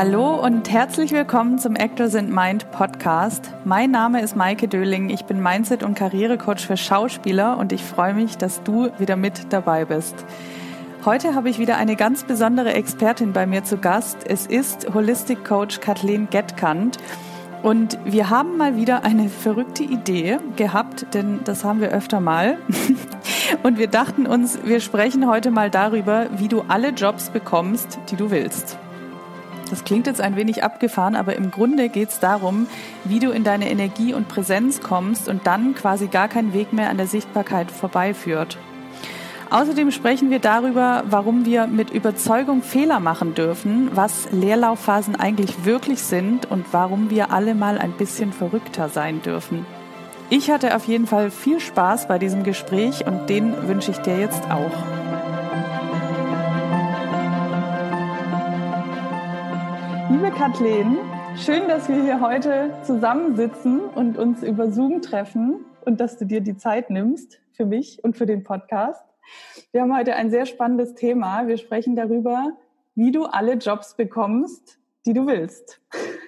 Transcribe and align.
Hallo 0.00 0.36
und 0.36 0.70
herzlich 0.70 1.10
willkommen 1.10 1.58
zum 1.58 1.74
Actors 1.74 2.14
in 2.14 2.32
Mind 2.32 2.70
Podcast. 2.70 3.50
Mein 3.64 3.90
Name 3.90 4.22
ist 4.22 4.36
Maike 4.36 4.68
Döling. 4.68 5.10
Ich 5.10 5.24
bin 5.24 5.42
Mindset- 5.42 5.82
und 5.82 5.96
Karrierecoach 5.96 6.60
für 6.60 6.76
Schauspieler 6.76 7.58
und 7.58 7.72
ich 7.72 7.82
freue 7.82 8.14
mich, 8.14 8.38
dass 8.38 8.62
du 8.62 8.92
wieder 9.00 9.16
mit 9.16 9.52
dabei 9.52 9.86
bist. 9.86 10.14
Heute 11.04 11.34
habe 11.34 11.50
ich 11.50 11.58
wieder 11.58 11.78
eine 11.78 11.96
ganz 11.96 12.22
besondere 12.22 12.74
Expertin 12.74 13.32
bei 13.32 13.44
mir 13.44 13.64
zu 13.64 13.78
Gast. 13.78 14.18
Es 14.24 14.46
ist 14.46 14.94
Holistic 14.94 15.44
Coach 15.44 15.80
Kathleen 15.80 16.30
Gettkant. 16.30 16.98
Und 17.64 17.98
wir 18.04 18.30
haben 18.30 18.56
mal 18.56 18.76
wieder 18.76 19.02
eine 19.02 19.28
verrückte 19.28 19.82
Idee 19.82 20.38
gehabt, 20.54 21.12
denn 21.12 21.40
das 21.42 21.64
haben 21.64 21.80
wir 21.80 21.88
öfter 21.88 22.20
mal. 22.20 22.58
Und 23.64 23.80
wir 23.80 23.88
dachten 23.88 24.28
uns, 24.28 24.60
wir 24.62 24.78
sprechen 24.78 25.26
heute 25.26 25.50
mal 25.50 25.70
darüber, 25.70 26.28
wie 26.36 26.46
du 26.46 26.62
alle 26.68 26.90
Jobs 26.90 27.30
bekommst, 27.30 27.98
die 28.12 28.16
du 28.16 28.30
willst. 28.30 28.78
Das 29.70 29.84
klingt 29.84 30.06
jetzt 30.06 30.20
ein 30.20 30.36
wenig 30.36 30.64
abgefahren, 30.64 31.16
aber 31.16 31.36
im 31.36 31.50
Grunde 31.50 31.88
geht 31.88 32.08
es 32.10 32.20
darum, 32.20 32.66
wie 33.04 33.18
du 33.18 33.30
in 33.30 33.44
deine 33.44 33.70
Energie 33.70 34.14
und 34.14 34.28
Präsenz 34.28 34.80
kommst 34.80 35.28
und 35.28 35.46
dann 35.46 35.74
quasi 35.74 36.06
gar 36.06 36.28
kein 36.28 36.52
Weg 36.52 36.72
mehr 36.72 36.90
an 36.90 36.96
der 36.96 37.06
Sichtbarkeit 37.06 37.70
vorbeiführt. 37.70 38.58
Außerdem 39.50 39.90
sprechen 39.90 40.30
wir 40.30 40.40
darüber, 40.40 41.04
warum 41.08 41.46
wir 41.46 41.66
mit 41.66 41.90
Überzeugung 41.90 42.62
Fehler 42.62 43.00
machen 43.00 43.34
dürfen, 43.34 43.90
was 43.94 44.28
Leerlaufphasen 44.30 45.16
eigentlich 45.16 45.64
wirklich 45.64 46.02
sind 46.02 46.50
und 46.50 46.66
warum 46.72 47.08
wir 47.08 47.32
alle 47.32 47.54
mal 47.54 47.78
ein 47.78 47.92
bisschen 47.92 48.32
verrückter 48.32 48.90
sein 48.90 49.22
dürfen. 49.22 49.64
Ich 50.28 50.50
hatte 50.50 50.76
auf 50.76 50.84
jeden 50.84 51.06
Fall 51.06 51.30
viel 51.30 51.60
Spaß 51.60 52.08
bei 52.08 52.18
diesem 52.18 52.42
Gespräch 52.42 53.06
und 53.06 53.30
den 53.30 53.66
wünsche 53.66 53.90
ich 53.90 53.98
dir 53.98 54.18
jetzt 54.18 54.50
auch. 54.50 55.07
Kathleen, 60.38 60.96
schön, 61.36 61.66
dass 61.66 61.88
wir 61.88 62.00
hier 62.00 62.20
heute 62.20 62.72
zusammensitzen 62.84 63.80
und 63.80 64.16
uns 64.16 64.44
über 64.44 64.70
Zoom 64.70 65.02
treffen 65.02 65.64
und 65.84 65.98
dass 65.98 66.16
du 66.16 66.26
dir 66.26 66.40
die 66.40 66.56
Zeit 66.56 66.90
nimmst 66.90 67.40
für 67.50 67.66
mich 67.66 68.04
und 68.04 68.16
für 68.16 68.24
den 68.24 68.44
Podcast. 68.44 69.04
Wir 69.72 69.82
haben 69.82 69.96
heute 69.96 70.14
ein 70.14 70.30
sehr 70.30 70.46
spannendes 70.46 70.94
Thema. 70.94 71.48
Wir 71.48 71.56
sprechen 71.56 71.96
darüber, 71.96 72.52
wie 72.94 73.10
du 73.10 73.24
alle 73.24 73.54
Jobs 73.54 73.96
bekommst, 73.96 74.78
die 75.06 75.12
du 75.12 75.26
willst. 75.26 75.80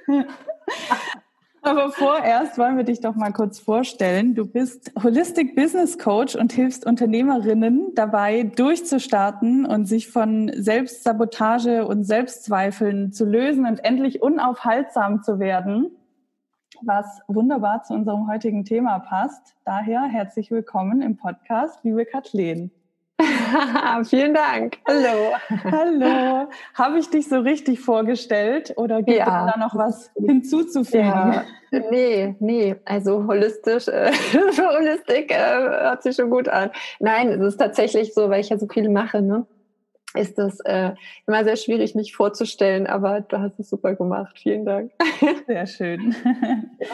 Aber 1.63 1.91
vorerst 1.91 2.57
wollen 2.57 2.79
wir 2.79 2.85
dich 2.85 3.01
doch 3.01 3.15
mal 3.15 3.33
kurz 3.33 3.59
vorstellen. 3.59 4.35
Du 4.35 4.47
bist 4.47 4.93
Holistic 5.03 5.55
Business 5.55 5.99
Coach 5.99 6.35
und 6.35 6.53
hilfst 6.53 6.87
Unternehmerinnen 6.87 7.95
dabei, 7.95 8.45
durchzustarten 8.45 9.67
und 9.67 9.85
sich 9.85 10.09
von 10.09 10.51
Selbstsabotage 10.55 11.87
und 11.87 12.05
Selbstzweifeln 12.05 13.13
zu 13.13 13.27
lösen 13.27 13.67
und 13.67 13.85
endlich 13.85 14.23
unaufhaltsam 14.23 15.23
zu 15.23 15.39
werden, 15.39 15.91
was 16.83 17.21
wunderbar 17.29 17.83
zu 17.83 17.93
unserem 17.93 18.27
heutigen 18.27 18.65
Thema 18.65 18.99
passt. 18.99 19.55
Daher 19.67 20.05
herzlich 20.05 20.51
willkommen 20.51 21.03
im 21.03 21.19
Podcast, 21.19 21.85
liebe 21.85 22.07
Kathleen. 22.07 22.71
Vielen 24.05 24.35
Dank. 24.35 24.79
Hallo. 24.87 25.35
Hallo. 25.65 26.49
Habe 26.75 26.99
ich 26.99 27.11
dich 27.11 27.29
so 27.29 27.41
richtig 27.41 27.81
vorgestellt 27.81 28.75
oder 28.77 29.03
gibt 29.03 29.19
ja. 29.19 29.47
es 29.47 29.53
da 29.55 29.59
noch 29.59 29.77
was 29.77 30.11
hinzuzufügen? 30.17 31.05
Ja. 31.05 31.45
Nee, 31.71 32.35
nee. 32.41 32.77
Also 32.85 33.27
holistisch, 33.27 33.89
äh, 33.89 34.11
Holistik 34.59 35.31
äh, 35.31 35.37
hört 35.37 36.03
sich 36.03 36.17
schon 36.17 36.31
gut 36.31 36.49
an. 36.49 36.71
Nein, 36.99 37.29
es 37.29 37.41
ist 37.41 37.57
tatsächlich 37.59 38.13
so, 38.15 38.29
weil 38.29 38.41
ich 38.41 38.49
ja 38.49 38.59
so 38.59 38.67
viel 38.67 38.89
mache, 38.89 39.23
ne? 39.23 39.47
ist 40.15 40.39
das 40.39 40.59
äh, 40.65 40.93
immer 41.27 41.45
sehr 41.45 41.57
schwierig, 41.57 41.95
mich 41.95 42.15
vorzustellen, 42.15 42.87
aber 42.87 43.21
du 43.21 43.39
hast 43.39 43.61
es 43.61 43.71
super 43.71 43.95
gemacht. 43.95 44.37
Vielen 44.43 44.65
Dank. 44.65 44.93
Sehr 45.47 45.67
schön. 45.67 46.15
Ja. 46.81 46.87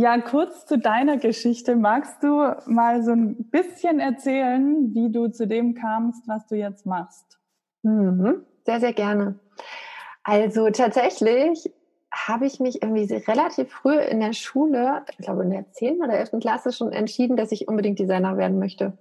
Ja, 0.00 0.16
kurz 0.20 0.64
zu 0.64 0.78
deiner 0.78 1.16
Geschichte. 1.16 1.74
Magst 1.74 2.22
du 2.22 2.54
mal 2.66 3.02
so 3.02 3.10
ein 3.10 3.50
bisschen 3.50 3.98
erzählen, 3.98 4.94
wie 4.94 5.10
du 5.10 5.26
zu 5.26 5.48
dem 5.48 5.74
kamst, 5.74 6.22
was 6.28 6.46
du 6.46 6.54
jetzt 6.54 6.86
machst? 6.86 7.40
Mhm, 7.82 8.44
sehr, 8.64 8.78
sehr 8.78 8.92
gerne. 8.92 9.40
Also 10.22 10.70
tatsächlich 10.70 11.72
habe 12.12 12.46
ich 12.46 12.60
mich 12.60 12.80
irgendwie 12.80 13.12
relativ 13.12 13.72
früh 13.72 13.98
in 13.98 14.20
der 14.20 14.34
Schule, 14.34 15.02
ich 15.10 15.18
glaube 15.18 15.42
in 15.42 15.50
der 15.50 15.72
10. 15.72 16.00
oder 16.00 16.12
11. 16.12 16.38
Klasse 16.38 16.70
schon 16.70 16.92
entschieden, 16.92 17.36
dass 17.36 17.50
ich 17.50 17.66
unbedingt 17.66 17.98
Designer 17.98 18.36
werden 18.36 18.60
möchte. 18.60 18.96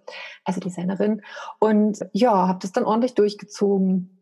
Also 0.46 0.60
Designerin. 0.60 1.22
Und 1.60 2.00
ja, 2.12 2.48
habe 2.48 2.58
das 2.60 2.72
dann 2.72 2.86
ordentlich 2.86 3.14
durchgezogen. 3.14 4.18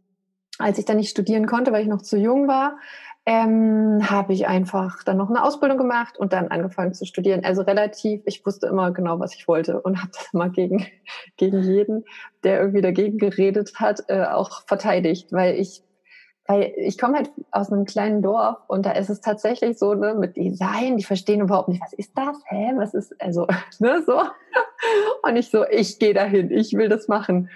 Als 0.58 0.78
ich 0.78 0.84
dann 0.84 0.98
nicht 0.98 1.10
studieren 1.10 1.48
konnte, 1.48 1.72
weil 1.72 1.84
ich 1.84 1.90
noch 1.90 2.02
zu 2.02 2.18
jung 2.18 2.50
war, 2.50 2.78
ähm, 3.26 4.08
habe 4.08 4.34
ich 4.34 4.48
einfach 4.48 5.04
dann 5.04 5.18
noch 5.18 5.30
eine 5.30 5.44
Ausbildung 5.44 5.78
gemacht 5.78 6.18
und 6.18 6.32
dann 6.32 6.50
angefangen 6.50 6.94
zu 6.94 7.06
studieren. 7.06 7.44
Also 7.44 7.64
relativ, 7.64 8.22
ich 8.26 8.46
wusste 8.46 8.68
immer 8.68 8.92
genau, 8.92 9.20
was 9.20 9.34
ich 9.34 9.48
wollte 9.48 9.82
und 9.82 10.00
habe 10.00 10.12
das 10.14 10.30
immer 10.32 10.50
gegen, 10.50 10.86
gegen 11.38 11.64
jeden, 11.64 12.06
der 12.44 12.60
irgendwie 12.60 12.82
dagegen 12.82 13.18
geredet 13.18 13.74
hat, 13.76 14.04
äh, 14.08 14.26
auch 14.26 14.64
verteidigt, 14.68 15.32
weil 15.32 15.56
ich 15.56 15.82
weil 16.48 16.74
ich 16.78 17.00
komme 17.00 17.18
halt 17.18 17.32
aus 17.50 17.72
einem 17.72 17.86
kleinen 17.86 18.22
Dorf 18.22 18.58
und 18.68 18.86
da 18.86 18.92
ist 18.92 19.10
es 19.10 19.20
tatsächlich 19.20 19.80
so, 19.80 19.96
ne, 19.96 20.14
mit 20.14 20.38
Design, 20.38 20.98
die 20.98 21.04
verstehen 21.04 21.42
überhaupt 21.42 21.70
nicht, 21.70 21.82
was 21.82 21.94
ist 21.94 22.16
das? 22.16 22.38
Hä? 22.46 22.74
Was 22.76 22.94
ist, 22.94 23.20
also, 23.20 23.48
ne, 23.80 24.04
so. 24.06 24.22
Und 25.24 25.36
ich 25.38 25.50
so, 25.50 25.66
ich 25.68 25.98
gehe 25.98 26.14
dahin, 26.14 26.52
ich 26.52 26.74
will 26.74 26.88
das 26.88 27.08
machen. 27.08 27.50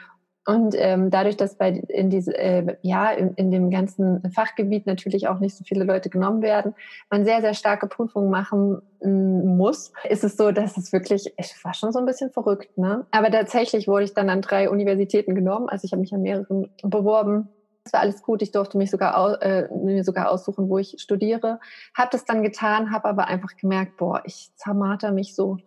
Und 0.49 0.73
ähm, 0.75 1.11
dadurch, 1.11 1.37
dass 1.37 1.59
bei 1.59 1.69
in 1.69 2.09
diese, 2.09 2.35
äh, 2.35 2.75
ja, 2.81 3.11
in, 3.11 3.35
in, 3.35 3.51
dem 3.51 3.69
ganzen 3.69 4.31
Fachgebiet 4.31 4.87
natürlich 4.87 5.27
auch 5.27 5.37
nicht 5.39 5.55
so 5.55 5.63
viele 5.63 5.83
Leute 5.83 6.09
genommen 6.09 6.41
werden, 6.41 6.73
man 7.11 7.23
sehr, 7.23 7.41
sehr 7.41 7.53
starke 7.53 7.85
Prüfungen 7.85 8.31
machen 8.31 8.81
mm, 9.03 9.57
muss, 9.57 9.93
ist 10.09 10.23
es 10.23 10.38
so, 10.38 10.51
dass 10.51 10.75
es 10.75 10.91
wirklich, 10.91 11.31
es 11.38 11.63
war 11.63 11.75
schon 11.75 11.91
so 11.91 11.99
ein 11.99 12.07
bisschen 12.07 12.31
verrückt, 12.31 12.79
ne? 12.79 13.05
Aber 13.11 13.29
tatsächlich 13.29 13.88
wurde 13.88 14.05
ich 14.05 14.15
dann 14.15 14.27
an 14.31 14.41
drei 14.41 14.71
Universitäten 14.71 15.35
genommen, 15.35 15.69
also 15.69 15.85
ich 15.85 15.91
habe 15.91 16.01
mich 16.01 16.13
an 16.13 16.23
mehreren 16.23 16.71
beworben. 16.81 17.49
Es 17.83 17.93
war 17.93 17.99
alles 17.99 18.23
gut, 18.23 18.41
ich 18.41 18.51
durfte 18.51 18.79
mich 18.79 18.89
sogar, 18.89 19.39
äh, 19.43 19.69
mir 19.71 20.03
sogar 20.03 20.31
aussuchen, 20.31 20.67
wo 20.67 20.79
ich 20.79 20.95
studiere. 20.97 21.59
Habe 21.95 22.09
das 22.11 22.25
dann 22.25 22.41
getan, 22.41 22.91
habe 22.91 23.07
aber 23.07 23.27
einfach 23.27 23.55
gemerkt, 23.55 23.97
boah, 23.97 24.23
ich 24.25 24.49
zermarter 24.55 25.11
mich 25.11 25.35
so 25.35 25.57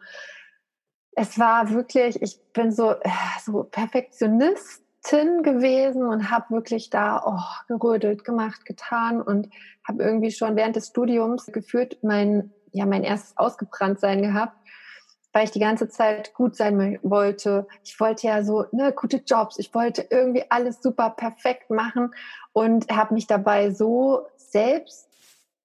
es 1.15 1.39
war 1.39 1.71
wirklich, 1.71 2.21
ich 2.23 2.39
bin 2.53 2.73
so, 2.73 2.93
äh, 2.93 3.11
so 3.45 3.65
Perfektionistin 3.65 5.43
gewesen 5.43 6.07
und 6.07 6.31
habe 6.31 6.55
wirklich 6.55 6.91
da 6.91 7.23
oh, 7.25 7.65
gerödelt, 7.69 8.25
gemacht, 8.25 8.65
getan 8.65 9.21
und 9.21 9.49
habe 9.87 10.03
irgendwie 10.03 10.31
schon 10.31 10.57
während 10.57 10.77
des 10.77 10.89
Studiums 10.89 11.47
geführt 11.47 11.99
mein, 12.03 12.53
ja, 12.73 12.87
mein 12.87 13.05
erstes 13.05 13.37
Ausgebranntsein 13.37 14.23
gehabt, 14.23 14.57
weil 15.33 15.45
ich 15.45 15.51
die 15.51 15.61
ganze 15.61 15.89
Zeit 15.89 16.35
gut 16.35 16.57
sein 16.57 16.99
wollte. 17.03 17.67
Ich 17.85 17.99
wollte 18.01 18.27
ja 18.27 18.43
so 18.43 18.65
ne, 18.73 18.93
gute 18.93 19.19
Jobs, 19.27 19.59
ich 19.59 19.75
wollte 19.75 20.07
irgendwie 20.11 20.45
alles 20.49 20.81
super 20.81 21.11
perfekt 21.11 21.69
machen 21.69 22.15
und 22.53 22.91
habe 22.91 23.15
mich 23.15 23.27
dabei 23.27 23.71
so 23.71 24.27
selbst 24.37 25.12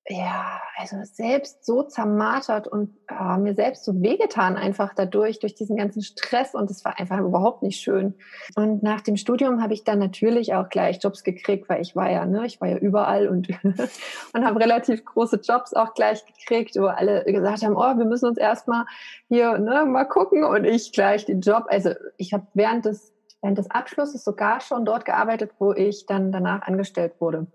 ja, 0.10 0.62
also 0.78 0.98
selbst 1.04 1.66
so 1.66 1.84
zermartert 1.84 2.66
und 2.68 2.96
äh, 3.10 3.38
mir 3.38 3.54
selbst 3.56 3.84
so 3.84 4.02
wehgetan 4.02 4.56
einfach 4.56 4.94
dadurch, 4.94 5.40
durch 5.40 5.54
diesen 5.54 5.76
ganzen 5.76 6.02
Stress 6.02 6.56
und 6.56 6.72
es 6.72 6.86
war 6.86 6.98
einfach 6.98 7.20
überhaupt 7.20 7.62
nicht 7.62 7.82
schön. 7.82 8.14
Und 8.56 8.84
nach 8.84 9.02
dem 9.02 9.18
Studium 9.18 9.62
habe 9.62 9.74
ich 9.74 9.84
dann 9.84 10.00
natürlich 10.00 10.54
auch 10.54 10.70
gleich 10.70 11.04
Jobs 11.04 11.26
gekriegt, 11.26 11.68
weil 11.68 11.82
ich 11.82 11.94
war 11.96 12.10
ja, 12.10 12.26
ne, 12.26 12.46
ich 12.46 12.62
war 12.62 12.70
ja 12.70 12.78
überall 12.78 13.28
und, 13.28 13.50
und 14.34 14.46
habe 14.46 14.60
relativ 14.62 15.04
große 15.04 15.42
Jobs 15.44 15.74
auch 15.74 15.94
gleich 15.94 16.26
gekriegt, 16.26 16.78
wo 16.78 16.86
alle 16.86 17.26
gesagt 17.26 17.64
haben, 17.64 17.76
oh, 17.76 17.98
wir 17.98 18.06
müssen 18.06 18.30
uns 18.30 18.38
erstmal 18.38 18.86
hier 19.28 19.58
ne, 19.58 19.86
mal 19.86 20.06
gucken 20.06 20.46
und 20.46 20.64
ich 20.64 20.94
gleich 20.94 21.26
den 21.26 21.42
Job. 21.42 21.66
Also 21.68 21.92
ich 22.16 22.32
habe 22.34 22.48
während 22.54 22.86
des, 22.86 23.14
während 23.42 23.58
des 23.58 23.70
Abschlusses 23.72 24.24
sogar 24.24 24.62
schon 24.62 24.86
dort 24.86 25.04
gearbeitet, 25.04 25.52
wo 25.60 25.74
ich 25.74 26.06
dann 26.06 26.32
danach 26.32 26.62
angestellt 26.62 27.20
wurde. 27.20 27.48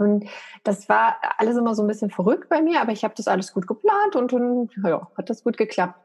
Und 0.00 0.26
das 0.64 0.88
war 0.88 1.16
alles 1.38 1.56
immer 1.56 1.74
so 1.74 1.82
ein 1.82 1.88
bisschen 1.88 2.10
verrückt 2.10 2.48
bei 2.48 2.62
mir, 2.62 2.80
aber 2.80 2.92
ich 2.92 3.04
habe 3.04 3.14
das 3.16 3.28
alles 3.28 3.52
gut 3.52 3.66
geplant 3.66 4.16
und 4.16 4.32
dann 4.32 4.68
ja, 4.84 5.08
hat 5.16 5.30
das 5.30 5.44
gut 5.44 5.56
geklappt. 5.56 6.00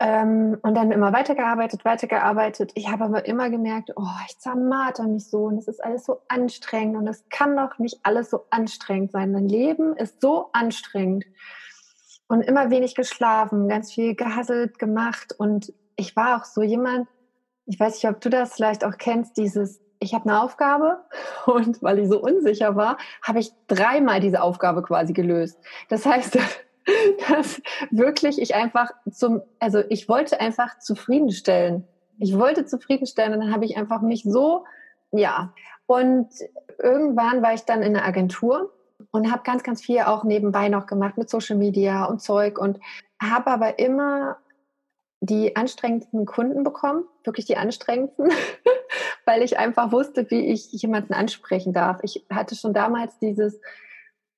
Ähm, 0.00 0.58
und 0.62 0.74
dann 0.74 0.90
immer 0.90 1.12
weitergearbeitet, 1.12 1.84
weitergearbeitet. 1.84 2.72
Ich 2.74 2.90
habe 2.90 3.04
aber 3.04 3.26
immer 3.26 3.48
gemerkt, 3.48 3.92
oh, 3.94 4.02
ich 4.28 4.38
zermarter 4.38 5.06
mich 5.06 5.30
so 5.30 5.44
und 5.44 5.56
es 5.58 5.68
ist 5.68 5.82
alles 5.82 6.04
so 6.04 6.20
anstrengend 6.28 6.96
und 6.96 7.06
es 7.06 7.24
kann 7.30 7.56
doch 7.56 7.78
nicht 7.78 8.00
alles 8.02 8.30
so 8.30 8.44
anstrengend 8.50 9.12
sein. 9.12 9.30
Mein 9.30 9.48
Leben 9.48 9.96
ist 9.96 10.20
so 10.20 10.50
anstrengend 10.52 11.24
und 12.26 12.42
immer 12.42 12.70
wenig 12.70 12.96
geschlafen, 12.96 13.68
ganz 13.68 13.92
viel 13.92 14.16
gehasselt 14.16 14.80
gemacht 14.80 15.32
und 15.38 15.72
ich 15.96 16.16
war 16.16 16.38
auch 16.40 16.44
so 16.44 16.62
jemand, 16.62 17.08
ich 17.66 17.78
weiß 17.78 17.94
nicht, 17.94 18.08
ob 18.08 18.20
du 18.20 18.30
das 18.30 18.54
vielleicht 18.54 18.84
auch 18.84 18.98
kennst, 18.98 19.36
dieses 19.36 19.80
ich 20.04 20.14
habe 20.14 20.28
eine 20.28 20.42
Aufgabe 20.42 20.98
und 21.46 21.82
weil 21.82 21.98
ich 21.98 22.08
so 22.08 22.20
unsicher 22.20 22.76
war, 22.76 22.98
habe 23.22 23.40
ich 23.40 23.52
dreimal 23.66 24.20
diese 24.20 24.42
Aufgabe 24.42 24.82
quasi 24.82 25.12
gelöst. 25.12 25.58
Das 25.88 26.06
heißt, 26.06 26.38
dass 27.28 27.60
wirklich 27.90 28.40
ich 28.40 28.54
einfach 28.54 28.90
zum, 29.10 29.42
also 29.58 29.82
ich 29.88 30.08
wollte 30.08 30.40
einfach 30.40 30.78
zufriedenstellen. 30.78 31.84
Ich 32.18 32.38
wollte 32.38 32.64
zufriedenstellen 32.66 33.34
und 33.34 33.40
dann 33.40 33.52
habe 33.52 33.64
ich 33.64 33.76
einfach 33.76 34.02
mich 34.02 34.22
so, 34.22 34.64
ja, 35.10 35.52
und 35.86 36.28
irgendwann 36.78 37.42
war 37.42 37.54
ich 37.54 37.62
dann 37.62 37.82
in 37.82 37.94
der 37.94 38.04
Agentur 38.04 38.72
und 39.10 39.30
habe 39.30 39.42
ganz, 39.44 39.62
ganz 39.62 39.82
viel 39.82 40.00
auch 40.00 40.24
nebenbei 40.24 40.68
noch 40.68 40.86
gemacht 40.86 41.18
mit 41.18 41.28
Social 41.28 41.56
Media 41.56 42.04
und 42.04 42.20
Zeug 42.20 42.58
und 42.58 42.78
habe 43.20 43.50
aber 43.50 43.78
immer 43.78 44.36
die 45.26 45.56
anstrengendsten 45.56 46.26
Kunden 46.26 46.64
bekommen, 46.64 47.04
wirklich 47.24 47.46
die 47.46 47.56
anstrengendsten, 47.56 48.30
weil 49.24 49.42
ich 49.42 49.58
einfach 49.58 49.92
wusste, 49.92 50.30
wie 50.30 50.52
ich 50.52 50.70
jemanden 50.72 51.14
ansprechen 51.14 51.72
darf. 51.72 52.00
Ich 52.02 52.26
hatte 52.30 52.54
schon 52.54 52.74
damals 52.74 53.18
dieses, 53.18 53.60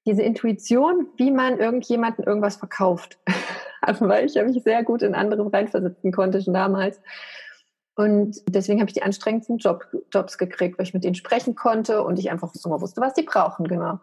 diese 0.07 0.23
Intuition, 0.23 1.09
wie 1.17 1.31
man 1.31 1.59
irgendjemanden 1.59 2.25
irgendwas 2.25 2.57
verkauft. 2.57 3.19
Also 3.81 4.09
weil 4.09 4.27
ich 4.27 4.35
mich 4.35 4.63
sehr 4.63 4.85
gut 4.85 5.03
in 5.03 5.15
andere 5.15 5.53
reinversetzen 5.53 6.13
konnte 6.13 6.41
schon 6.41 6.55
damals. 6.55 7.01
Und 7.97 8.43
deswegen 8.49 8.81
habe 8.81 8.91
ich 8.91 8.95
die 8.95 9.03
anstrengendsten 9.03 9.57
Job, 9.57 9.87
Jobs 10.13 10.37
gekriegt, 10.37 10.79
weil 10.79 10.85
ich 10.85 10.93
mit 10.93 11.03
denen 11.03 11.15
sprechen 11.15 11.55
konnte 11.55 12.03
und 12.03 12.19
ich 12.19 12.31
einfach 12.31 12.53
so 12.53 12.71
wusste, 12.81 13.01
was 13.01 13.15
die 13.15 13.23
brauchen, 13.23 13.67
genau. 13.67 14.01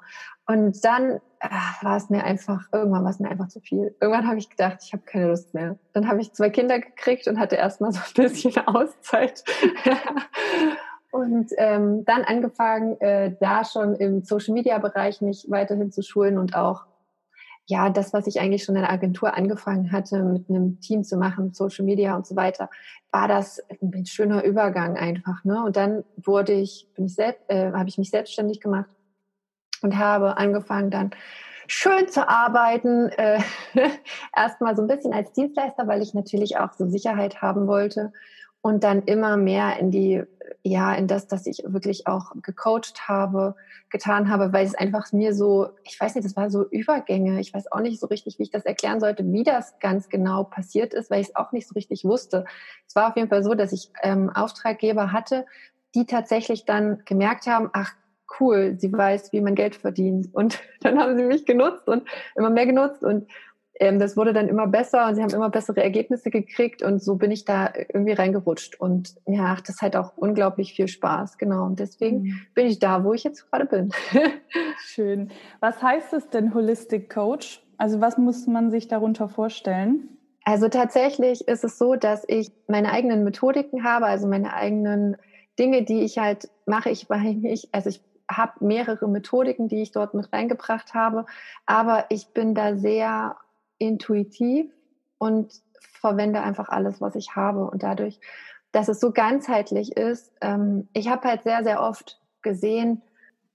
Und 0.47 0.83
dann 0.83 1.21
ach, 1.39 1.83
war 1.83 1.97
es 1.97 2.09
mir 2.09 2.23
einfach, 2.23 2.67
irgendwann 2.71 3.03
war 3.03 3.11
es 3.11 3.19
mir 3.19 3.29
einfach 3.29 3.49
zu 3.49 3.59
viel. 3.59 3.95
Irgendwann 4.01 4.27
habe 4.27 4.39
ich 4.39 4.49
gedacht, 4.49 4.79
ich 4.83 4.93
habe 4.93 5.03
keine 5.03 5.27
Lust 5.27 5.53
mehr. 5.53 5.77
Dann 5.93 6.07
habe 6.07 6.21
ich 6.21 6.33
zwei 6.33 6.49
Kinder 6.49 6.79
gekriegt 6.79 7.27
und 7.27 7.39
hatte 7.39 7.55
erstmal 7.55 7.91
so 7.91 7.99
ein 7.99 8.13
bisschen 8.15 8.57
Auszeit. 8.67 9.43
und 11.11 11.51
ähm, 11.57 12.03
dann 12.05 12.23
angefangen, 12.23 12.99
äh, 12.99 13.35
da 13.39 13.63
schon 13.63 13.95
im 13.95 14.23
Social-Media-Bereich 14.23 15.21
mich 15.21 15.45
weiterhin 15.49 15.91
zu 15.91 16.01
schulen 16.01 16.39
und 16.39 16.55
auch 16.55 16.85
ja, 17.65 17.89
das, 17.89 18.13
was 18.13 18.27
ich 18.27 18.39
eigentlich 18.39 18.63
schon 18.63 18.75
in 18.75 18.81
der 18.81 18.91
Agentur 18.91 19.35
angefangen 19.35 19.91
hatte, 19.91 20.21
mit 20.23 20.49
einem 20.49 20.79
Team 20.81 21.03
zu 21.03 21.17
machen, 21.17 21.53
Social 21.53 21.85
Media 21.85 22.15
und 22.15 22.27
so 22.27 22.35
weiter, 22.35 22.69
war 23.11 23.27
das 23.27 23.61
ein 23.81 24.05
schöner 24.05 24.43
Übergang 24.43 24.97
einfach. 24.97 25.43
Ne? 25.45 25.63
Und 25.63 25.77
dann 25.77 26.03
wurde 26.17 26.53
ich, 26.53 26.87
bin 26.95 27.05
ich 27.05 27.15
selbst, 27.15 27.41
äh, 27.47 27.71
habe 27.71 27.87
ich 27.87 27.97
mich 27.97 28.09
selbstständig 28.09 28.59
gemacht 28.59 28.89
und 29.81 29.97
habe 29.97 30.37
angefangen 30.37 30.91
dann 30.91 31.11
schön 31.67 32.09
zu 32.09 32.27
arbeiten. 32.27 33.07
Äh, 33.09 33.39
Erstmal 34.35 34.75
so 34.75 34.81
ein 34.81 34.87
bisschen 34.87 35.13
als 35.13 35.31
Dienstleister, 35.31 35.87
weil 35.87 36.01
ich 36.01 36.13
natürlich 36.13 36.57
auch 36.57 36.73
so 36.73 36.87
Sicherheit 36.87 37.41
haben 37.41 37.67
wollte 37.67 38.11
und 38.63 38.85
dann 38.85 39.03
immer 39.03 39.35
mehr 39.35 39.77
in 39.77 39.91
die, 39.91 40.23
ja, 40.63 40.93
in 40.93 41.05
das, 41.05 41.27
dass 41.27 41.45
ich 41.47 41.63
wirklich 41.65 42.07
auch 42.07 42.31
gecoacht 42.41 43.09
habe, 43.09 43.55
getan 43.89 44.29
habe, 44.29 44.53
weil 44.53 44.65
es 44.65 44.73
einfach 44.73 45.11
mir 45.11 45.33
so, 45.35 45.71
ich 45.83 45.99
weiß 45.99 46.15
nicht, 46.15 46.23
das 46.23 46.37
war 46.37 46.49
so 46.49 46.65
Übergänge. 46.69 47.41
Ich 47.41 47.53
weiß 47.53 47.69
auch 47.73 47.81
nicht 47.81 47.99
so 47.99 48.07
richtig, 48.07 48.39
wie 48.39 48.43
ich 48.43 48.51
das 48.51 48.63
erklären 48.63 49.01
sollte, 49.01 49.29
wie 49.29 49.43
das 49.43 49.77
ganz 49.79 50.07
genau 50.07 50.45
passiert 50.45 50.93
ist, 50.93 51.11
weil 51.11 51.19
ich 51.19 51.27
es 51.27 51.35
auch 51.35 51.51
nicht 51.51 51.67
so 51.67 51.73
richtig 51.73 52.05
wusste. 52.05 52.45
Es 52.87 52.95
war 52.95 53.09
auf 53.09 53.17
jeden 53.17 53.27
Fall 53.27 53.43
so, 53.43 53.53
dass 53.53 53.73
ich 53.73 53.91
ähm, 54.01 54.29
Auftraggeber 54.29 55.11
hatte, 55.11 55.45
die 55.93 56.05
tatsächlich 56.05 56.63
dann 56.63 57.01
gemerkt 57.03 57.47
haben, 57.47 57.69
ach 57.73 57.91
cool, 58.39 58.75
sie 58.77 58.93
weiß, 58.93 59.33
wie 59.33 59.41
man 59.41 59.55
Geld 59.55 59.75
verdient. 59.75 60.33
Und 60.33 60.61
dann 60.79 60.99
haben 60.99 61.17
sie 61.17 61.23
mich 61.23 61.45
genutzt 61.45 61.89
und 61.89 62.07
immer 62.35 62.49
mehr 62.49 62.65
genutzt 62.65 63.03
und 63.03 63.27
ähm, 63.79 63.99
das 63.99 64.15
wurde 64.15 64.33
dann 64.33 64.47
immer 64.47 64.67
besser 64.67 65.07
und 65.07 65.15
sie 65.15 65.23
haben 65.23 65.33
immer 65.33 65.49
bessere 65.49 65.83
Ergebnisse 65.83 66.29
gekriegt 66.29 66.83
und 66.83 67.01
so 67.01 67.15
bin 67.15 67.31
ich 67.31 67.45
da 67.45 67.71
irgendwie 67.75 68.13
reingerutscht 68.13 68.79
und 68.79 69.15
mir 69.27 69.37
ja, 69.37 69.43
macht 69.43 69.67
das 69.69 69.81
halt 69.81 69.95
auch 69.95 70.13
unglaublich 70.15 70.73
viel 70.73 70.87
Spaß, 70.87 71.37
genau. 71.37 71.65
Und 71.65 71.79
deswegen 71.79 72.23
mhm. 72.23 72.41
bin 72.53 72.67
ich 72.67 72.79
da, 72.79 73.03
wo 73.03 73.13
ich 73.13 73.23
jetzt 73.23 73.49
gerade 73.49 73.65
bin. 73.65 73.91
Schön. 74.85 75.31
Was 75.59 75.81
heißt 75.81 76.13
es 76.13 76.29
denn 76.29 76.53
Holistic 76.53 77.09
Coach? 77.09 77.63
Also 77.77 77.99
was 77.99 78.17
muss 78.17 78.45
man 78.47 78.69
sich 78.69 78.87
darunter 78.87 79.27
vorstellen? 79.27 80.17
Also 80.45 80.67
tatsächlich 80.67 81.47
ist 81.47 81.63
es 81.63 81.77
so, 81.77 81.95
dass 81.95 82.23
ich 82.27 82.51
meine 82.67 82.91
eigenen 82.91 83.23
Methodiken 83.23 83.83
habe, 83.83 84.05
also 84.05 84.27
meine 84.27 84.53
eigenen 84.53 85.17
Dinge, 85.57 85.83
die 85.83 86.01
ich 86.01 86.17
halt 86.17 86.49
mache. 86.65 86.89
Ich 86.89 87.07
ich, 87.09 87.69
also 87.71 87.89
ich 87.89 88.01
habe 88.29 88.65
mehrere 88.65 89.07
Methodiken, 89.07 89.67
die 89.67 89.81
ich 89.81 89.91
dort 89.91 90.13
mit 90.13 90.31
reingebracht 90.31 90.93
habe, 90.93 91.25
aber 91.65 92.05
ich 92.09 92.33
bin 92.33 92.55
da 92.55 92.75
sehr 92.75 93.37
intuitiv 93.77 94.71
und 95.17 95.53
verwende 95.79 96.41
einfach 96.41 96.69
alles, 96.69 97.01
was 97.01 97.15
ich 97.15 97.35
habe. 97.35 97.65
Und 97.69 97.83
dadurch, 97.83 98.19
dass 98.71 98.87
es 98.87 98.99
so 98.99 99.11
ganzheitlich 99.11 99.95
ist, 99.95 100.31
ähm, 100.41 100.87
ich 100.93 101.07
habe 101.09 101.27
halt 101.27 101.43
sehr, 101.43 101.63
sehr 101.63 101.81
oft 101.81 102.19
gesehen, 102.41 103.01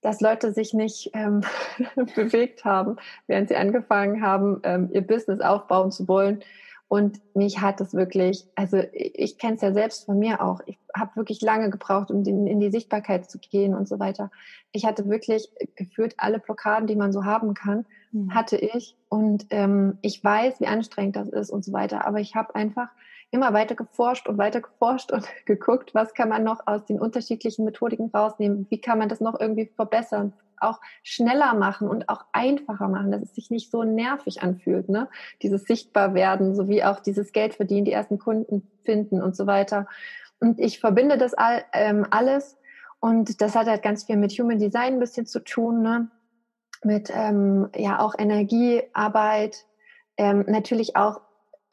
dass 0.00 0.20
Leute 0.20 0.52
sich 0.52 0.74
nicht 0.74 1.10
ähm, 1.14 1.42
bewegt 2.14 2.64
haben, 2.64 2.96
während 3.26 3.48
sie 3.48 3.56
angefangen 3.56 4.22
haben, 4.22 4.60
ähm, 4.62 4.90
ihr 4.92 5.06
Business 5.06 5.40
aufbauen 5.40 5.90
zu 5.90 6.06
wollen. 6.08 6.42
Und 6.88 7.20
mich 7.34 7.60
hat 7.60 7.80
es 7.82 7.92
wirklich, 7.92 8.46
also 8.54 8.82
ich 8.92 9.36
kenne 9.36 9.56
es 9.56 9.60
ja 9.60 9.72
selbst 9.72 10.06
von 10.06 10.18
mir 10.18 10.42
auch. 10.42 10.60
Ich 10.64 10.78
habe 10.96 11.16
wirklich 11.16 11.42
lange 11.42 11.68
gebraucht, 11.68 12.10
um 12.10 12.24
in, 12.24 12.46
in 12.46 12.60
die 12.60 12.70
Sichtbarkeit 12.70 13.30
zu 13.30 13.38
gehen 13.38 13.74
und 13.74 13.86
so 13.86 13.98
weiter. 13.98 14.30
Ich 14.72 14.86
hatte 14.86 15.06
wirklich 15.08 15.50
gefühlt 15.76 16.14
alle 16.16 16.38
Blockaden, 16.38 16.86
die 16.86 16.96
man 16.96 17.12
so 17.12 17.24
haben 17.24 17.52
kann 17.52 17.84
mhm. 18.12 18.34
hatte 18.34 18.56
ich. 18.56 18.96
Und 19.08 19.46
ähm, 19.50 19.98
ich 20.02 20.22
weiß, 20.22 20.60
wie 20.60 20.66
anstrengend 20.66 21.16
das 21.16 21.28
ist 21.28 21.50
und 21.50 21.64
so 21.64 21.72
weiter. 21.72 22.06
Aber 22.06 22.20
ich 22.20 22.34
habe 22.34 22.54
einfach 22.54 22.88
immer 23.30 23.52
weiter 23.52 23.74
geforscht 23.74 24.28
und 24.28 24.38
weiter 24.38 24.60
geforscht 24.60 25.12
und 25.12 25.26
geguckt, 25.46 25.94
was 25.94 26.14
kann 26.14 26.28
man 26.28 26.44
noch 26.44 26.66
aus 26.66 26.84
den 26.84 27.00
unterschiedlichen 27.00 27.64
Methodiken 27.64 28.10
rausnehmen, 28.12 28.66
wie 28.70 28.80
kann 28.80 28.98
man 28.98 29.08
das 29.08 29.20
noch 29.20 29.38
irgendwie 29.38 29.70
verbessern, 29.76 30.32
auch 30.60 30.80
schneller 31.02 31.54
machen 31.54 31.88
und 31.88 32.08
auch 32.08 32.24
einfacher 32.32 32.88
machen, 32.88 33.12
dass 33.12 33.22
es 33.22 33.34
sich 33.34 33.50
nicht 33.50 33.70
so 33.70 33.84
nervig 33.84 34.42
anfühlt, 34.42 34.88
ne? 34.88 35.08
Dieses 35.42 35.64
Sichtbarwerden, 35.64 36.54
sowie 36.54 36.82
auch 36.82 37.00
dieses 37.00 37.32
Geld 37.32 37.54
verdienen, 37.54 37.84
die 37.84 37.92
ersten 37.92 38.18
Kunden 38.18 38.68
finden 38.84 39.22
und 39.22 39.36
so 39.36 39.46
weiter. 39.46 39.86
Und 40.40 40.58
ich 40.58 40.80
verbinde 40.80 41.16
das 41.18 41.34
all, 41.34 41.64
ähm, 41.72 42.06
alles 42.10 42.58
und 43.00 43.40
das 43.40 43.54
hat 43.54 43.66
halt 43.66 43.82
ganz 43.82 44.04
viel 44.04 44.16
mit 44.16 44.32
Human 44.32 44.58
Design 44.58 44.94
ein 44.94 45.00
bisschen 45.00 45.26
zu 45.26 45.40
tun, 45.40 45.82
ne? 45.82 46.10
mit 46.84 47.10
ähm, 47.12 47.68
ja 47.74 48.00
auch 48.00 48.14
Energiearbeit, 48.18 49.66
ähm, 50.16 50.44
natürlich 50.46 50.96
auch 50.96 51.20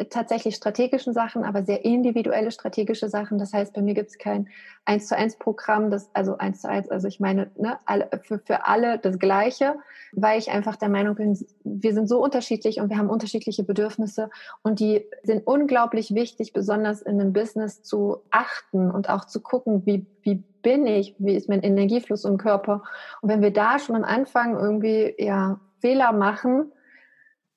tatsächlich 0.09 0.55
strategischen 0.55 1.13
Sachen, 1.13 1.43
aber 1.45 1.63
sehr 1.63 1.85
individuelle 1.85 2.51
strategische 2.51 3.07
Sachen. 3.07 3.37
Das 3.37 3.53
heißt, 3.53 3.73
bei 3.73 3.81
mir 3.81 3.93
gibt 3.93 4.09
es 4.09 4.17
kein 4.17 4.49
eins 4.83 5.07
zu 5.07 5.15
eins 5.15 5.37
Programm, 5.37 5.89
das 5.89 6.09
also 6.13 6.37
eins 6.37 6.61
zu 6.61 6.69
eins, 6.69 6.89
also 6.89 7.07
ich 7.07 7.19
meine 7.19 7.49
ne, 7.57 7.79
alle, 7.85 8.09
für, 8.23 8.39
für 8.39 8.67
alle 8.67 8.99
das 8.99 9.19
Gleiche, 9.19 9.75
weil 10.11 10.37
ich 10.37 10.51
einfach 10.51 10.75
der 10.75 10.89
Meinung 10.89 11.15
bin, 11.15 11.39
wir 11.63 11.93
sind 11.93 12.07
so 12.07 12.21
unterschiedlich 12.21 12.81
und 12.81 12.89
wir 12.89 12.97
haben 12.97 13.09
unterschiedliche 13.09 13.63
Bedürfnisse 13.63 14.29
und 14.63 14.79
die 14.79 15.05
sind 15.23 15.47
unglaublich 15.47 16.13
wichtig, 16.13 16.51
besonders 16.51 17.01
in 17.01 17.21
einem 17.21 17.31
Business 17.31 17.81
zu 17.81 18.17
achten 18.31 18.91
und 18.91 19.09
auch 19.09 19.25
zu 19.25 19.39
gucken, 19.39 19.85
wie 19.85 20.05
wie 20.23 20.43
bin 20.61 20.87
ich, 20.87 21.15
wie 21.19 21.35
ist 21.35 21.47
mein 21.47 21.61
Energiefluss 21.61 22.25
im 22.25 22.37
Körper. 22.37 22.81
Und 23.21 23.29
wenn 23.29 23.43
wir 23.43 23.53
da 23.53 23.77
schon 23.77 23.95
am 23.95 24.03
Anfang 24.03 24.57
irgendwie 24.57 25.13
ja 25.19 25.59
Fehler 25.79 26.11
machen, 26.11 26.71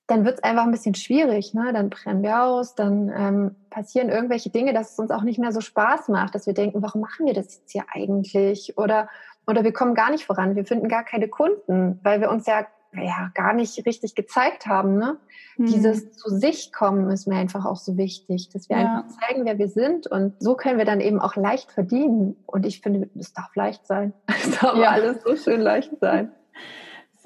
dann 0.08 0.24
wird 0.24 0.38
es 0.38 0.42
einfach 0.42 0.64
ein 0.64 0.70
bisschen 0.70 0.94
schwierig. 0.94 1.54
Ne? 1.54 1.70
Dann 1.72 1.90
brennen 1.90 2.22
wir 2.22 2.42
aus, 2.42 2.74
dann 2.74 3.12
ähm, 3.14 3.56
passieren 3.70 4.08
irgendwelche 4.08 4.48
Dinge, 4.48 4.72
dass 4.72 4.92
es 4.92 4.98
uns 4.98 5.10
auch 5.10 5.22
nicht 5.22 5.38
mehr 5.38 5.52
so 5.52 5.60
Spaß 5.60 6.08
macht, 6.08 6.34
dass 6.34 6.46
wir 6.46 6.54
denken, 6.54 6.82
warum 6.82 7.02
machen 7.02 7.26
wir 7.26 7.34
das 7.34 7.56
jetzt 7.56 7.70
hier 7.70 7.84
eigentlich? 7.92 8.76
Oder, 8.78 9.08
oder 9.46 9.64
wir 9.64 9.72
kommen 9.72 9.94
gar 9.94 10.10
nicht 10.10 10.24
voran, 10.24 10.56
wir 10.56 10.64
finden 10.64 10.88
gar 10.88 11.04
keine 11.04 11.28
Kunden, 11.28 12.00
weil 12.02 12.22
wir 12.22 12.30
uns 12.30 12.46
ja, 12.46 12.66
ja 12.94 13.30
gar 13.34 13.52
nicht 13.52 13.84
richtig 13.84 14.14
gezeigt 14.14 14.66
haben. 14.66 14.96
Ne? 14.96 15.18
Mhm. 15.58 15.66
Dieses 15.66 16.10
zu 16.12 16.30
sich 16.30 16.72
kommen 16.72 17.10
ist 17.10 17.28
mir 17.28 17.36
einfach 17.36 17.66
auch 17.66 17.76
so 17.76 17.98
wichtig, 17.98 18.48
dass 18.48 18.70
wir 18.70 18.78
ja. 18.78 19.02
einfach 19.02 19.18
zeigen, 19.20 19.44
wer 19.44 19.58
wir 19.58 19.68
sind. 19.68 20.06
Und 20.06 20.42
so 20.42 20.54
können 20.54 20.78
wir 20.78 20.86
dann 20.86 21.02
eben 21.02 21.20
auch 21.20 21.36
leicht 21.36 21.70
verdienen. 21.70 22.34
Und 22.46 22.64
ich 22.64 22.80
finde, 22.80 23.10
es 23.18 23.34
darf 23.34 23.54
leicht 23.54 23.86
sein. 23.86 24.14
Es 24.28 24.58
darf 24.58 24.78
ja. 24.78 24.88
alles 24.88 25.22
so 25.22 25.36
schön 25.36 25.60
leicht 25.60 26.00
sein. 26.00 26.32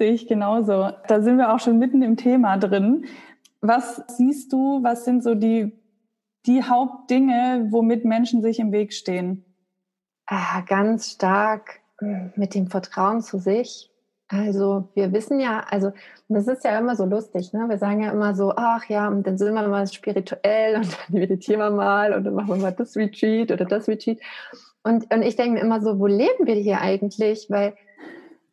Sehe 0.03 0.11
ich 0.11 0.27
genauso. 0.27 0.89
Da 1.07 1.21
sind 1.21 1.37
wir 1.37 1.53
auch 1.53 1.61
schon 1.61 1.79
mitten 1.79 2.01
im 2.01 2.17
Thema 2.17 2.57
drin. 2.57 3.05
Was 3.61 4.03
siehst 4.09 4.51
du, 4.51 4.83
was 4.83 5.05
sind 5.05 5.23
so 5.23 5.33
die, 5.33 5.71
die 6.45 6.61
Hauptdinge, 6.61 7.67
womit 7.69 8.03
Menschen 8.03 8.41
sich 8.41 8.59
im 8.59 8.73
Weg 8.73 8.91
stehen? 8.91 9.45
Ah, 10.25 10.59
ganz 10.67 11.11
stark 11.11 11.79
hm, 11.99 12.33
mit 12.35 12.53
dem 12.53 12.67
Vertrauen 12.67 13.21
zu 13.21 13.37
sich. 13.37 13.93
Also 14.27 14.89
wir 14.93 15.13
wissen 15.13 15.39
ja, 15.39 15.63
also 15.69 15.93
das 16.27 16.49
ist 16.49 16.65
ja 16.65 16.77
immer 16.77 16.97
so 16.97 17.05
lustig, 17.05 17.53
ne? 17.53 17.69
Wir 17.69 17.77
sagen 17.77 18.03
ja 18.03 18.11
immer 18.11 18.35
so, 18.35 18.51
ach 18.57 18.83
ja, 18.89 19.07
und 19.07 19.25
dann 19.25 19.37
sind 19.37 19.53
wir 19.53 19.65
mal 19.69 19.87
spirituell 19.87 20.75
und 20.75 20.91
dann 20.91 21.21
meditieren 21.21 21.61
wir 21.61 21.71
mal 21.71 22.13
und 22.13 22.25
dann 22.25 22.33
machen 22.33 22.49
wir 22.49 22.57
mal 22.57 22.73
das 22.73 22.97
Retreat 22.97 23.53
oder 23.53 23.63
das 23.63 23.87
Retreat. 23.87 24.17
Und, 24.83 25.13
und 25.13 25.21
ich 25.21 25.37
denke 25.37 25.53
mir 25.53 25.61
immer 25.61 25.81
so, 25.81 25.97
wo 25.97 26.07
leben 26.07 26.45
wir 26.45 26.55
hier 26.55 26.81
eigentlich? 26.81 27.49
Weil 27.49 27.73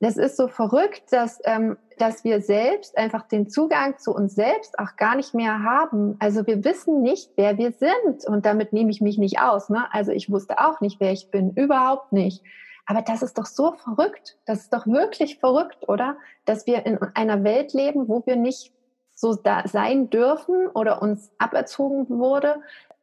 das 0.00 0.16
ist 0.16 0.36
so 0.38 0.48
verrückt, 0.48 1.04
dass, 1.10 1.40
ähm, 1.44 1.76
dass 1.98 2.24
wir 2.24 2.40
selbst 2.40 2.96
einfach 2.96 3.28
den 3.28 3.50
Zugang 3.50 3.98
zu 3.98 4.14
uns 4.14 4.34
selbst 4.34 4.78
auch 4.78 4.96
gar 4.96 5.14
nicht 5.14 5.34
mehr 5.34 5.62
haben. 5.62 6.16
Also 6.18 6.46
wir 6.46 6.64
wissen 6.64 7.02
nicht, 7.02 7.30
wer 7.36 7.58
wir 7.58 7.72
sind. 7.72 8.24
Und 8.26 8.46
damit 8.46 8.72
nehme 8.72 8.90
ich 8.90 9.02
mich 9.02 9.18
nicht 9.18 9.40
aus. 9.40 9.68
Ne? 9.68 9.84
Also 9.92 10.12
ich 10.12 10.30
wusste 10.30 10.58
auch 10.58 10.80
nicht, 10.80 11.00
wer 11.00 11.12
ich 11.12 11.30
bin. 11.30 11.52
Überhaupt 11.52 12.12
nicht. 12.12 12.42
Aber 12.86 13.02
das 13.02 13.22
ist 13.22 13.36
doch 13.36 13.44
so 13.44 13.72
verrückt. 13.72 14.38
Das 14.46 14.60
ist 14.60 14.72
doch 14.72 14.86
wirklich 14.86 15.38
verrückt, 15.38 15.86
oder? 15.86 16.16
Dass 16.46 16.66
wir 16.66 16.86
in 16.86 16.98
einer 17.14 17.44
Welt 17.44 17.74
leben, 17.74 18.08
wo 18.08 18.24
wir 18.24 18.36
nicht 18.36 18.72
so 19.14 19.34
da 19.34 19.68
sein 19.68 20.08
dürfen 20.08 20.66
oder 20.68 21.02
uns 21.02 21.30
aberzogen 21.36 22.08
wurde, 22.08 22.56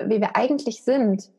wie 0.04 0.20
wir 0.20 0.36
eigentlich 0.36 0.84
sind. 0.84 1.30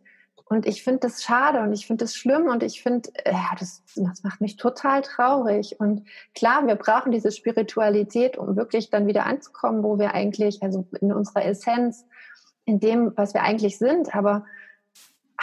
Und 0.49 0.67
ich 0.67 0.83
finde 0.83 1.01
das 1.01 1.23
schade 1.23 1.61
und 1.61 1.73
ich 1.73 1.87
finde 1.87 2.05
das 2.05 2.15
schlimm 2.15 2.47
und 2.47 2.63
ich 2.63 2.83
finde, 2.83 3.11
äh, 3.25 3.33
ja, 3.33 3.51
das, 3.59 3.83
das 3.97 4.23
macht 4.23 4.41
mich 4.41 4.57
total 4.57 5.03
traurig. 5.03 5.79
Und 5.79 6.07
klar, 6.35 6.67
wir 6.67 6.75
brauchen 6.75 7.13
diese 7.13 7.31
Spiritualität, 7.31 8.39
um 8.39 8.57
wirklich 8.57 8.89
dann 8.89 9.07
wieder 9.07 9.27
anzukommen, 9.27 9.83
wo 9.83 9.99
wir 9.99 10.15
eigentlich, 10.15 10.63
also 10.63 10.87
in 11.01 11.13
unserer 11.13 11.45
Essenz, 11.45 12.07
in 12.65 12.81
dem, 12.81 13.13
was 13.17 13.35
wir 13.35 13.43
eigentlich 13.43 13.79
sind. 13.79 14.15
Aber 14.15 14.47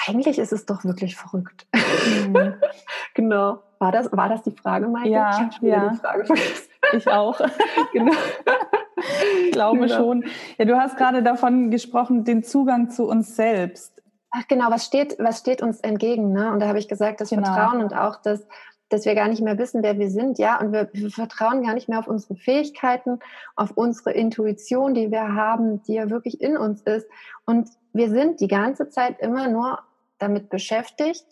eigentlich 0.07 0.39
ist 0.39 0.51
es 0.51 0.65
doch 0.65 0.83
wirklich 0.83 1.15
verrückt. 1.15 1.67
Mhm. 1.73 2.55
genau. 3.13 3.61
War 3.77 3.91
das, 3.91 4.11
war 4.11 4.29
das 4.29 4.41
die 4.41 4.51
Frage, 4.51 4.87
Maike? 4.87 5.09
Ja, 5.09 5.49
ich 5.51 5.61
ja. 5.61 5.89
die 5.89 5.97
Frage 5.97 6.25
vergessen. 6.25 6.69
Ich 6.93 7.07
auch. 7.07 7.39
genau. 7.93 8.13
Ich 9.45 9.51
glaube 9.51 9.79
genau. 9.79 9.95
schon. 9.95 10.25
Ja, 10.57 10.65
du 10.65 10.77
hast 10.77 10.97
gerade 10.97 11.21
davon 11.21 11.69
gesprochen, 11.69 12.23
den 12.23 12.43
Zugang 12.43 12.89
zu 12.89 13.07
uns 13.07 13.35
selbst. 13.35 13.94
Ach 14.37 14.47
genau, 14.49 14.69
was 14.69 14.85
steht, 14.85 15.15
was 15.17 15.39
steht 15.39 15.61
uns 15.61 15.79
entgegen? 15.79 16.33
Ne? 16.33 16.51
Und 16.51 16.59
da 16.59 16.67
habe 16.67 16.77
ich 16.77 16.89
gesagt, 16.89 17.21
das 17.21 17.29
genau. 17.29 17.45
Vertrauen 17.45 17.81
und 17.81 17.95
auch 17.95 18.17
das, 18.21 18.45
dass 18.89 19.05
wir 19.05 19.15
gar 19.15 19.29
nicht 19.29 19.41
mehr 19.41 19.57
wissen, 19.57 19.81
wer 19.81 19.97
wir 19.97 20.09
sind, 20.09 20.37
ja, 20.39 20.59
und 20.59 20.73
wir, 20.73 20.89
wir, 20.91 21.09
vertrauen 21.09 21.63
gar 21.63 21.73
nicht 21.73 21.87
mehr 21.87 21.99
auf 21.99 22.07
unsere 22.07 22.35
Fähigkeiten, 22.35 23.19
auf 23.55 23.71
unsere 23.75 24.11
Intuition, 24.11 24.93
die 24.93 25.09
wir 25.09 25.33
haben, 25.33 25.81
die 25.83 25.93
ja 25.93 26.09
wirklich 26.09 26.41
in 26.41 26.57
uns 26.57 26.81
ist. 26.81 27.07
Und 27.45 27.69
wir 27.93 28.09
sind 28.09 28.41
die 28.41 28.49
ganze 28.49 28.89
Zeit 28.89 29.21
immer 29.21 29.47
nur 29.47 29.79
damit 30.17 30.49
beschäftigt, 30.49 31.25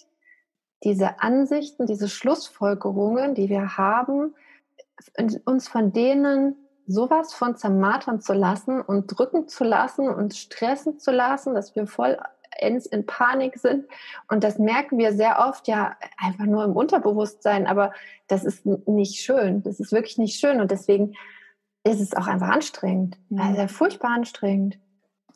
diese 0.86 1.22
Ansichten, 1.22 1.86
diese 1.86 2.08
Schlussfolgerungen, 2.08 3.36
die 3.36 3.50
wir 3.50 3.78
haben, 3.78 4.34
uns 5.46 5.68
von 5.68 5.92
denen 5.92 6.56
sowas 6.88 7.34
von 7.34 7.58
zermartern 7.58 8.22
zu 8.22 8.34
lassen 8.34 8.82
und 8.82 9.08
drücken 9.08 9.48
zu 9.50 9.66
lassen 9.66 10.08
und 10.08 10.36
stressen 10.36 11.00
zu 11.00 11.12
lassen, 11.12 11.54
dass 11.54 11.76
wir 11.76 11.88
voll 11.88 12.18
in 12.62 13.06
Panik 13.06 13.58
sind. 13.58 13.86
Und 14.30 14.44
das 14.44 14.60
merken 14.60 14.98
wir 14.98 15.14
sehr 15.14 15.40
oft 15.40 15.68
ja 15.68 15.96
einfach 16.18 16.46
nur 16.46 16.64
im 16.64 16.76
Unterbewusstsein, 16.76 17.68
aber 17.68 17.92
das 18.28 18.44
ist 18.44 18.66
nicht 18.66 19.22
schön. 19.22 19.64
Das 19.64 19.80
ist 19.80 19.92
wirklich 19.92 20.18
nicht 20.18 20.40
schön. 20.40 20.62
Und 20.62 20.72
deswegen 20.72 21.16
ist 21.84 22.00
es 22.00 22.16
auch 22.16 22.28
einfach 22.28 22.50
anstrengend. 22.50 23.18
Also 23.38 23.68
furchtbar 23.68 24.12
anstrengend. 24.12 24.80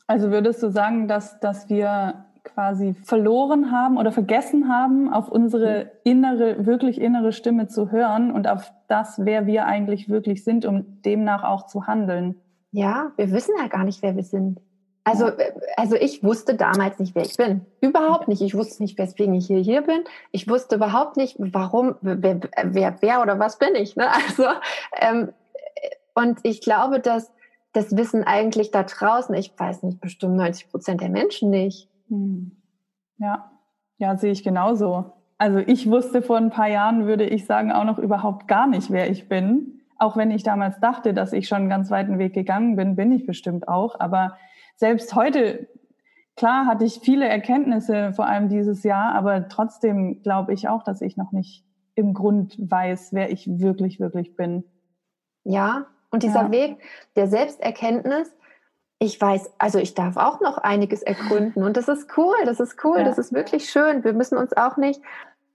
Also 0.08 0.32
würdest 0.32 0.64
du 0.64 0.70
sagen, 0.70 1.08
dass, 1.08 1.40
dass 1.40 1.70
wir 1.70 2.26
quasi 2.48 2.96
verloren 3.04 3.72
haben 3.72 3.98
oder 3.98 4.12
vergessen 4.12 4.70
haben, 4.70 5.12
auf 5.12 5.30
unsere 5.30 5.92
innere, 6.04 6.66
wirklich 6.66 7.00
innere 7.00 7.34
Stimme 7.34 7.68
zu 7.68 7.92
hören 7.92 8.32
und 8.32 8.48
auf 8.48 8.72
das, 8.88 9.26
wer 9.26 9.46
wir 9.46 9.66
eigentlich 9.66 10.10
wirklich 10.10 10.44
sind, 10.44 10.66
um 10.66 11.02
demnach 11.04 11.44
auch 11.44 11.68
zu 11.68 11.88
handeln. 11.88 12.36
Ja, 12.72 13.12
wir 13.18 13.32
wissen 13.32 13.54
ja 13.60 13.68
gar 13.68 13.84
nicht, 13.84 14.02
wer 14.02 14.16
wir 14.16 14.24
sind. 14.24 14.62
Also, 15.08 15.32
also 15.78 15.96
ich 15.96 16.22
wusste 16.22 16.56
damals 16.56 17.00
nicht, 17.00 17.16
wer 17.16 17.24
ich 17.24 17.38
bin. 17.38 17.66
Überhaupt 17.80 18.28
nicht. 18.28 18.42
Ich 18.42 18.56
wusste 18.56 18.84
nicht, 18.84 18.98
weswegen 18.98 19.34
ich 19.36 19.48
hier, 19.48 19.60
hier 19.60 19.82
bin. 19.82 20.04
Ich 20.32 20.50
wusste 20.50 20.76
überhaupt 20.76 21.16
nicht, 21.16 21.38
warum, 21.40 21.96
wer, 22.02 22.42
wer, 22.64 22.98
wer 23.02 23.22
oder 23.22 23.40
was 23.40 23.58
bin 23.58 23.74
ich. 23.76 23.96
Ne? 23.96 24.08
Also, 24.28 24.44
ähm, 25.00 25.30
und 26.14 26.40
ich 26.44 26.60
glaube, 26.60 27.00
dass 27.00 27.32
das 27.72 27.96
wissen 27.96 28.26
eigentlich 28.26 28.72
da 28.72 28.84
draußen, 28.84 29.34
ich 29.36 29.58
weiß 29.58 29.84
nicht, 29.84 30.02
bestimmt 30.02 30.36
90 30.36 30.70
Prozent 30.70 31.00
der 31.00 31.10
Menschen 31.10 31.52
nicht. 31.52 31.90
Hm. 32.10 32.58
Ja, 33.18 33.52
ja, 34.00 34.18
sehe 34.18 34.32
ich 34.32 34.44
genauso. 34.44 35.14
Also 35.38 35.60
ich 35.60 35.90
wusste 35.90 36.22
vor 36.22 36.38
ein 36.38 36.50
paar 36.50 36.68
Jahren, 36.68 37.08
würde 37.08 37.24
ich 37.24 37.46
sagen, 37.46 37.72
auch 37.72 37.86
noch 37.86 38.00
überhaupt 38.00 38.48
gar 38.50 38.68
nicht, 38.68 38.92
wer 38.92 39.10
ich 39.10 39.30
bin. 39.30 39.84
Auch 40.00 40.18
wenn 40.18 40.32
ich 40.32 40.44
damals 40.44 40.80
dachte, 40.82 41.14
dass 41.14 41.32
ich 41.32 41.48
schon 41.48 41.60
einen 41.60 41.70
ganz 41.70 41.90
weiten 41.92 42.20
Weg 42.20 42.34
gegangen 42.34 42.76
bin, 42.76 42.96
bin 42.98 43.12
ich 43.14 43.26
bestimmt 43.26 43.70
auch. 43.70 44.00
Aber 44.00 44.38
selbst 44.78 45.14
heute, 45.16 45.68
klar 46.36 46.66
hatte 46.66 46.86
ich 46.86 47.02
viele 47.04 47.28
Erkenntnisse, 47.28 48.14
vor 48.14 48.26
allem 48.26 48.48
dieses 48.48 48.84
Jahr, 48.84 49.14
aber 49.16 49.50
trotzdem 49.50 50.22
glaube 50.22 50.54
ich 50.54 50.70
auch, 50.70 50.84
dass 50.84 51.02
ich 51.02 51.18
noch 51.18 51.32
nicht 51.32 51.66
im 51.96 52.14
Grund 52.14 52.56
weiß, 52.60 53.10
wer 53.12 53.32
ich 53.32 53.60
wirklich, 53.60 54.00
wirklich 54.00 54.36
bin. 54.36 54.64
Ja, 55.44 55.88
und 56.12 56.24
dieser 56.24 56.44
ja. 56.44 56.52
Weg 56.52 56.78
der 57.16 57.28
Selbsterkenntnis, 57.28 58.34
ich 59.00 59.20
weiß, 59.20 59.52
also 59.58 59.80
ich 59.80 59.94
darf 59.96 60.16
auch 60.18 60.40
noch 60.42 60.58
einiges 60.60 61.02
ergründen 61.02 61.64
und 61.64 61.76
das 61.76 61.88
ist 61.88 62.18
cool, 62.18 62.36
das 62.46 62.60
ist 62.60 62.84
cool, 62.84 63.00
ja. 63.00 63.04
das 63.04 63.18
ist 63.18 63.34
wirklich 63.34 63.70
schön. 63.70 64.04
Wir 64.04 64.14
müssen 64.14 64.38
uns 64.38 64.56
auch 64.56 64.78
nicht, 64.78 65.02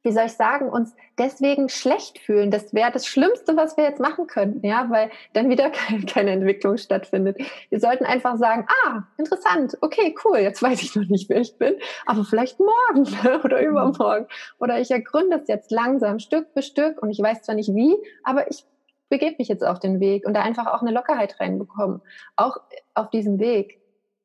wie 0.02 0.12
soll 0.12 0.26
ich 0.26 0.32
sagen, 0.32 0.68
uns 0.68 0.94
deswegen 1.18 1.68
schlecht 1.68 2.18
fühlen. 2.18 2.50
Das 2.50 2.74
wäre 2.74 2.90
das 2.90 3.06
Schlimmste, 3.06 3.56
was 3.56 3.76
wir 3.76 3.84
jetzt 3.84 4.00
machen 4.00 4.26
könnten, 4.26 4.66
ja, 4.66 4.90
weil 4.90 5.10
dann 5.32 5.48
wieder 5.48 5.70
keine, 5.70 6.04
keine 6.04 6.30
Entwicklung 6.32 6.76
stattfindet. 6.76 7.38
Wir 7.70 7.80
sollten 7.80 8.04
einfach 8.04 8.36
sagen, 8.36 8.66
ah, 8.84 9.02
interessant, 9.16 9.76
okay, 9.80 10.14
cool, 10.24 10.38
jetzt 10.38 10.62
weiß 10.62 10.82
ich 10.82 10.94
noch 10.96 11.08
nicht, 11.08 11.28
wer 11.28 11.40
ich 11.40 11.56
bin, 11.58 11.76
aber 12.06 12.24
vielleicht 12.24 12.58
morgen 12.58 13.06
oder 13.44 13.60
mhm. 13.60 13.68
übermorgen. 13.68 14.26
Oder 14.58 14.80
ich 14.80 14.90
ergründe 14.90 15.38
es 15.40 15.48
jetzt 15.48 15.70
langsam, 15.70 16.18
Stück 16.18 16.48
für 16.52 16.62
Stück 16.62 17.00
und 17.02 17.10
ich 17.10 17.20
weiß 17.20 17.42
zwar 17.42 17.54
nicht 17.54 17.74
wie, 17.74 17.96
aber 18.24 18.50
ich 18.50 18.64
begebe 19.08 19.36
mich 19.38 19.48
jetzt 19.48 19.64
auf 19.64 19.78
den 19.78 20.00
Weg 20.00 20.26
und 20.26 20.34
da 20.34 20.42
einfach 20.42 20.66
auch 20.66 20.80
eine 20.80 20.90
Lockerheit 20.90 21.38
reinbekommen, 21.38 22.00
auch 22.34 22.56
auf 22.94 23.10
diesem 23.10 23.38
Weg. 23.38 23.78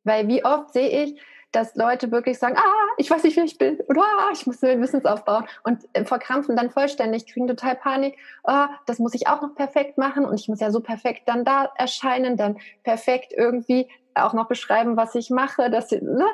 Weil 0.05 0.29
wie 0.29 0.45
oft 0.45 0.71
sehe 0.71 1.03
ich, 1.03 1.19
dass 1.51 1.75
Leute 1.75 2.11
wirklich 2.11 2.39
sagen, 2.39 2.55
ah, 2.57 2.87
ich 2.97 3.09
weiß 3.09 3.23
nicht, 3.23 3.37
wer 3.37 3.43
ich 3.43 3.57
bin 3.57 3.79
oder 3.87 4.01
ah, 4.01 4.29
ich 4.33 4.45
muss 4.45 4.63
einen 4.63 4.81
Wissensaufbau 4.81 5.43
und 5.63 5.83
äh, 5.93 6.05
verkrampfen 6.05 6.55
dann 6.55 6.69
vollständig, 6.69 7.25
kriegen 7.27 7.47
total 7.47 7.75
Panik, 7.75 8.17
ah, 8.43 8.69
das 8.85 8.99
muss 8.99 9.13
ich 9.13 9.27
auch 9.27 9.41
noch 9.41 9.55
perfekt 9.55 9.97
machen 9.97 10.25
und 10.25 10.39
ich 10.39 10.47
muss 10.49 10.59
ja 10.59 10.71
so 10.71 10.81
perfekt 10.81 11.23
dann 11.25 11.45
da 11.45 11.71
erscheinen, 11.77 12.37
dann 12.37 12.57
perfekt 12.83 13.33
irgendwie 13.35 13.87
auch 14.15 14.33
noch 14.33 14.47
beschreiben, 14.47 14.97
was 14.97 15.15
ich 15.15 15.29
mache, 15.29 15.69
dass, 15.69 15.91
ne? 15.91 16.25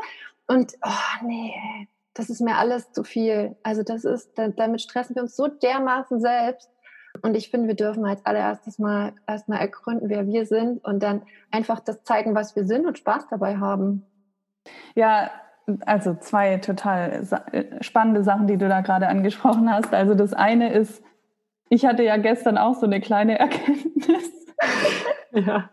und 0.47 0.73
oh, 0.83 1.25
nee, 1.25 1.53
das 2.13 2.29
ist 2.29 2.41
mir 2.41 2.57
alles 2.57 2.91
zu 2.91 3.03
viel. 3.03 3.55
Also 3.63 3.83
das 3.83 4.05
ist, 4.05 4.31
damit 4.35 4.81
stressen 4.81 5.15
wir 5.15 5.23
uns 5.23 5.35
so 5.35 5.47
dermaßen 5.47 6.19
selbst 6.19 6.69
und 7.21 7.35
ich 7.35 7.49
finde, 7.49 7.67
wir 7.67 7.75
dürfen 7.75 8.05
als 8.05 8.25
allererstes 8.25 8.79
mal 8.79 9.13
erstmal 9.27 9.59
ergründen, 9.59 10.09
wer 10.09 10.25
wir 10.25 10.45
sind 10.45 10.83
und 10.83 11.01
dann 11.03 11.21
einfach 11.51 11.79
das 11.79 12.03
zeigen, 12.03 12.35
was 12.35 12.55
wir 12.55 12.65
sind 12.65 12.85
und 12.85 12.97
Spaß 12.97 13.27
dabei 13.29 13.57
haben. 13.57 14.05
Ja, 14.95 15.31
also 15.85 16.15
zwei 16.15 16.57
total 16.57 17.25
spannende 17.81 18.23
Sachen, 18.23 18.47
die 18.47 18.57
du 18.57 18.67
da 18.67 18.81
gerade 18.81 19.07
angesprochen 19.07 19.71
hast. 19.71 19.93
Also 19.93 20.13
das 20.13 20.33
eine 20.33 20.73
ist, 20.73 21.03
ich 21.69 21.85
hatte 21.85 22.03
ja 22.03 22.17
gestern 22.17 22.57
auch 22.57 22.75
so 22.75 22.85
eine 22.85 23.01
kleine 23.01 23.39
Erkenntnis. 23.39 24.31
ja. 25.31 25.69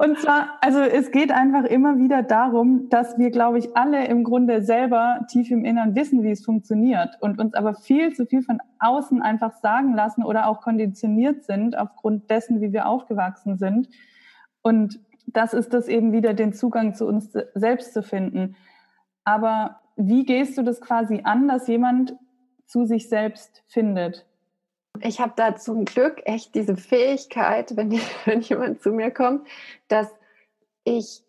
Und 0.00 0.18
zwar, 0.18 0.58
also 0.62 0.80
es 0.80 1.10
geht 1.10 1.30
einfach 1.30 1.64
immer 1.64 1.98
wieder 1.98 2.22
darum, 2.22 2.88
dass 2.88 3.18
wir, 3.18 3.30
glaube 3.30 3.58
ich, 3.58 3.76
alle 3.76 4.06
im 4.06 4.24
Grunde 4.24 4.62
selber 4.62 5.26
tief 5.28 5.50
im 5.50 5.66
Innern 5.66 5.94
wissen, 5.94 6.22
wie 6.22 6.30
es 6.30 6.42
funktioniert 6.42 7.18
und 7.20 7.38
uns 7.38 7.52
aber 7.52 7.74
viel 7.74 8.14
zu 8.14 8.24
viel 8.24 8.42
von 8.42 8.60
außen 8.78 9.20
einfach 9.20 9.52
sagen 9.58 9.94
lassen 9.94 10.24
oder 10.24 10.46
auch 10.46 10.62
konditioniert 10.62 11.44
sind 11.44 11.76
aufgrund 11.76 12.30
dessen, 12.30 12.62
wie 12.62 12.72
wir 12.72 12.86
aufgewachsen 12.86 13.58
sind. 13.58 13.88
Und 14.62 14.98
das 15.32 15.54
ist 15.54 15.72
das 15.72 15.88
eben 15.88 16.12
wieder, 16.12 16.34
den 16.34 16.52
Zugang 16.52 16.94
zu 16.94 17.06
uns 17.06 17.32
selbst 17.54 17.92
zu 17.92 18.02
finden. 18.02 18.56
Aber 19.24 19.80
wie 19.96 20.24
gehst 20.24 20.56
du 20.58 20.62
das 20.62 20.80
quasi 20.80 21.20
an, 21.24 21.48
dass 21.48 21.68
jemand 21.68 22.16
zu 22.66 22.84
sich 22.84 23.08
selbst 23.08 23.62
findet? 23.68 24.26
Ich 25.02 25.20
habe 25.20 25.32
da 25.36 25.56
zum 25.56 25.84
Glück 25.84 26.22
echt 26.24 26.54
diese 26.54 26.76
Fähigkeit, 26.76 27.76
wenn, 27.76 27.90
die, 27.90 28.00
wenn 28.24 28.40
jemand 28.40 28.82
zu 28.82 28.92
mir 28.92 29.10
kommt, 29.10 29.46
dass 29.88 30.08
ich 30.84 31.22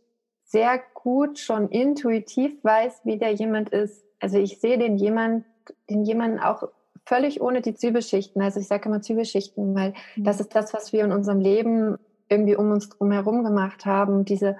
sehr 0.44 0.82
gut 0.94 1.40
schon 1.40 1.70
intuitiv 1.70 2.64
weiß, 2.64 3.02
wie 3.06 3.18
der 3.18 3.32
jemand 3.34 3.70
ist. 3.70 4.04
Also 4.20 4.38
ich 4.38 4.60
sehe 4.60 4.78
den 4.78 4.98
jemand, 4.98 5.46
den 5.90 6.04
jemanden 6.04 6.40
auch 6.40 6.64
völlig 7.06 7.42
ohne 7.42 7.62
die 7.62 7.74
Zwiebelschichten. 7.74 8.42
Also 8.42 8.60
ich 8.60 8.68
sage 8.68 8.90
immer 8.90 9.02
Zwiebelschichten, 9.02 9.74
weil 9.76 9.94
mhm. 10.16 10.24
das 10.24 10.40
ist 10.40 10.54
das, 10.56 10.74
was 10.74 10.94
wir 10.94 11.04
in 11.04 11.12
unserem 11.12 11.40
Leben 11.40 11.98
irgendwie 12.32 12.56
um 12.56 12.72
uns 12.72 12.90
drum 12.90 13.12
herum 13.12 13.44
gemacht 13.44 13.86
haben. 13.86 14.26
Diese, 14.26 14.58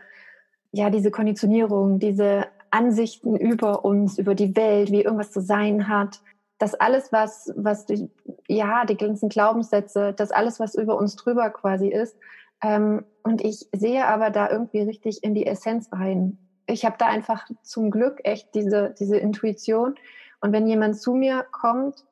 ja, 0.72 0.90
diese 0.90 1.12
Konditionierung, 1.12 2.00
diese 2.00 2.46
Ansichten 2.70 3.36
über 3.36 3.84
uns, 3.86 4.18
über 4.18 4.36
die 4.36 4.56
Welt, 4.56 4.92
wie 4.92 5.02
irgendwas 5.02 5.32
zu 5.32 5.42
sein 5.42 5.88
hat 5.88 6.22
das 6.62 6.76
alles, 6.76 7.12
was, 7.12 7.52
was 7.56 7.86
die, 7.88 8.10
ja, 8.48 8.86
die 8.86 8.96
ganzen 8.96 9.30
Glaubenssätze, 9.30 10.14
das 10.14 10.32
alles, 10.32 10.60
was 10.60 10.76
über 10.76 10.96
uns 10.96 11.16
drüber 11.16 11.50
quasi 11.50 11.88
ist. 11.88 12.16
Ähm, 12.62 13.04
und 13.24 13.44
ich 13.44 13.68
sehe 13.74 14.06
aber 14.06 14.30
da 14.30 14.50
irgendwie 14.50 14.82
richtig 14.82 15.24
in 15.24 15.34
die 15.34 15.48
Essenz 15.48 15.92
rein. 15.92 16.38
Ich 16.68 16.86
habe 16.86 16.96
da 17.00 17.08
einfach 17.08 17.50
zum 17.64 17.90
Glück 17.90 18.20
echt 18.24 18.54
diese, 18.54 18.94
diese 19.00 19.18
Intuition. 19.18 19.96
Und 20.40 20.54
wenn 20.54 20.68
jemand 20.68 21.02
zu 21.02 21.16
mir 21.16 21.46
kommt, 21.52 22.06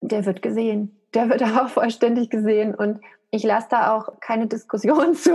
der 0.00 0.26
wird 0.26 0.42
gesehen. 0.42 0.96
Der 1.14 1.28
wird 1.28 1.42
auch 1.58 1.68
vollständig 1.68 2.30
gesehen. 2.30 2.76
Und 2.76 3.00
ich 3.34 3.44
lasse 3.44 3.68
da 3.70 3.96
auch 3.96 4.20
keine 4.20 4.46
Diskussion 4.46 5.14
zu, 5.16 5.32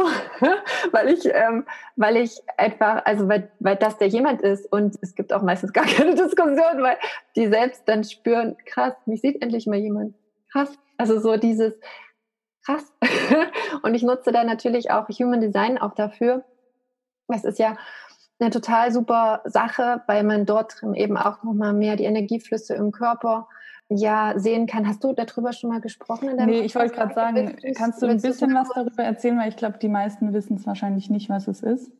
weil 0.92 1.10
ich, 1.10 1.25
ähm, 1.25 1.66
weil 1.96 2.18
ich 2.18 2.42
einfach, 2.56 3.04
also 3.06 3.27
weil, 3.27 3.51
weil 3.60 3.75
das 3.75 3.98
der 3.98 4.08
jemand 4.08 4.42
ist 4.42 4.72
und 4.72 4.98
es 5.01 5.16
gibt 5.16 5.34
auch 5.34 5.42
meistens 5.42 5.74
gar 5.74 5.86
keine 5.98 6.13
Diskussion, 6.16 6.82
weil 6.82 6.98
die 7.36 7.48
selbst 7.48 7.84
dann 7.88 8.04
spüren, 8.04 8.56
krass, 8.66 8.94
mich 9.08 9.22
sieht 9.22 9.42
endlich 9.42 9.66
mal 9.66 9.80
jemand, 9.80 10.13
krass. 10.51 10.77
Also 10.98 11.20
so 11.20 11.38
dieses 11.38 11.74
krass. 12.66 12.94
und 13.82 13.96
ich 13.96 14.04
nutze 14.04 14.32
da 14.32 14.44
natürlich 14.44 14.92
auch 14.92 15.10
Human 15.10 15.42
Design 15.42 15.77
auch 15.80 15.96
dafür. 15.96 16.44
Es 17.30 17.44
ist 17.44 17.60
ja 17.60 17.77
eine 18.39 18.51
total 18.51 18.92
super 18.92 19.42
Sache, 19.46 20.04
weil 20.06 20.24
man 20.24 20.46
dort 20.46 20.75
eben 20.94 21.18
auch 21.18 21.44
nochmal 21.44 21.74
mehr 21.74 21.96
die 21.96 22.04
Energieflüsse 22.04 22.75
im 22.75 22.92
Körper 22.92 23.48
ja 23.89 24.34
sehen 24.38 24.67
kann. 24.67 24.88
Hast 24.88 25.03
du 25.03 25.13
darüber 25.13 25.53
schon 25.53 25.70
mal 25.70 25.82
gesprochen? 25.82 26.29
In 26.29 26.46
nee, 26.46 26.62
ich 26.62 26.75
wollte 26.75 26.96
gerade 26.96 27.13
sagen, 27.13 27.58
kannst 27.75 28.01
du 28.01 28.08
ein 28.08 28.22
bisschen 28.22 28.53
was 28.53 28.70
darüber 28.74 29.03
erzählen, 29.03 29.38
weil 29.39 29.50
ich 29.50 29.58
glaube, 29.58 29.77
die 29.77 29.89
meisten 29.89 30.34
wissen 30.34 30.58
es 30.58 30.67
wahrscheinlich 30.67 31.10
nicht, 31.10 31.29
was 31.29 31.48
es 31.48 31.63
ist. 31.63 31.91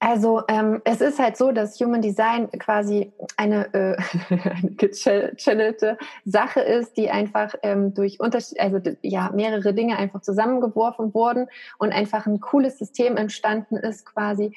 Also 0.00 0.42
ähm, 0.46 0.80
es 0.84 1.00
ist 1.00 1.18
halt 1.18 1.36
so, 1.36 1.50
dass 1.50 1.80
Human 1.80 2.00
Design 2.00 2.48
quasi 2.52 3.12
eine 3.36 3.74
äh, 3.74 3.96
gechannelte 4.76 5.98
Sache 6.24 6.60
ist, 6.60 6.96
die 6.96 7.10
einfach 7.10 7.54
ähm, 7.64 7.94
durch 7.94 8.20
Unterschied, 8.20 8.60
also 8.60 8.78
ja 9.02 9.32
mehrere 9.34 9.74
Dinge 9.74 9.98
einfach 9.98 10.20
zusammengeworfen 10.20 11.14
wurden 11.14 11.48
und 11.78 11.92
einfach 11.92 12.26
ein 12.26 12.38
cooles 12.38 12.78
System 12.78 13.16
entstanden 13.16 13.76
ist, 13.76 14.06
quasi, 14.06 14.54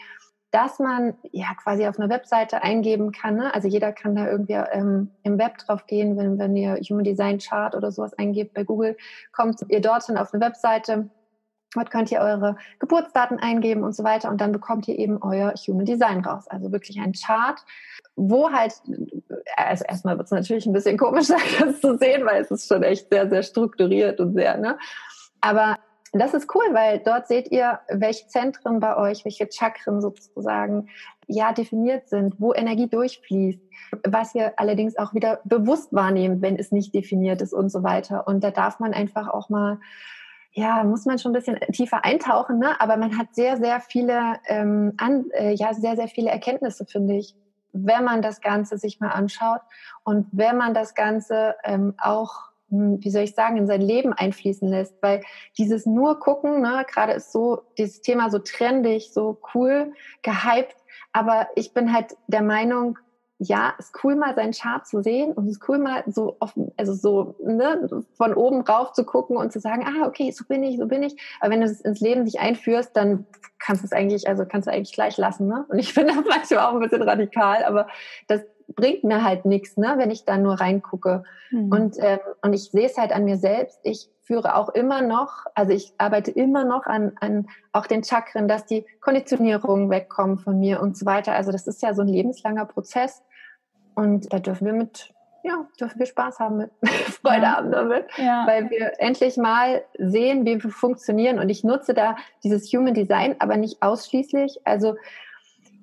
dass 0.52 0.80
man 0.80 1.16
ja 1.32 1.48
quasi 1.62 1.88
auf 1.88 1.98
einer 1.98 2.10
Webseite 2.10 2.62
eingeben 2.62 3.12
kann. 3.12 3.38
Ne? 3.38 3.54
Also 3.54 3.68
jeder 3.68 3.92
kann 3.92 4.16
da 4.16 4.28
irgendwie 4.28 4.54
ähm, 4.54 5.12
im 5.24 5.40
Web 5.40 5.58
drauf 5.58 5.88
gehen, 5.88 6.18
wenn, 6.18 6.38
wenn 6.38 6.56
ihr 6.56 6.76
Human 6.76 7.06
Design 7.06 7.40
Chart 7.40 7.74
oder 7.74 7.92
sowas 7.92 8.14
eingebt 8.14 8.54
bei 8.54 8.64
Google, 8.64 8.98
kommt 9.32 9.64
ihr 9.70 9.82
dorthin 9.82 10.18
auf 10.18 10.34
eine 10.34 10.44
Webseite 10.44 11.10
Dort 11.74 11.90
könnt 11.90 12.12
ihr 12.12 12.20
eure 12.20 12.58
Geburtsdaten 12.80 13.40
eingeben 13.40 13.84
und 13.84 13.96
so 13.96 14.04
weiter 14.04 14.30
und 14.30 14.42
dann 14.42 14.52
bekommt 14.52 14.88
ihr 14.90 15.00
eben 15.00 15.22
euer 15.22 15.54
Human 15.68 15.86
Design 15.86 16.20
raus. 16.20 16.48
Also 16.50 16.72
wirklich 16.72 17.00
ein 17.00 17.14
Chart, 17.14 17.64
wo 18.18 18.52
halt, 18.52 18.74
also 19.56 19.86
erstmal 19.86 20.18
wird 20.18 20.26
es 20.26 20.32
natürlich 20.32 20.66
ein 20.66 20.74
bisschen 20.74 20.98
komisch 20.98 21.28
sein, 21.28 21.40
das 21.60 21.80
zu 21.80 21.98
sehen, 21.98 22.26
weil 22.26 22.42
es 22.42 22.52
ist 22.52 22.68
schon 22.68 22.84
echt 22.84 23.08
sehr, 23.10 23.30
sehr 23.30 23.44
strukturiert 23.44 24.20
und 24.20 24.34
sehr, 24.34 24.58
ne? 24.58 24.78
Aber 25.40 25.78
das 26.12 26.34
ist 26.34 26.54
cool, 26.54 26.66
weil 26.74 27.00
dort 27.00 27.28
seht 27.28 27.52
ihr, 27.52 27.80
welche 27.90 28.28
Zentren 28.28 28.80
bei 28.80 28.98
euch, 28.98 29.24
welche 29.24 29.48
Chakren 29.50 30.02
sozusagen 30.02 30.90
ja 31.28 31.54
definiert 31.54 32.10
sind, 32.10 32.40
wo 32.40 32.54
Energie 32.54 32.88
durchfließt, 32.88 33.62
was 34.08 34.36
ihr 34.36 34.54
allerdings 34.58 34.98
auch 34.98 35.14
wieder 35.14 35.40
bewusst 35.46 35.94
wahrnehmt, 35.94 36.42
wenn 36.42 36.58
es 36.58 36.72
nicht 36.72 36.94
definiert 36.94 37.42
ist 37.42 37.54
und 37.54 37.70
so 37.70 37.84
weiter. 37.84 38.28
Und 38.28 38.44
da 38.44 38.52
darf 38.52 38.80
man 38.80 38.94
einfach 38.94 39.30
auch 39.30 39.50
mal 39.50 39.80
ja, 40.54 40.84
muss 40.84 41.06
man 41.06 41.18
schon 41.18 41.32
ein 41.32 41.36
bisschen 41.36 41.60
tiefer 41.72 42.04
eintauchen, 42.04 42.60
ne? 42.60 42.80
aber 42.82 42.98
man 42.98 43.18
hat 43.18 43.34
sehr, 43.34 43.56
sehr 43.58 43.80
viele, 43.80 44.36
ähm, 44.48 44.94
an, 44.98 45.30
äh, 45.32 45.54
ja, 45.54 45.74
sehr, 45.74 45.96
sehr 45.96 46.10
viele 46.10 46.30
Erkenntnisse, 46.30 46.86
finde 46.86 47.16
ich, 47.16 47.36
wenn 47.72 48.04
man 48.04 48.22
das 48.22 48.42
Ganze 48.42 48.78
sich 48.78 49.00
mal 49.00 49.12
anschaut 49.12 49.62
und 50.04 50.28
wenn 50.34 50.58
man 50.58 50.74
das 50.74 50.94
Ganze 50.94 51.56
ähm, 51.64 51.94
auch, 51.98 52.51
wie 52.72 53.10
soll 53.10 53.24
ich 53.24 53.36
sagen, 53.36 53.58
in 53.58 53.68
sein 53.68 53.82
Leben 53.82 54.14
einfließen 54.14 54.68
lässt, 54.68 54.96
weil 55.02 55.22
dieses 55.58 55.86
nur 55.86 56.20
gucken, 56.20 56.62
ne, 56.62 56.86
gerade 56.92 57.14
ist 57.14 57.32
so 57.32 57.62
dieses 57.78 58.02
Thema 58.02 58.30
so 58.30 58.40
trendig, 58.40 59.12
so 59.14 59.40
cool, 59.54 59.94
gehypt, 60.22 60.78
aber 61.14 61.48
ich 61.56 61.74
bin 61.74 61.94
halt 61.94 62.16
der 62.28 62.42
Meinung, 62.42 62.98
ja, 63.44 63.74
ist 63.80 63.96
cool 64.04 64.16
mal 64.16 64.36
seinen 64.36 64.54
Chart 64.54 64.86
zu 64.86 65.02
sehen 65.02 65.34
und 65.34 65.48
es 65.48 65.54
ist 65.54 65.68
cool 65.68 65.80
mal 65.80 66.04
so 66.06 66.38
offen, 66.40 66.72
also 66.78 66.94
so 66.94 67.36
ne, 67.44 67.90
von 68.14 68.36
oben 68.36 68.62
rauf 68.62 68.94
zu 68.94 69.04
gucken 69.04 69.36
und 69.36 69.52
zu 69.52 69.60
sagen, 69.60 69.84
ah, 69.84 70.06
okay, 70.06 70.30
so 70.32 70.46
bin 70.46 70.62
ich, 70.64 70.78
so 70.78 70.86
bin 70.86 71.02
ich. 71.02 71.16
Aber 71.40 71.52
wenn 71.52 71.62
du 71.62 71.66
es 71.66 71.82
ins 71.82 72.00
Leben 72.02 72.26
dich 72.26 72.40
einführst, 72.40 72.96
dann 72.96 73.26
kannst 73.58 73.82
du 73.82 73.88
es 73.88 73.94
eigentlich, 73.94 74.28
also 74.28 74.46
kannst 74.46 74.68
du 74.68 74.72
eigentlich 74.72 74.94
gleich 74.94 75.18
lassen. 75.18 75.48
Ne? 75.48 75.66
Und 75.70 75.80
ich 75.80 75.92
finde 75.94 76.14
das 76.14 76.24
manchmal 76.24 76.66
auch 76.66 76.74
ein 76.74 76.82
bisschen 76.82 77.02
radikal, 77.02 77.64
aber 77.64 77.88
das 78.28 78.42
bringt 78.76 79.04
mir 79.04 79.24
halt 79.24 79.46
nichts, 79.46 79.78
ne, 79.78 79.96
wenn 79.98 80.12
ich 80.12 80.26
da 80.26 80.38
nur 80.38 80.56
reingucke. 80.56 81.24
Mhm. 81.50 81.72
Und, 81.72 81.96
ähm, 82.00 82.20
und 82.42 82.54
ich 82.54 82.72
sehe 82.72 82.86
es 82.86 82.98
halt 82.98 83.12
an 83.12 83.26
mir 83.26 83.38
selbst. 83.38 83.80
Ich 83.84 84.10
führe 84.22 84.56
auch 84.56 84.70
immer 84.70 85.02
noch, 85.02 85.46
also 85.56 85.74
ich 85.74 85.94
arbeite 85.98 86.32
immer 86.32 86.64
noch 86.64 86.86
an, 86.86 87.14
an 87.20 87.48
auch 87.74 87.86
den 87.86 88.04
Chakren, 88.04 88.48
dass 88.48 88.66
die 88.66 88.86
Konditionierungen 89.02 89.90
wegkommen 89.90 90.38
von 90.38 90.60
mir 90.60 90.82
und 90.82 90.98
so 90.98 91.06
weiter. 91.06 91.34
Also 91.34 91.52
das 91.52 91.68
ist 91.68 91.82
ja 91.82 91.94
so 91.94 92.02
ein 92.02 92.08
lebenslanger 92.08 92.66
Prozess. 92.66 93.24
Und 93.94 94.32
da 94.32 94.40
dürfen 94.40 94.66
wir 94.68 94.74
mit, 94.74 95.14
ja, 95.44 95.66
dürfen 95.80 96.00
wir 96.00 96.06
Spaß 96.06 96.40
haben 96.40 96.58
mit, 96.58 96.72
Freude 97.22 97.44
ja. 97.44 97.58
haben 97.58 97.72
damit, 97.72 98.06
ja. 98.18 98.46
weil 98.48 98.70
wir 98.70 98.94
endlich 99.00 99.38
mal 99.38 99.84
sehen, 99.98 100.46
wie 100.46 100.64
wir 100.64 100.72
funktionieren. 100.72 101.40
Und 101.40 101.50
ich 101.50 101.64
nutze 101.64 101.94
da 101.94 102.16
dieses 102.44 102.72
Human 102.72 102.94
Design, 102.94 103.36
aber 103.40 103.58
nicht 103.58 103.82
ausschließlich. 103.82 104.62
Also 104.64 104.96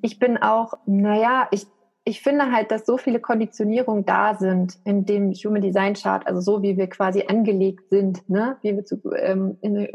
ich 0.01 0.19
bin 0.19 0.39
auch, 0.39 0.75
naja, 0.87 1.49
ich, 1.51 1.67
ich 2.09 2.23
finde 2.23 2.53
halt, 2.53 2.71
dass 2.71 2.87
so 2.87 2.97
viele 2.97 3.21
Konditionierungen 3.21 4.05
da 4.05 4.35
sind 4.35 4.79
in 4.85 5.05
dem 5.05 5.33
Human 5.33 5.63
Design 5.63 5.95
Chart, 5.95 6.27
also 6.27 6.41
so 6.41 6.63
wie 6.63 6.77
wir 6.77 6.89
quasi 6.89 7.25
angelegt 7.29 7.91
sind, 7.91 8.29
ne? 8.29 8.57
wie 8.63 8.75
wir 8.77 8.85
zu, 8.85 9.01
ähm, 9.15 9.59
in, 9.61 9.89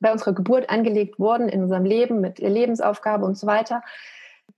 bei 0.00 0.12
unserer 0.12 0.32
Geburt 0.32 0.70
angelegt 0.70 1.18
wurden 1.18 1.48
in 1.48 1.62
unserem 1.62 1.84
Leben 1.84 2.20
mit 2.20 2.38
Lebensaufgabe 2.38 3.24
und 3.24 3.36
so 3.36 3.46
weiter 3.46 3.82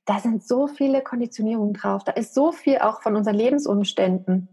da 0.04 0.18
sind 0.18 0.46
so 0.46 0.66
viele 0.66 1.02
Konditionierungen 1.02 1.74
drauf. 1.74 2.04
Da 2.04 2.12
ist 2.12 2.34
so 2.34 2.52
viel 2.52 2.78
auch 2.78 3.02
von 3.02 3.16
unseren 3.16 3.36
Lebensumständen. 3.36 4.48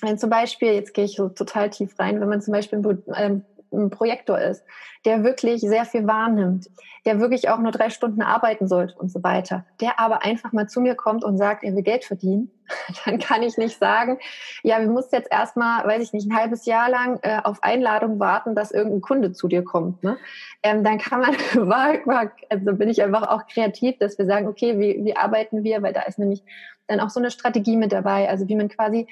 Wenn 0.00 0.18
zum 0.18 0.30
Beispiel, 0.30 0.72
jetzt 0.72 0.94
gehe 0.94 1.04
ich 1.04 1.16
so 1.16 1.28
total 1.28 1.70
tief 1.70 1.98
rein, 1.98 2.20
wenn 2.20 2.28
man 2.28 2.40
zum 2.40 2.52
Beispiel 2.52 3.02
ähm, 3.14 3.44
ein 3.72 3.90
Projektor 3.90 4.38
ist, 4.38 4.64
der 5.04 5.24
wirklich 5.24 5.60
sehr 5.60 5.84
viel 5.84 6.06
wahrnimmt, 6.06 6.68
der 7.04 7.20
wirklich 7.20 7.48
auch 7.48 7.58
nur 7.58 7.72
drei 7.72 7.90
Stunden 7.90 8.22
arbeiten 8.22 8.68
sollte 8.68 8.94
und 8.96 9.10
so 9.10 9.22
weiter, 9.22 9.64
der 9.80 9.98
aber 9.98 10.24
einfach 10.24 10.52
mal 10.52 10.68
zu 10.68 10.80
mir 10.80 10.94
kommt 10.94 11.24
und 11.24 11.38
sagt, 11.38 11.64
er 11.64 11.74
will 11.74 11.82
Geld 11.82 12.04
verdienen, 12.04 12.50
dann 13.04 13.18
kann 13.18 13.42
ich 13.42 13.56
nicht 13.56 13.78
sagen, 13.78 14.18
ja, 14.62 14.80
wir 14.80 14.88
musst 14.88 15.12
jetzt 15.12 15.30
erstmal, 15.30 15.86
weiß 15.86 16.02
ich 16.02 16.12
nicht, 16.12 16.30
ein 16.30 16.36
halbes 16.36 16.66
Jahr 16.66 16.90
lang 16.90 17.18
äh, 17.22 17.40
auf 17.42 17.62
Einladung 17.62 18.18
warten, 18.18 18.54
dass 18.54 18.72
irgendein 18.72 19.00
Kunde 19.00 19.32
zu 19.32 19.48
dir 19.48 19.64
kommt. 19.64 20.02
Ne? 20.02 20.18
Ähm, 20.62 20.84
dann 20.84 20.98
kann 20.98 21.20
man, 21.20 21.36
also 22.50 22.72
bin 22.74 22.88
ich 22.88 23.02
einfach 23.02 23.28
auch 23.28 23.46
kreativ, 23.46 23.98
dass 23.98 24.18
wir 24.18 24.26
sagen, 24.26 24.48
okay, 24.48 24.78
wie, 24.78 25.04
wie 25.04 25.16
arbeiten 25.16 25.64
wir, 25.64 25.82
weil 25.82 25.92
da 25.92 26.02
ist 26.02 26.18
nämlich 26.18 26.42
dann 26.88 27.00
auch 27.00 27.10
so 27.10 27.20
eine 27.20 27.30
Strategie 27.30 27.76
mit 27.76 27.92
dabei, 27.92 28.28
also 28.28 28.48
wie 28.48 28.56
man 28.56 28.68
quasi 28.68 29.06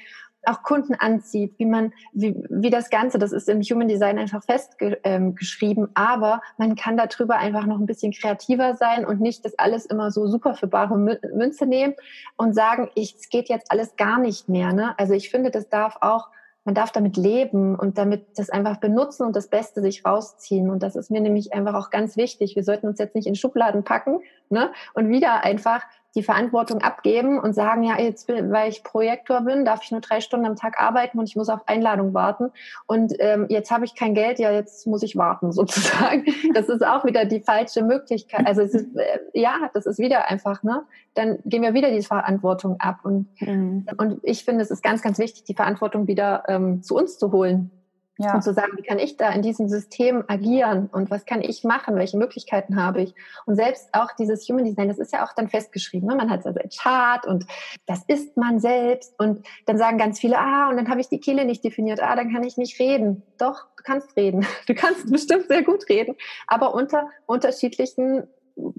auch 0.47 0.63
Kunden 0.63 0.95
anzieht, 0.95 1.53
wie 1.57 1.65
man, 1.65 1.93
wie, 2.13 2.35
wie 2.49 2.69
das 2.69 2.89
Ganze, 2.89 3.19
das 3.19 3.31
ist 3.31 3.49
im 3.49 3.61
Human 3.61 3.87
Design 3.87 4.17
einfach 4.17 4.43
festgeschrieben, 4.43 5.83
ähm, 5.83 5.91
aber 5.93 6.41
man 6.57 6.75
kann 6.75 6.97
darüber 6.97 7.37
einfach 7.37 7.65
noch 7.65 7.79
ein 7.79 7.85
bisschen 7.85 8.11
kreativer 8.11 8.75
sein 8.75 9.05
und 9.05 9.21
nicht 9.21 9.45
das 9.45 9.57
alles 9.59 9.85
immer 9.85 10.11
so 10.11 10.27
super 10.27 10.55
für 10.55 10.67
bare 10.67 10.97
Münze 10.97 11.65
nehmen 11.65 11.95
und 12.35 12.53
sagen, 12.53 12.89
es 12.95 13.29
geht 13.29 13.49
jetzt 13.49 13.71
alles 13.71 13.95
gar 13.95 14.19
nicht 14.19 14.49
mehr. 14.49 14.73
Ne? 14.73 14.97
Also 14.97 15.13
ich 15.13 15.29
finde, 15.29 15.51
das 15.51 15.69
darf 15.69 15.97
auch 16.01 16.29
man 16.67 16.75
darf 16.75 16.91
damit 16.91 17.15
leben 17.15 17.77
und 17.77 17.97
damit 17.97 18.37
das 18.37 18.49
einfach 18.49 18.75
benutzen 18.75 19.25
und 19.25 19.37
das 19.37 19.47
Beste 19.47 19.79
sich 19.81 20.03
rausziehen. 20.03 20.69
Und 20.69 20.83
das 20.83 20.97
ist 20.97 21.09
mir 21.09 21.21
nämlich 21.21 21.53
einfach 21.53 21.73
auch 21.75 21.91
ganz 21.91 22.17
wichtig. 22.17 22.57
Wir 22.57 22.63
sollten 22.65 22.87
uns 22.87 22.99
jetzt 22.99 23.15
nicht 23.15 23.25
in 23.25 23.35
Schubladen 23.35 23.85
packen 23.85 24.19
ne? 24.49 24.73
und 24.93 25.07
wieder 25.07 25.45
einfach 25.45 25.83
die 26.17 26.23
Verantwortung 26.23 26.81
abgeben 26.81 27.39
und 27.39 27.53
sagen, 27.53 27.83
ja, 27.83 27.99
jetzt, 27.99 28.27
weil 28.27 28.69
ich 28.69 28.83
Projektor 28.83 29.41
bin, 29.41 29.65
darf 29.65 29.83
ich 29.83 29.91
nur 29.91 30.01
drei 30.01 30.19
Stunden 30.19 30.47
am 30.47 30.55
Tag 30.55 30.81
arbeiten 30.81 31.19
und 31.19 31.29
ich 31.29 31.35
muss 31.35 31.47
auf 31.47 31.67
Einladung 31.67 32.15
warten. 32.15 32.49
Und 32.87 33.13
ähm, 33.19 33.45
jetzt 33.49 33.69
habe 33.69 33.85
ich 33.85 33.93
kein 33.93 34.15
Geld, 34.15 34.39
ja, 34.39 34.51
jetzt 34.51 34.87
muss 34.87 35.03
ich 35.03 35.15
warten, 35.15 35.51
sozusagen. 35.53 36.25
Das 36.55 36.69
ist 36.69 36.83
auch 36.83 37.05
wieder 37.05 37.25
die 37.25 37.39
falsche 37.39 37.83
Möglichkeit. 37.83 38.47
Also 38.47 38.61
es 38.61 38.73
ist, 38.73 38.97
äh, 38.97 39.19
ja, 39.33 39.69
das 39.75 39.85
ist 39.85 39.99
wieder 39.99 40.27
einfach, 40.27 40.63
ne? 40.63 40.83
Dann 41.13 41.37
gehen 41.45 41.61
wir 41.61 41.75
wieder 41.75 41.91
die 41.91 42.01
Verantwortung 42.01 42.79
ab. 42.79 42.97
Und, 43.03 43.27
mhm. 43.39 43.85
und 43.97 44.19
ich 44.23 44.43
finde, 44.43 44.63
es 44.63 44.71
ist 44.71 44.81
ganz, 44.81 45.03
ganz 45.03 45.19
wichtig, 45.19 45.43
die 45.43 45.53
Verantwortung 45.53 46.07
wieder 46.07 46.43
ähm, 46.47 46.81
zu 46.81 46.95
uns 46.95 47.19
zu 47.19 47.31
holen. 47.31 47.71
Ja. 48.17 48.33
Und 48.33 48.43
zu 48.43 48.53
sagen, 48.53 48.73
wie 48.77 48.83
kann 48.83 48.99
ich 48.99 49.17
da 49.17 49.29
in 49.29 49.41
diesem 49.41 49.69
System 49.69 50.23
agieren 50.27 50.89
und 50.91 51.11
was 51.11 51.25
kann 51.25 51.41
ich 51.41 51.63
machen, 51.63 51.95
welche 51.95 52.17
Möglichkeiten 52.17 52.81
habe 52.81 53.01
ich. 53.03 53.13
Und 53.45 53.55
selbst 53.55 53.89
auch 53.93 54.11
dieses 54.13 54.47
Human 54.49 54.65
Design, 54.65 54.87
das 54.87 54.97
ist 54.97 55.13
ja 55.13 55.23
auch 55.23 55.33
dann 55.33 55.49
festgeschrieben. 55.49 56.09
Ne? 56.09 56.15
Man 56.15 56.29
hat 56.29 56.45
also 56.45 56.59
ein 56.59 56.69
Chart 56.69 57.27
und 57.27 57.45
das 57.85 58.03
ist 58.07 58.35
man 58.35 58.59
selbst. 58.59 59.13
Und 59.19 59.45
dann 59.65 59.77
sagen 59.77 59.97
ganz 59.97 60.19
viele, 60.19 60.39
ah, 60.39 60.69
und 60.69 60.77
dann 60.77 60.89
habe 60.89 60.99
ich 60.99 61.09
die 61.09 61.19
Kehle 61.19 61.45
nicht 61.45 61.63
definiert, 61.63 62.01
ah, 62.01 62.15
dann 62.15 62.33
kann 62.33 62.43
ich 62.43 62.57
nicht 62.57 62.79
reden. 62.79 63.21
Doch, 63.37 63.67
du 63.77 63.83
kannst 63.83 64.15
reden. 64.15 64.45
Du 64.67 64.73
kannst 64.73 65.09
bestimmt 65.11 65.47
sehr 65.47 65.63
gut 65.63 65.87
reden, 65.87 66.15
aber 66.47 66.73
unter 66.73 67.07
unterschiedlichen 67.25 68.27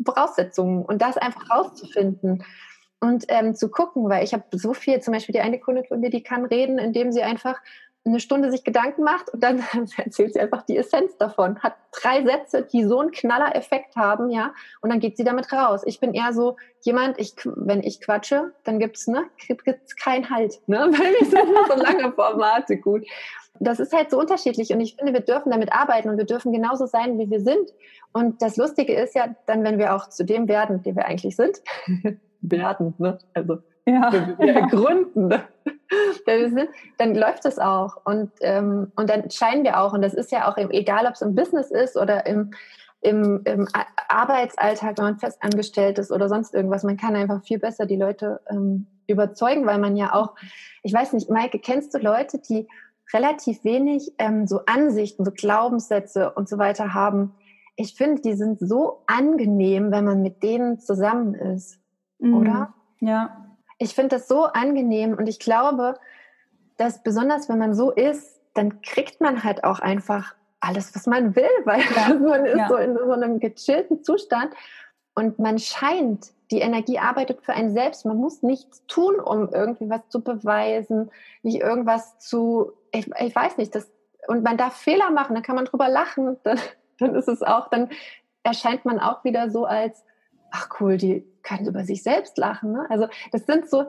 Voraussetzungen. 0.05 0.85
Und 0.85 1.01
das 1.01 1.17
einfach 1.17 1.49
rauszufinden 1.51 2.45
und 3.01 3.25
ähm, 3.29 3.55
zu 3.55 3.71
gucken, 3.71 4.09
weil 4.09 4.25
ich 4.25 4.35
habe 4.35 4.45
so 4.53 4.75
viel, 4.75 5.01
zum 5.01 5.15
Beispiel 5.15 5.33
die 5.33 5.41
eine 5.41 5.61
Kundin 5.61 5.85
von 5.85 6.01
mir, 6.01 6.11
die 6.11 6.23
kann 6.23 6.45
reden, 6.45 6.79
indem 6.79 7.13
sie 7.13 7.23
einfach 7.23 7.61
eine 8.05 8.21
Stunde 8.21 8.51
sich 8.51 8.65
Gedanken 8.65 9.03
macht 9.03 9.31
und 9.31 9.43
dann 9.43 9.63
erzählt 9.97 10.35
sie 10.35 10.41
einfach 10.41 10.63
die 10.63 10.77
Essenz 10.77 11.17
davon. 11.17 11.59
Hat 11.61 11.77
drei 11.93 12.25
Sätze, 12.25 12.63
die 12.63 12.85
so 12.85 13.01
einen 13.01 13.11
Knaller-Effekt 13.11 13.97
haben, 13.97 14.31
ja, 14.31 14.53
und 14.81 14.91
dann 14.91 15.01
geht 15.01 15.17
sie 15.17 15.25
damit 15.25 15.53
raus. 15.53 15.83
Ich 15.85 16.01
bin 16.01 16.15
eher 16.15 16.33
so 16.33 16.57
jemand, 16.83 17.19
ich, 17.19 17.35
wenn 17.45 17.83
ich 17.83 18.01
quatsche, 18.01 18.53
dann 18.65 18.79
gibt's 18.79 19.07
ne, 19.07 19.25
gibt's 19.47 19.97
keinen 19.97 20.31
Halt, 20.31 20.61
ne, 20.67 20.79
weil 20.91 21.15
ich 21.21 21.31
sind 21.31 21.49
so 21.69 21.75
lange 21.75 22.13
Formate 22.17 22.79
gut. 22.79 23.07
Das 23.61 23.81
ist 23.81 23.93
halt 23.93 24.11
so 24.11 24.19
unterschiedlich 24.21 24.73
und 24.73 24.81
ich 24.81 24.95
finde, 24.95 25.13
wir 25.13 25.21
dürfen 25.21 25.51
damit 25.51 25.73
arbeiten 25.73 26.09
und 26.09 26.17
wir 26.17 26.27
dürfen 26.27 26.53
genauso 26.53 26.87
sein, 26.87 27.19
wie 27.19 27.29
wir 27.29 27.41
sind. 27.41 27.69
Und 28.13 28.41
das 28.41 28.57
Lustige 28.57 28.95
ist 28.95 29.17
ja 29.17 29.35
dann, 29.47 29.65
wenn 29.65 29.79
wir 29.79 29.97
auch 29.97 30.09
zu 30.09 30.25
dem 30.25 30.47
werden, 30.47 30.83
der 30.85 30.95
wir 30.95 31.07
eigentlich 31.07 31.35
sind, 31.35 31.61
werden, 32.41 32.95
ne, 32.99 33.19
also 33.35 33.59
ja. 33.85 34.13
wenn 34.13 34.55
wir 34.55 34.67
gründen, 34.69 35.29
ne? 35.29 35.43
Dann 36.99 37.15
läuft 37.15 37.45
es 37.45 37.59
auch 37.59 37.99
und, 38.05 38.31
ähm, 38.41 38.93
und 38.97 39.11
dann 39.11 39.31
scheinen 39.31 39.65
wir 39.65 39.81
auch, 39.81 39.93
und 39.93 40.03
das 40.03 40.15
ist 40.15 40.31
ja 40.31 40.49
auch 40.49 40.57
egal, 40.57 41.07
ob 41.07 41.15
es 41.15 41.23
im 41.23 41.35
Business 41.35 41.71
ist 41.71 41.97
oder 41.97 42.27
im, 42.27 42.53
im, 43.01 43.43
im 43.45 43.69
Arbeitsalltag, 44.09 44.99
wenn 44.99 45.05
man 45.05 45.19
festangestellt 45.19 45.99
ist 45.99 46.11
oder 46.11 46.29
sonst 46.29 46.55
irgendwas. 46.55 46.83
Man 46.83 46.97
kann 46.97 47.15
einfach 47.15 47.43
viel 47.43 47.59
besser 47.59 47.87
die 47.87 47.97
Leute 47.97 48.41
ähm, 48.51 48.87
überzeugen, 49.07 49.67
weil 49.67 49.79
man 49.79 49.97
ja 49.97 50.15
auch, 50.15 50.35
ich 50.83 50.93
weiß 50.93 51.13
nicht, 51.13 51.31
Maike, 51.31 51.59
kennst 51.59 51.95
du 51.95 51.99
Leute, 51.99 52.39
die 52.39 52.69
relativ 53.13 53.65
wenig 53.65 54.13
ähm, 54.19 54.47
so 54.47 54.61
Ansichten, 54.67 55.25
so 55.25 55.31
Glaubenssätze 55.31 56.33
und 56.33 56.49
so 56.49 56.59
weiter 56.59 56.95
haben? 56.95 57.35
Ich 57.77 57.95
finde, 57.95 58.23
die 58.23 58.35
sind 58.35 58.59
so 58.59 59.03
angenehm, 59.07 59.93
wenn 59.93 60.05
man 60.05 60.23
mit 60.23 60.43
denen 60.43 60.81
zusammen 60.81 61.35
ist, 61.35 61.79
mhm. 62.19 62.35
oder? 62.35 62.75
Ja. 63.01 63.45
Ich 63.79 63.95
finde 63.95 64.17
das 64.17 64.27
so 64.27 64.45
angenehm 64.45 65.15
und 65.15 65.29
ich 65.29 65.39
glaube, 65.39 65.95
dass 66.79 67.03
besonders 67.03 67.49
wenn 67.49 67.59
man 67.59 67.75
so 67.75 67.91
ist, 67.91 68.41
dann 68.55 68.81
kriegt 68.81 69.21
man 69.21 69.45
halt 69.45 69.65
auch 69.65 69.81
einfach 69.81 70.35
alles, 70.61 70.95
was 70.95 71.07
man 71.07 71.37
will, 71.37 71.51
weil 71.65 71.81
ja. 71.81 72.15
man 72.19 72.47
ist 72.47 72.59
ja. 72.59 72.69
so 72.69 72.77
in 72.77 72.97
so 72.97 73.13
einem 73.13 73.41
gechillten 73.41 74.03
Zustand 74.03 74.55
und 75.15 75.39
man 75.39 75.59
scheint, 75.59 76.33
die 76.51 76.61
Energie 76.61 76.99
arbeitet 76.99 77.43
für 77.43 77.53
einen 77.53 77.73
selbst. 77.73 78.07
Man 78.07 78.17
muss 78.17 78.43
nichts 78.43 78.87
tun, 78.87 79.21
um 79.21 79.53
irgendwie 79.53 79.91
was 79.91 80.09
zu 80.09 80.23
beweisen, 80.23 81.11
nicht 81.43 81.61
irgendwas 81.61 82.19
zu, 82.19 82.73
ich, 82.93 83.11
ich 83.21 83.35
weiß 83.35 83.59
nicht, 83.59 83.75
das, 83.75 83.91
und 84.29 84.43
man 84.43 84.57
darf 84.57 84.77
Fehler 84.77 85.11
machen, 85.11 85.35
dann 85.35 85.43
kann 85.43 85.57
man 85.57 85.67
drüber 85.67 85.89
lachen, 85.89 86.39
dann, 86.45 86.59
dann 86.99 87.15
ist 87.15 87.29
es 87.29 87.43
auch, 87.43 87.69
dann 87.69 87.91
erscheint 88.45 88.85
man 88.85 88.99
auch 88.99 89.25
wieder 89.25 89.51
so 89.51 89.65
als, 89.65 90.05
ach 90.51 90.69
cool, 90.81 90.97
die 90.97 91.27
können 91.43 91.67
über 91.67 91.85
sich 91.85 92.03
selbst 92.03 92.39
lachen. 92.39 92.73
Ne? 92.73 92.87
Also 92.89 93.09
das 93.33 93.45
sind 93.45 93.69
so, 93.69 93.85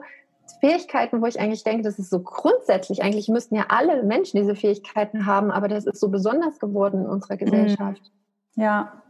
Fähigkeiten, 0.60 1.20
wo 1.22 1.26
ich 1.26 1.40
eigentlich 1.40 1.64
denke, 1.64 1.82
das 1.82 1.98
ist 1.98 2.10
so 2.10 2.20
grundsätzlich, 2.20 3.02
eigentlich 3.02 3.28
müssten 3.28 3.54
ja 3.54 3.66
alle 3.68 4.02
Menschen 4.02 4.38
diese 4.38 4.54
Fähigkeiten 4.54 5.26
haben, 5.26 5.50
aber 5.50 5.68
das 5.68 5.86
ist 5.86 6.00
so 6.00 6.08
besonders 6.08 6.58
geworden 6.58 7.02
in 7.02 7.06
unserer 7.06 7.34
mhm. 7.34 7.38
Gesellschaft. 7.38 8.12
Ja. 8.56 9.02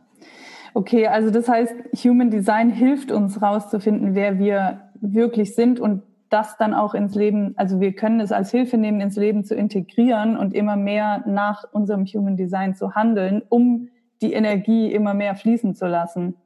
Okay, 0.75 1.09
also 1.09 1.31
das 1.31 1.49
heißt, 1.49 1.75
Human 2.05 2.31
Design 2.31 2.71
hilft 2.71 3.11
uns 3.11 3.43
rauszufinden, 3.43 4.15
wer 4.15 4.39
wir 4.39 4.91
wirklich 5.01 5.55
sind 5.55 5.81
und 5.81 6.03
das 6.29 6.57
dann 6.57 6.75
auch 6.75 6.95
ins 6.95 7.15
Leben, 7.15 7.55
also 7.57 7.81
wir 7.81 7.93
können 7.93 8.21
es 8.21 8.31
als 8.31 8.53
Hilfe 8.53 8.79
nehmen, 8.79 9.01
ins 9.01 9.17
Leben 9.17 9.45
zu 9.45 9.57
integrieren 9.57 10.37
und 10.37 10.55
immer 10.55 10.77
mehr 10.77 11.25
nach 11.27 11.65
unserem 11.73 12.07
Human 12.07 12.37
Design 12.37 12.77
zu 12.77 12.95
handeln, 12.95 13.43
um 13.49 13.89
die 14.23 14.33
Energie 14.33 14.93
immer 14.93 15.13
mehr 15.13 15.35
fließen 15.35 15.75
zu 15.75 15.87
lassen. 15.87 16.37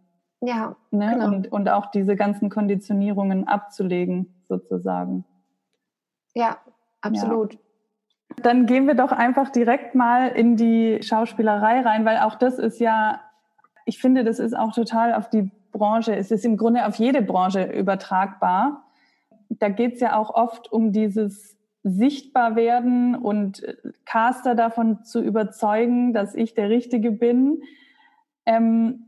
Ja. 0.40 0.76
Ne? 0.90 1.10
Genau. 1.12 1.26
Und, 1.26 1.52
und 1.52 1.68
auch 1.68 1.90
diese 1.90 2.16
ganzen 2.16 2.48
Konditionierungen 2.48 3.46
abzulegen 3.46 4.33
sozusagen. 4.48 5.24
Ja, 6.34 6.58
absolut. 7.00 7.54
Ja. 7.54 7.60
Dann 8.42 8.66
gehen 8.66 8.86
wir 8.86 8.94
doch 8.94 9.12
einfach 9.12 9.50
direkt 9.50 9.94
mal 9.94 10.28
in 10.28 10.56
die 10.56 11.00
Schauspielerei 11.02 11.80
rein, 11.80 12.04
weil 12.04 12.18
auch 12.18 12.34
das 12.34 12.58
ist 12.58 12.80
ja, 12.80 13.20
ich 13.84 14.00
finde, 14.00 14.24
das 14.24 14.38
ist 14.38 14.56
auch 14.56 14.72
total 14.72 15.14
auf 15.14 15.30
die 15.30 15.50
Branche, 15.70 16.16
es 16.16 16.30
ist 16.30 16.44
im 16.44 16.56
Grunde 16.56 16.86
auf 16.86 16.96
jede 16.96 17.22
Branche 17.22 17.64
übertragbar. 17.64 18.84
Da 19.48 19.68
geht 19.68 19.94
es 19.94 20.00
ja 20.00 20.16
auch 20.16 20.30
oft 20.34 20.72
um 20.72 20.92
dieses 20.92 21.56
Sichtbarwerden 21.84 23.14
und 23.14 23.62
Caster 24.06 24.54
davon 24.54 25.04
zu 25.04 25.20
überzeugen, 25.20 26.14
dass 26.14 26.34
ich 26.34 26.54
der 26.54 26.70
Richtige 26.70 27.12
bin. 27.12 27.62
Ähm, 28.46 29.03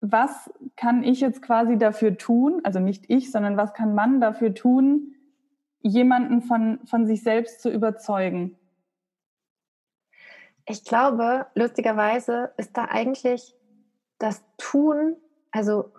was 0.00 0.50
kann 0.76 1.02
ich 1.02 1.20
jetzt 1.20 1.42
quasi 1.42 1.76
dafür 1.76 2.16
tun, 2.16 2.60
also 2.64 2.80
nicht 2.80 3.04
ich, 3.08 3.30
sondern 3.30 3.56
was 3.56 3.74
kann 3.74 3.94
man 3.94 4.20
dafür 4.20 4.54
tun, 4.54 5.14
jemanden 5.82 6.42
von, 6.42 6.80
von 6.84 7.06
sich 7.06 7.22
selbst 7.22 7.60
zu 7.60 7.70
überzeugen? 7.70 8.56
Ich 10.66 10.84
glaube, 10.84 11.46
lustigerweise 11.54 12.52
ist 12.56 12.76
da 12.76 12.84
eigentlich 12.84 13.54
das 14.18 14.42
Tun, 14.56 15.16
also 15.50 15.92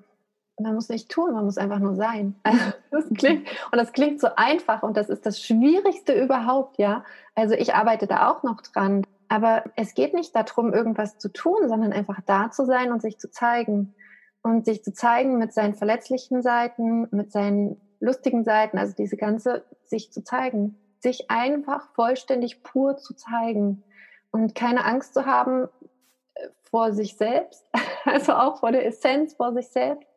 man 0.60 0.76
muss 0.76 0.90
nicht 0.90 1.10
tun, 1.10 1.34
man 1.34 1.46
muss 1.46 1.58
einfach 1.58 1.80
nur 1.80 1.96
sein. 1.96 2.36
Das 2.92 3.06
klingt, 3.18 3.48
und 3.72 3.78
das 3.78 3.94
klingt 3.94 4.20
so 4.20 4.28
einfach 4.36 4.84
und 4.84 4.98
das 4.98 5.10
ist 5.10 5.26
das 5.26 5.42
Schwierigste 5.42 6.14
überhaupt, 6.14 6.78
ja. 6.78 7.06
Also 7.36 7.56
ich 7.56 7.74
arbeite 7.74 8.06
da 8.06 8.30
auch 8.30 8.44
noch 8.44 8.62
dran. 8.62 9.04
Aber 9.32 9.64
es 9.78 9.94
geht 9.94 10.14
nicht 10.14 10.36
darum, 10.36 10.74
irgendwas 10.74 11.18
zu 11.18 11.32
tun, 11.32 11.70
sondern 11.70 11.94
einfach 11.94 12.20
da 12.26 12.52
zu 12.52 12.66
sein 12.66 12.92
und 12.92 13.02
sich 13.02 13.18
zu 13.18 13.32
zeigen. 13.32 13.96
Und 14.42 14.66
sich 14.66 14.84
zu 14.84 14.92
zeigen 14.92 15.38
mit 15.38 15.54
seinen 15.54 15.74
verletzlichen 15.74 16.42
Seiten, 16.42 17.08
mit 17.12 17.32
seinen 17.32 17.80
lustigen 18.02 18.44
Seiten, 18.44 18.78
also 18.78 18.94
diese 18.94 19.16
ganze, 19.16 19.64
sich 19.86 20.12
zu 20.12 20.22
zeigen. 20.22 20.76
Sich 21.00 21.32
einfach 21.32 21.94
vollständig 21.96 22.62
pur 22.62 22.98
zu 22.98 23.14
zeigen. 23.14 23.84
Und 24.32 24.54
keine 24.54 24.84
Angst 24.84 25.14
zu 25.14 25.26
haben 25.26 25.70
äh, 26.34 26.48
vor 26.70 26.92
sich 26.92 27.16
selbst, 27.16 27.66
also 28.04 28.34
auch 28.34 28.60
vor 28.60 28.74
der 28.74 28.86
Essenz, 28.86 29.36
vor 29.36 29.54
sich 29.54 29.70
selbst. 29.70 30.10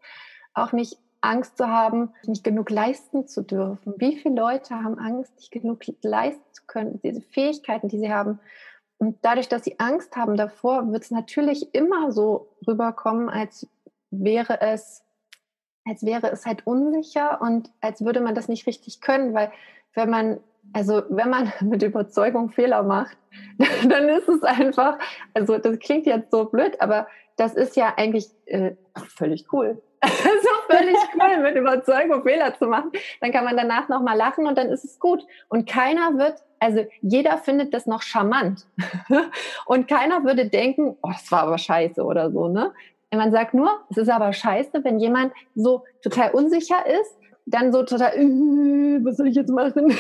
Auch 0.55 0.73
nicht 0.73 0.99
Angst 1.21 1.57
zu 1.57 1.69
haben, 1.69 2.13
nicht 2.27 2.43
genug 2.43 2.69
leisten 2.69 3.29
zu 3.29 3.43
dürfen. 3.43 3.95
Wie 3.99 4.17
viele 4.17 4.35
Leute 4.35 4.75
haben 4.75 4.99
Angst, 4.99 5.37
nicht 5.37 5.53
genug 5.53 5.83
leisten 6.03 6.43
zu 6.51 6.65
können, 6.67 7.01
diese 7.05 7.21
Fähigkeiten, 7.21 7.87
die 7.87 8.01
sie 8.01 8.13
haben. 8.13 8.41
Und 9.05 9.19
dadurch, 9.21 9.49
dass 9.51 9.65
sie 9.65 9.79
Angst 9.81 10.17
haben 10.17 10.35
davor, 10.35 10.91
wird 10.91 11.03
es 11.03 11.11
natürlich 11.11 11.75
immer 11.75 12.11
so 12.11 12.49
rüberkommen, 12.67 13.29
als 13.29 13.69
wäre 14.11 14.63
es, 14.63 15.05
als 15.85 16.07
wäre 16.07 16.31
es 16.31 16.47
halt 16.47 16.67
unsicher 16.67 17.43
und 17.43 17.71
als 17.83 18.03
würde 18.03 18.23
man 18.23 18.35
das 18.35 18.49
nicht 18.49 18.67
richtig 18.67 19.03
können, 19.03 19.35
weil 19.35 19.53
wenn 19.93 20.09
man, 20.09 20.41
also 20.73 21.03
wenn 21.11 21.29
man 21.29 21.53
mit 21.61 21.83
Überzeugung 21.83 22.49
Fehler 22.49 22.83
macht, 22.83 23.19
dann 23.87 24.09
ist 24.09 24.27
es 24.27 24.43
einfach, 24.43 24.99
also 25.35 25.59
das 25.59 25.79
klingt 25.81 26.07
jetzt 26.07 26.31
so 26.31 26.47
blöd, 26.47 26.81
aber 26.81 27.07
das 27.37 27.53
ist 27.53 27.77
ja 27.77 27.93
eigentlich 27.99 28.31
äh, 28.47 28.75
völlig 28.95 29.53
cool. 29.53 29.83
so 30.03 30.54
völlig 30.77 30.97
cool, 31.15 31.43
mit 31.43 31.57
Überzeugung 31.57 32.23
Fehler 32.23 32.55
zu 32.59 32.67
machen. 32.67 32.93
Dann 33.21 33.33
kann 33.33 33.45
man 33.45 33.57
danach 33.57 33.89
nochmal 33.89 34.17
lachen 34.17 34.47
und 34.47 34.57
dann 34.57 34.69
ist 34.69 34.85
es 34.85 34.99
gut. 34.99 35.25
Und 35.49 35.69
keiner 35.69 36.19
wird 36.19 36.43
also 36.65 36.87
jeder 37.03 37.37
findet 37.37 37.75
das 37.75 37.85
noch 37.85 38.01
charmant. 38.01 38.67
und 39.67 39.87
keiner 39.87 40.25
würde 40.25 40.49
denken, 40.49 40.97
oh, 41.03 41.11
das 41.13 41.31
war 41.31 41.43
aber 41.43 41.59
scheiße 41.59 42.03
oder 42.03 42.31
so, 42.31 42.49
ne? 42.49 42.73
Man 43.13 43.31
sagt 43.31 43.55
nur, 43.55 43.85
es 43.91 43.99
ist 43.99 44.09
aber 44.09 44.33
scheiße, 44.33 44.83
wenn 44.83 44.99
jemand 44.99 45.33
so 45.55 45.85
total 46.03 46.33
unsicher 46.33 46.85
ist, 46.87 47.17
dann 47.47 47.73
so 47.73 47.83
total, 47.83 48.17
äh, 48.17 49.05
was 49.05 49.17
soll 49.17 49.29
ich 49.29 49.37
jetzt 49.37 49.51
machen? 49.51 49.87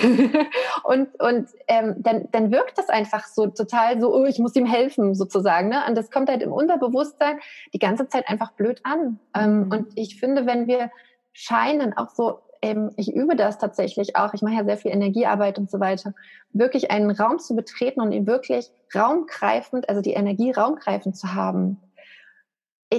und 0.85 1.09
und 1.21 1.49
ähm, 1.69 1.97
dann, 1.99 2.29
dann 2.33 2.51
wirkt 2.51 2.79
das 2.79 2.89
einfach 2.89 3.27
so 3.27 3.47
total 3.47 4.01
so, 4.01 4.15
oh, 4.15 4.25
ich 4.25 4.39
muss 4.39 4.57
ihm 4.57 4.67
helfen 4.67 5.15
sozusagen. 5.15 5.69
Ne? 5.69 5.83
Und 5.89 5.97
das 5.97 6.11
kommt 6.11 6.29
halt 6.29 6.43
im 6.43 6.53
Unterbewusstsein 6.53 7.39
die 7.73 7.79
ganze 7.79 8.09
Zeit 8.09 8.29
einfach 8.29 8.53
blöd 8.53 8.81
an. 8.85 9.19
Ähm, 9.37 9.65
mhm. 9.65 9.73
Und 9.73 9.87
ich 9.95 10.19
finde, 10.19 10.47
wenn 10.47 10.67
wir 10.67 10.91
scheinen, 11.33 11.97
auch 11.97 12.11
so 12.11 12.39
ähm, 12.65 12.93
ich 12.97 13.15
übe 13.15 13.37
das 13.37 13.59
tatsächlich 13.59 14.17
auch, 14.17 14.33
ich 14.33 14.41
mache 14.41 14.55
ja 14.55 14.65
sehr 14.65 14.79
viel 14.79 14.91
Energiearbeit 14.91 15.59
und 15.59 15.71
so 15.71 15.81
weiter, 15.81 16.15
wirklich 16.55 16.91
einen 16.91 17.11
Raum 17.11 17.39
zu 17.39 17.55
betreten 17.55 18.01
und 18.01 18.11
ihn 18.11 18.27
wirklich 18.27 18.71
raumgreifend, 18.95 19.91
also 19.91 20.01
die 20.01 20.15
Energie 20.15 20.51
raumgreifend 20.51 21.15
zu 21.15 21.35
haben. 21.35 21.79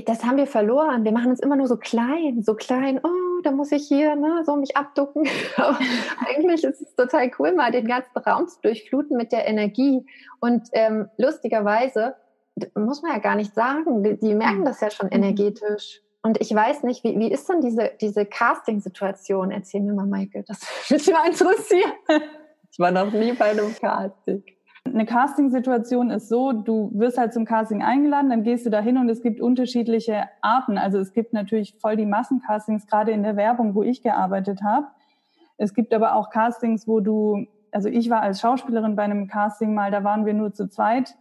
Das 0.03 0.25
haben 0.25 0.37
wir 0.37 0.47
verloren. 0.47 1.05
Wir 1.05 1.11
machen 1.11 1.29
uns 1.29 1.39
immer 1.39 1.55
nur 1.55 1.67
so 1.67 1.77
klein, 1.77 2.41
so 2.41 2.55
klein, 2.55 2.99
oh, 3.03 3.41
da 3.43 3.51
muss 3.51 3.71
ich 3.71 3.87
hier 3.87 4.15
ne, 4.15 4.43
so 4.45 4.55
mich 4.55 4.75
abducken. 4.75 5.27
Aber 5.57 5.77
eigentlich 6.27 6.63
ist 6.63 6.81
es 6.81 6.95
total 6.95 7.31
cool, 7.39 7.53
mal 7.53 7.71
den 7.71 7.87
ganzen 7.87 8.17
Raum 8.17 8.47
zu 8.47 8.59
durchfluten 8.61 9.15
mit 9.15 9.31
der 9.31 9.47
Energie. 9.47 10.05
Und 10.39 10.67
ähm, 10.73 11.07
lustigerweise, 11.17 12.15
muss 12.73 13.01
man 13.01 13.11
ja 13.11 13.19
gar 13.19 13.35
nicht 13.35 13.53
sagen, 13.53 14.03
die, 14.03 14.17
die 14.17 14.33
merken 14.33 14.65
das 14.65 14.81
ja 14.81 14.89
schon 14.89 15.07
mhm. 15.07 15.23
energetisch. 15.23 16.01
Und 16.21 16.41
ich 16.41 16.53
weiß 16.53 16.83
nicht, 16.83 17.03
wie, 17.03 17.17
wie 17.19 17.31
ist 17.31 17.47
denn 17.47 17.61
diese, 17.61 17.91
diese 18.01 18.25
Casting-Situation? 18.25 19.51
Erzähl 19.51 19.81
mir 19.81 19.93
mal, 19.93 20.07
Michael, 20.07 20.43
das 20.47 20.59
würde 20.89 21.03
mich 21.03 21.13
mal 21.13 21.27
interessieren. 21.27 21.91
Ich 22.71 22.79
war 22.79 22.91
noch 22.91 23.11
nie 23.11 23.33
bei 23.33 23.51
einem 23.51 23.73
Casting. 23.75 24.43
Eine 24.85 25.05
Casting-Situation 25.05 26.11
ist 26.11 26.29
so, 26.29 26.51
du 26.53 26.91
wirst 26.93 27.17
halt 27.17 27.33
zum 27.33 27.43
Casting 27.43 27.83
eingeladen, 27.83 28.29
dann 28.29 28.43
gehst 28.43 28.65
du 28.65 28.69
da 28.69 28.79
hin 28.79 28.97
und 28.97 29.09
es 29.09 29.21
gibt 29.21 29.41
unterschiedliche 29.41 30.29
Arten. 30.41 30.77
Also 30.77 30.99
es 30.99 31.11
gibt 31.11 31.33
natürlich 31.33 31.75
voll 31.79 31.97
die 31.97 32.05
Massencastings, 32.05 32.87
gerade 32.87 33.11
in 33.11 33.23
der 33.23 33.35
Werbung, 33.35 33.75
wo 33.75 33.83
ich 33.83 34.03
gearbeitet 34.03 34.61
habe. 34.63 34.87
Es 35.57 35.73
gibt 35.73 35.93
aber 35.93 36.15
auch 36.15 36.29
Castings, 36.29 36.87
wo 36.87 36.99
du, 36.99 37.45
also 37.71 37.89
ich 37.89 38.09
war 38.09 38.21
als 38.21 38.39
Schauspielerin 38.39 38.95
bei 38.95 39.03
einem 39.03 39.27
Casting 39.27 39.73
mal, 39.73 39.91
da 39.91 40.03
waren 40.03 40.25
wir 40.25 40.33
nur 40.33 40.53
zu 40.53 40.69
zweit, 40.69 41.15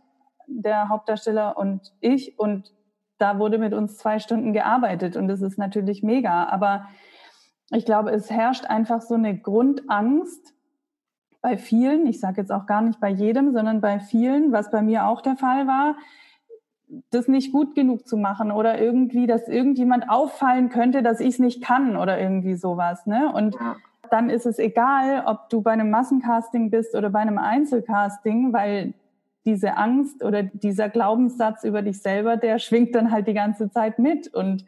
der 0.47 0.89
Hauptdarsteller 0.89 1.57
und 1.57 1.93
ich 2.01 2.39
und 2.39 2.73
da 3.19 3.39
wurde 3.39 3.59
mit 3.59 3.73
uns 3.73 3.97
zwei 3.97 4.19
Stunden 4.19 4.53
gearbeitet 4.53 5.17
und 5.17 5.27
das 5.29 5.41
ist 5.41 5.57
natürlich 5.57 6.03
mega. 6.03 6.45
Aber 6.49 6.89
ich 7.71 7.85
glaube, 7.85 8.11
es 8.11 8.31
herrscht 8.31 8.67
einfach 8.67 9.01
so 9.01 9.15
eine 9.15 9.39
Grundangst 9.39 10.54
bei 11.45 11.59
vielen, 11.59 12.07
ich 12.07 12.21
sage 12.21 12.41
jetzt 12.41 12.51
auch 12.51 12.65
gar 12.65 12.81
nicht 12.81 13.01
bei 13.01 13.11
jedem, 13.11 13.53
sondern 13.53 13.83
bei 13.83 14.01
vielen, 14.01 14.51
was 14.51 14.71
bei 14.71 14.81
mir 14.81 15.07
auch 15.07 15.21
der 15.21 15.37
Fall 15.37 15.67
war, 15.67 15.95
das 17.11 17.29
nicht 17.29 17.53
gut 17.53 17.75
genug 17.75 18.09
zu 18.09 18.17
machen 18.17 18.51
oder 18.51 18.81
irgendwie, 18.81 19.27
dass 19.27 19.47
irgendjemand 19.47 20.09
auffallen 20.09 20.71
könnte, 20.71 21.03
dass 21.03 21.21
ich 21.21 21.35
es 21.35 21.39
nicht 21.41 21.63
kann 21.63 21.99
oder 21.99 22.19
irgendwie 22.19 22.55
sowas. 22.55 23.05
Ne? 23.05 23.31
Und 23.31 23.59
dann 24.11 24.31
ist 24.31 24.47
es 24.47 24.59
egal, 24.59 25.25
ob 25.27 25.51
du 25.51 25.61
bei 25.61 25.73
einem 25.73 25.91
Massencasting 25.91 26.71
bist 26.71 26.95
oder 26.95 27.11
bei 27.11 27.19
einem 27.19 27.37
Einzelcasting, 27.37 28.55
weil 28.55 28.95
diese 29.45 29.77
Angst 29.77 30.25
oder 30.25 30.45
dieser 30.45 30.89
Glaubenssatz 30.89 31.63
über 31.63 31.83
dich 31.83 32.01
selber, 32.01 32.39
der 32.39 32.59
schwingt 32.59 32.95
dann 32.95 33.11
halt 33.11 33.27
die 33.27 33.35
ganze 33.35 33.71
Zeit 33.71 33.99
mit. 33.99 34.33
Und 34.33 34.65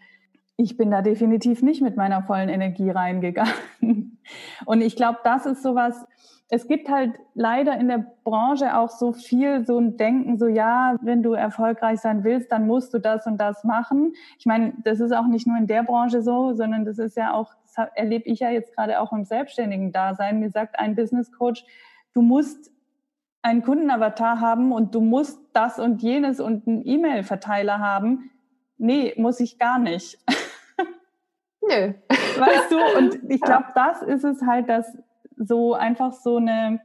ich 0.58 0.76
bin 0.76 0.90
da 0.90 1.00
definitiv 1.00 1.62
nicht 1.62 1.80
mit 1.80 1.96
meiner 1.96 2.22
vollen 2.22 2.50
Energie 2.50 2.90
reingegangen. 2.90 4.18
Und 4.66 4.82
ich 4.82 4.94
glaube, 4.94 5.20
das 5.24 5.46
ist 5.46 5.62
sowas, 5.62 6.04
es 6.48 6.68
gibt 6.68 6.88
halt 6.88 7.14
leider 7.34 7.76
in 7.78 7.88
der 7.88 8.06
Branche 8.22 8.76
auch 8.76 8.90
so 8.90 9.12
viel 9.12 9.66
so 9.66 9.78
ein 9.78 9.96
Denken, 9.96 10.38
so 10.38 10.46
ja, 10.46 10.96
wenn 11.02 11.22
du 11.22 11.32
erfolgreich 11.32 12.00
sein 12.00 12.22
willst, 12.22 12.52
dann 12.52 12.66
musst 12.66 12.94
du 12.94 12.98
das 12.98 13.26
und 13.26 13.38
das 13.38 13.64
machen. 13.64 14.14
Ich 14.38 14.46
meine, 14.46 14.72
das 14.84 15.00
ist 15.00 15.12
auch 15.12 15.26
nicht 15.26 15.46
nur 15.46 15.56
in 15.56 15.66
der 15.66 15.82
Branche 15.82 16.22
so, 16.22 16.52
sondern 16.54 16.84
das 16.84 16.98
ist 16.98 17.16
ja 17.16 17.32
auch, 17.32 17.52
das 17.64 17.88
erlebe 17.94 18.28
ich 18.28 18.40
ja 18.40 18.50
jetzt 18.50 18.76
gerade 18.76 19.00
auch 19.00 19.12
im 19.12 19.24
selbstständigen 19.24 19.90
Dasein. 19.90 20.38
Mir 20.38 20.50
sagt 20.50 20.78
ein 20.78 20.94
Business 20.94 21.32
Coach, 21.32 21.64
du 22.12 22.22
musst 22.22 22.70
einen 23.42 23.62
Kundenavatar 23.62 24.40
haben 24.40 24.72
und 24.72 24.94
du 24.94 25.00
musst 25.00 25.40
das 25.52 25.80
und 25.80 26.00
jenes 26.00 26.38
und 26.38 26.66
einen 26.68 26.86
E-Mail-Verteiler 26.86 27.80
haben. 27.80 28.30
Nee, 28.78 29.14
muss 29.16 29.40
ich 29.40 29.58
gar 29.58 29.80
nicht. 29.80 30.18
Nö. 31.60 31.94
Weißt 32.38 32.70
du, 32.70 32.98
und 32.98 33.18
ich 33.30 33.40
glaube, 33.40 33.66
das 33.74 34.02
ist 34.02 34.24
es 34.24 34.42
halt, 34.42 34.68
dass 34.68 34.96
so 35.36 35.74
einfach 35.74 36.12
so 36.12 36.36
eine 36.36 36.80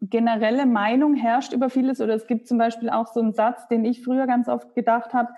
generelle 0.00 0.66
Meinung 0.66 1.14
herrscht 1.14 1.52
über 1.52 1.70
vieles. 1.70 2.00
Oder 2.00 2.14
es 2.14 2.26
gibt 2.26 2.46
zum 2.46 2.58
Beispiel 2.58 2.90
auch 2.90 3.06
so 3.06 3.20
einen 3.20 3.32
Satz, 3.32 3.68
den 3.68 3.84
ich 3.84 4.02
früher 4.02 4.26
ganz 4.26 4.48
oft 4.48 4.74
gedacht 4.74 5.14
habe, 5.14 5.30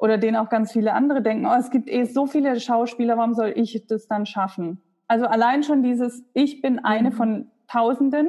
oder 0.00 0.16
den 0.16 0.34
auch 0.34 0.48
ganz 0.48 0.72
viele 0.72 0.94
andere 0.94 1.20
denken, 1.20 1.44
oh, 1.44 1.54
es 1.54 1.70
gibt 1.70 1.90
eh 1.90 2.04
so 2.04 2.26
viele 2.26 2.58
Schauspieler, 2.58 3.18
warum 3.18 3.34
soll 3.34 3.52
ich 3.54 3.86
das 3.86 4.06
dann 4.08 4.24
schaffen? 4.24 4.80
Also 5.06 5.26
allein 5.26 5.62
schon 5.62 5.82
dieses, 5.82 6.24
ich 6.32 6.62
bin 6.62 6.78
eine 6.78 7.10
mhm. 7.10 7.14
von 7.14 7.50
Tausenden, 7.68 8.28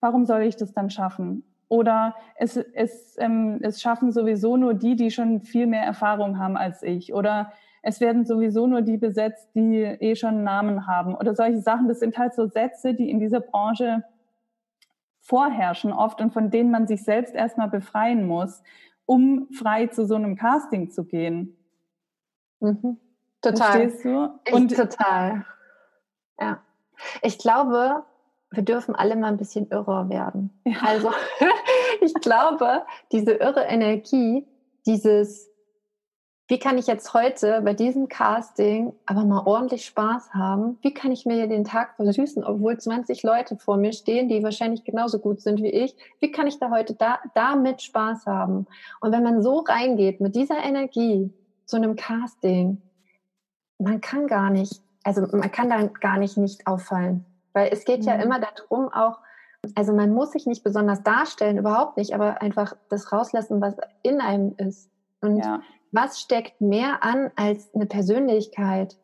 warum 0.00 0.24
soll 0.24 0.42
ich 0.42 0.54
das 0.54 0.72
dann 0.72 0.88
schaffen? 0.88 1.42
Oder 1.68 2.14
es, 2.36 2.56
es, 2.56 3.16
ähm, 3.18 3.58
es 3.60 3.82
schaffen 3.82 4.12
sowieso 4.12 4.56
nur 4.56 4.74
die, 4.74 4.94
die 4.94 5.10
schon 5.10 5.42
viel 5.42 5.66
mehr 5.66 5.82
Erfahrung 5.82 6.38
haben 6.38 6.56
als 6.56 6.82
ich. 6.82 7.12
Oder 7.12 7.52
es 7.82 8.00
werden 8.00 8.24
sowieso 8.24 8.66
nur 8.66 8.82
die 8.82 8.96
besetzt, 8.96 9.48
die 9.54 9.82
eh 9.82 10.16
schon 10.16 10.30
einen 10.30 10.44
Namen 10.44 10.86
haben. 10.86 11.14
Oder 11.14 11.34
solche 11.34 11.60
Sachen. 11.60 11.88
Das 11.88 12.00
sind 12.00 12.18
halt 12.18 12.34
so 12.34 12.46
Sätze, 12.46 12.94
die 12.94 13.10
in 13.10 13.20
dieser 13.20 13.40
Branche 13.40 14.04
vorherrschen 15.20 15.92
oft 15.92 16.20
und 16.20 16.32
von 16.32 16.50
denen 16.50 16.70
man 16.70 16.86
sich 16.86 17.04
selbst 17.04 17.34
erstmal 17.34 17.68
befreien 17.68 18.26
muss, 18.26 18.62
um 19.04 19.48
frei 19.52 19.86
zu 19.86 20.06
so 20.06 20.14
einem 20.14 20.36
Casting 20.36 20.90
zu 20.90 21.04
gehen. 21.04 21.56
Mhm. 22.60 22.98
Total. 23.40 23.88
Verstehst 23.88 24.04
du? 24.04 24.30
Und 24.52 24.74
total. 24.74 25.44
Ja. 26.40 26.60
Ich 27.22 27.38
glaube, 27.38 28.04
wir 28.50 28.62
dürfen 28.62 28.94
alle 28.94 29.16
mal 29.16 29.28
ein 29.28 29.36
bisschen 29.36 29.68
irrer 29.70 30.08
werden. 30.08 30.50
Ja. 30.64 30.78
Also 30.84 31.12
ich 32.00 32.14
glaube, 32.14 32.82
diese 33.12 33.32
irre 33.32 33.64
Energie, 33.64 34.46
dieses, 34.86 35.47
wie 36.48 36.58
kann 36.58 36.78
ich 36.78 36.86
jetzt 36.86 37.12
heute 37.12 37.60
bei 37.60 37.74
diesem 37.74 38.08
Casting 38.08 38.94
aber 39.04 39.24
mal 39.24 39.42
ordentlich 39.44 39.84
Spaß 39.84 40.32
haben? 40.32 40.78
Wie 40.80 40.94
kann 40.94 41.12
ich 41.12 41.26
mir 41.26 41.46
den 41.46 41.64
Tag 41.64 41.96
versüßen, 41.96 42.42
obwohl 42.42 42.78
20 42.78 43.22
Leute 43.22 43.58
vor 43.58 43.76
mir 43.76 43.92
stehen, 43.92 44.30
die 44.30 44.42
wahrscheinlich 44.42 44.82
genauso 44.82 45.18
gut 45.18 45.42
sind 45.42 45.62
wie 45.62 45.68
ich? 45.68 45.94
Wie 46.20 46.32
kann 46.32 46.46
ich 46.46 46.58
da 46.58 46.70
heute 46.70 46.94
da, 46.94 47.18
damit 47.34 47.82
Spaß 47.82 48.24
haben? 48.24 48.66
Und 49.00 49.12
wenn 49.12 49.22
man 49.22 49.42
so 49.42 49.58
reingeht 49.58 50.22
mit 50.22 50.34
dieser 50.34 50.56
Energie 50.64 51.30
zu 51.66 51.76
einem 51.76 51.96
Casting, 51.96 52.80
man 53.78 54.00
kann 54.00 54.26
gar 54.26 54.48
nicht, 54.48 54.80
also 55.04 55.26
man 55.36 55.52
kann 55.52 55.68
dann 55.68 55.92
gar 55.92 56.16
nicht 56.16 56.38
nicht 56.38 56.66
auffallen. 56.66 57.26
Weil 57.52 57.68
es 57.72 57.84
geht 57.84 58.00
mhm. 58.00 58.06
ja 58.06 58.14
immer 58.14 58.40
darum, 58.40 58.90
auch, 58.90 59.18
also 59.74 59.92
man 59.92 60.14
muss 60.14 60.32
sich 60.32 60.46
nicht 60.46 60.64
besonders 60.64 61.02
darstellen, 61.02 61.58
überhaupt 61.58 61.98
nicht, 61.98 62.14
aber 62.14 62.40
einfach 62.40 62.74
das 62.88 63.12
rauslassen, 63.12 63.60
was 63.60 63.76
in 64.02 64.22
einem 64.22 64.54
ist. 64.56 64.88
Und 65.20 65.38
ja. 65.38 65.60
Was 65.92 66.20
steckt 66.20 66.60
mehr 66.60 67.02
an 67.02 67.30
als 67.36 67.74
eine 67.74 67.86
Persönlichkeit? 67.86 68.96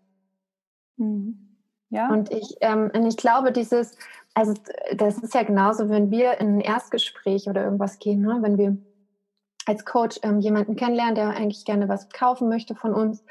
Mhm. 0.97 1.57
Ja. 1.91 2.09
Und 2.09 2.33
ich, 2.33 2.57
ähm, 2.61 2.91
und 2.93 3.07
ich 3.07 3.17
glaube, 3.17 3.53
dieses, 3.53 3.97
also 4.35 4.55
das 4.97 5.19
ist 5.19 5.35
ja 5.35 5.45
genauso, 5.45 5.89
wenn 5.89 6.11
wir 6.11 6.41
in 6.41 6.57
ein 6.57 6.61
Erstgespräch 6.61 7.49
oder 7.49 7.65
irgendwas 7.65 7.99
gehen, 7.99 8.21
ne? 8.21 8.39
wenn 8.41 8.59
wir 8.59 8.77
als 9.67 9.85
Coach 9.85 10.19
ähm, 10.23 10.41
jemanden 10.41 10.77
kennenlernen, 10.77 11.15
der 11.15 11.29
eigentlich 11.29 11.65
gerne 11.65 11.89
was 11.89 12.09
kaufen 12.11 12.49
möchte 12.49 12.75
von 12.75 12.93
uns, 12.93 13.25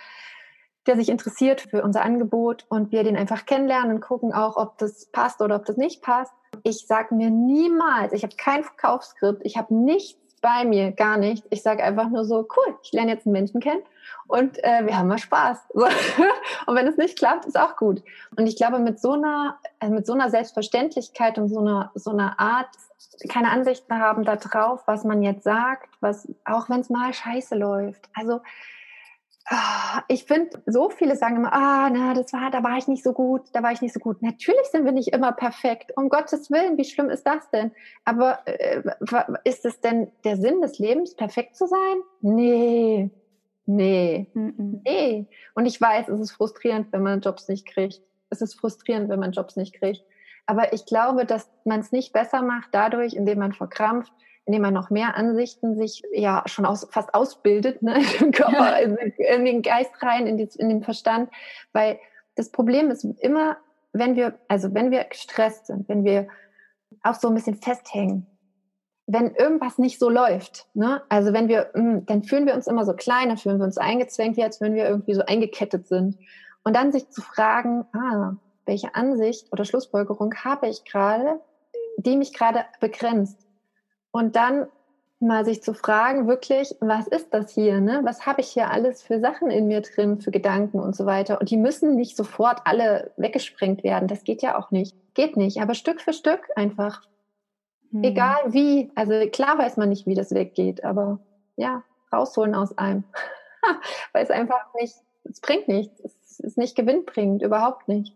der 0.87 0.95
sich 0.95 1.09
interessiert 1.09 1.61
für 1.61 1.83
unser 1.83 2.03
Angebot 2.03 2.65
und 2.69 2.91
wir 2.91 3.03
den 3.03 3.15
einfach 3.15 3.45
kennenlernen 3.45 3.95
und 3.95 4.01
gucken 4.01 4.33
auch, 4.33 4.57
ob 4.57 4.77
das 4.77 5.05
passt 5.11 5.41
oder 5.41 5.55
ob 5.55 5.65
das 5.65 5.77
nicht 5.77 6.01
passt. 6.01 6.33
Ich 6.63 6.87
sage 6.87 7.15
mir 7.15 7.29
niemals, 7.29 8.13
ich 8.13 8.23
habe 8.23 8.35
kein 8.35 8.63
Verkaufsskript, 8.63 9.41
ich 9.45 9.57
habe 9.57 9.73
nichts 9.73 10.22
bei 10.43 10.65
mir, 10.65 10.91
gar 10.91 11.17
nicht. 11.17 11.43
Ich 11.49 11.63
sage 11.63 11.83
einfach 11.83 12.09
nur 12.09 12.25
so, 12.25 12.47
cool, 12.55 12.77
ich 12.83 12.91
lerne 12.91 13.13
jetzt 13.13 13.25
einen 13.25 13.33
Menschen 13.33 13.61
kennen 13.61 13.81
und 14.27 14.63
äh, 14.63 14.85
wir 14.85 14.95
haben 14.97 15.07
mal 15.07 15.17
Spaß. 15.17 15.57
So. 15.73 15.85
und 16.67 16.75
wenn 16.75 16.87
es 16.87 16.97
nicht 16.97 17.17
klappt, 17.17 17.45
ist 17.45 17.57
auch 17.57 17.77
gut. 17.77 18.03
Und 18.35 18.45
ich 18.45 18.57
glaube, 18.57 18.77
mit 18.79 18.99
so 18.99 19.13
einer, 19.13 19.57
also 19.79 19.95
mit 19.95 20.05
so 20.05 20.13
einer 20.13 20.29
Selbstverständlichkeit 20.29 21.37
und 21.37 21.49
so 21.49 21.59
einer, 21.59 21.91
so 21.95 22.11
einer 22.11 22.39
Art, 22.39 22.67
keine 23.29 23.49
Ansichten 23.49 23.97
haben 23.97 24.23
darauf, 24.23 24.81
was 24.85 25.03
man 25.03 25.23
jetzt 25.23 25.43
sagt, 25.43 25.89
was, 26.01 26.27
auch 26.45 26.69
wenn 26.69 26.81
es 26.81 26.89
mal 26.89 27.13
scheiße 27.13 27.55
läuft. 27.55 28.09
Also 28.13 28.41
ich 30.07 30.23
finde, 30.23 30.63
so 30.65 30.89
viele 30.89 31.15
sagen 31.17 31.37
immer, 31.37 31.53
ah, 31.53 31.89
na, 31.89 32.13
das 32.13 32.31
war, 32.31 32.49
da 32.49 32.63
war 32.63 32.77
ich 32.77 32.87
nicht 32.87 33.03
so 33.03 33.11
gut, 33.11 33.41
da 33.51 33.61
war 33.61 33.73
ich 33.73 33.81
nicht 33.81 33.93
so 33.93 33.99
gut. 33.99 34.21
Natürlich 34.21 34.65
sind 34.71 34.85
wir 34.85 34.93
nicht 34.93 35.09
immer 35.09 35.33
perfekt. 35.33 35.91
Um 35.97 36.07
Gottes 36.09 36.49
Willen, 36.49 36.77
wie 36.77 36.85
schlimm 36.85 37.09
ist 37.09 37.27
das 37.27 37.49
denn? 37.49 37.71
Aber 38.05 38.39
äh, 38.45 38.81
ist 39.43 39.65
es 39.65 39.81
denn 39.81 40.11
der 40.23 40.37
Sinn 40.37 40.61
des 40.61 40.79
Lebens, 40.79 41.15
perfekt 41.15 41.57
zu 41.57 41.67
sein? 41.67 42.01
Nee, 42.21 43.09
nee, 43.65 44.27
mm 44.33 44.81
nee. 44.85 45.27
Und 45.55 45.65
ich 45.65 45.79
weiß, 45.79 46.07
es 46.07 46.19
ist 46.19 46.31
frustrierend, 46.31 46.93
wenn 46.93 47.03
man 47.03 47.21
Jobs 47.21 47.49
nicht 47.49 47.67
kriegt. 47.67 48.01
Es 48.29 48.41
ist 48.41 48.59
frustrierend, 48.59 49.09
wenn 49.09 49.19
man 49.19 49.33
Jobs 49.33 49.57
nicht 49.57 49.75
kriegt. 49.75 50.03
Aber 50.45 50.73
ich 50.73 50.85
glaube, 50.85 51.25
dass 51.25 51.49
man 51.65 51.81
es 51.81 51.91
nicht 51.91 52.13
besser 52.13 52.41
macht 52.41 52.69
dadurch, 52.71 53.13
indem 53.13 53.39
man 53.39 53.53
verkrampft, 53.53 54.11
indem 54.45 54.61
man 54.61 54.73
noch 54.73 54.89
mehr 54.89 55.15
Ansichten 55.15 55.75
sich 55.75 56.03
ja 56.11 56.43
schon 56.45 56.65
aus, 56.65 56.87
fast 56.91 57.13
ausbildet, 57.13 57.81
ne, 57.81 58.01
im 58.19 58.31
Körper, 58.31 58.79
in, 58.81 58.97
in, 58.97 59.45
den 59.45 59.61
Geist 59.61 59.91
rein, 60.01 60.27
in, 60.27 60.37
die, 60.37 60.49
in 60.57 60.69
den 60.69 60.83
Verstand. 60.83 61.29
Weil 61.71 61.99
das 62.35 62.49
Problem 62.49 62.91
ist 62.91 63.03
immer, 63.03 63.57
wenn 63.93 64.15
wir, 64.15 64.39
also 64.47 64.73
wenn 64.73 64.91
wir 64.91 65.03
gestresst 65.05 65.67
sind, 65.67 65.87
wenn 65.87 66.03
wir 66.03 66.27
auch 67.03 67.15
so 67.15 67.27
ein 67.27 67.35
bisschen 67.35 67.55
festhängen, 67.55 68.27
wenn 69.05 69.35
irgendwas 69.35 69.77
nicht 69.77 69.99
so 69.99 70.09
läuft, 70.09 70.67
ne? 70.73 71.01
also 71.09 71.33
wenn 71.33 71.47
wir, 71.47 71.69
hm, 71.73 72.05
dann 72.05 72.23
fühlen 72.23 72.45
wir 72.45 72.55
uns 72.55 72.67
immer 72.67 72.85
so 72.85 72.93
klein, 72.93 73.29
dann 73.29 73.37
fühlen 73.37 73.59
wir 73.59 73.65
uns 73.65 73.77
eingezwängt, 73.77 74.37
wie 74.37 74.43
als 74.43 74.61
wenn 74.61 74.75
wir 74.75 74.87
irgendwie 74.87 75.13
so 75.13 75.23
eingekettet 75.25 75.87
sind. 75.87 76.17
Und 76.63 76.75
dann 76.75 76.91
sich 76.91 77.09
zu 77.09 77.21
fragen, 77.21 77.85
ah, 77.93 78.35
welche 78.65 78.95
Ansicht 78.95 79.51
oder 79.51 79.65
Schlussfolgerung 79.65 80.33
habe 80.35 80.67
ich 80.67 80.85
gerade, 80.85 81.41
die 81.97 82.15
mich 82.15 82.33
gerade 82.33 82.65
begrenzt? 82.79 83.45
Und 84.13 84.35
dann 84.35 84.67
mal 85.19 85.43
sich 85.43 85.63
zu 85.63 85.73
fragen, 85.73 86.27
wirklich, 86.27 86.75
was 86.79 87.07
ist 87.07 87.33
das 87.33 87.51
hier? 87.51 87.81
Ne? 87.81 88.01
Was 88.03 88.27
habe 88.27 88.41
ich 88.41 88.49
hier 88.49 88.69
alles 88.69 89.01
für 89.01 89.19
Sachen 89.19 89.49
in 89.49 89.67
mir 89.67 89.81
drin, 89.81 90.21
für 90.21 90.29
Gedanken 90.29 90.79
und 90.79 90.95
so 90.95 91.05
weiter? 91.07 91.39
Und 91.39 91.49
die 91.49 91.57
müssen 91.57 91.95
nicht 91.95 92.15
sofort 92.15 92.61
alle 92.65 93.11
weggesprengt 93.17 93.83
werden. 93.83 94.07
Das 94.07 94.23
geht 94.23 94.43
ja 94.43 94.57
auch 94.57 94.69
nicht. 94.69 94.95
Geht 95.15 95.35
nicht. 95.35 95.61
Aber 95.61 95.73
Stück 95.73 95.99
für 95.99 96.13
Stück 96.13 96.47
einfach. 96.55 97.01
Hm. 97.89 98.03
Egal 98.03 98.37
wie. 98.53 98.91
Also 98.93 99.13
klar 99.31 99.57
weiß 99.57 99.77
man 99.77 99.89
nicht, 99.89 100.05
wie 100.05 100.15
das 100.15 100.31
weggeht, 100.31 100.83
aber 100.83 101.19
ja, 101.55 101.83
rausholen 102.11 102.53
aus 102.53 102.77
einem. 102.77 103.03
Weil 104.13 104.23
es 104.23 104.29
einfach 104.29 104.73
nicht, 104.79 104.95
es 105.23 105.41
bringt 105.41 105.67
nichts. 105.67 105.99
Es 106.01 106.39
ist 106.39 106.57
nicht 106.57 106.75
gewinnbringend, 106.75 107.41
überhaupt 107.41 107.87
nicht. 107.87 108.15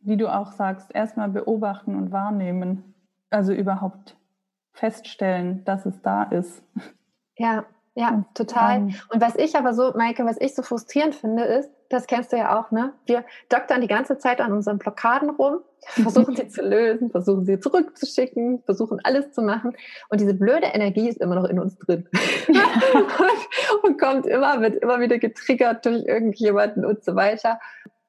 Wie 0.00 0.16
du 0.16 0.32
auch 0.32 0.52
sagst, 0.52 0.94
erstmal 0.94 1.30
beobachten 1.30 1.96
und 1.96 2.12
wahrnehmen. 2.12 2.94
Also 3.30 3.52
überhaupt 3.52 4.16
feststellen, 4.76 5.64
dass 5.64 5.86
es 5.86 6.00
da 6.02 6.24
ist. 6.24 6.62
Ja, 7.36 7.64
ja, 7.98 8.24
total. 8.34 8.88
Und 9.08 9.22
was 9.22 9.36
ich 9.36 9.56
aber 9.56 9.72
so, 9.72 9.92
Maike, 9.96 10.26
was 10.26 10.38
ich 10.38 10.54
so 10.54 10.62
frustrierend 10.62 11.14
finde, 11.14 11.44
ist, 11.44 11.70
das 11.88 12.06
kennst 12.06 12.30
du 12.30 12.36
ja 12.36 12.60
auch, 12.60 12.70
ne? 12.70 12.92
Wir 13.06 13.24
doktern 13.48 13.80
die 13.80 13.86
ganze 13.86 14.18
Zeit 14.18 14.42
an 14.42 14.52
unseren 14.52 14.76
Blockaden 14.76 15.30
rum, 15.30 15.60
versuchen 15.86 16.36
sie 16.36 16.46
zu 16.48 16.60
lösen, 16.60 17.10
versuchen 17.10 17.46
sie 17.46 17.58
zurückzuschicken, 17.58 18.62
versuchen 18.64 19.00
alles 19.02 19.32
zu 19.32 19.40
machen. 19.40 19.74
Und 20.10 20.20
diese 20.20 20.34
blöde 20.34 20.66
Energie 20.66 21.08
ist 21.08 21.22
immer 21.22 21.36
noch 21.36 21.48
in 21.48 21.58
uns 21.58 21.78
drin. 21.78 22.06
und, 22.48 23.82
und 23.82 23.98
kommt 23.98 24.26
immer, 24.26 24.60
wird 24.60 24.82
immer 24.82 25.00
wieder 25.00 25.18
getriggert 25.18 25.86
durch 25.86 26.04
irgendjemanden 26.04 26.84
und 26.84 27.02
so 27.02 27.14
weiter. 27.14 27.60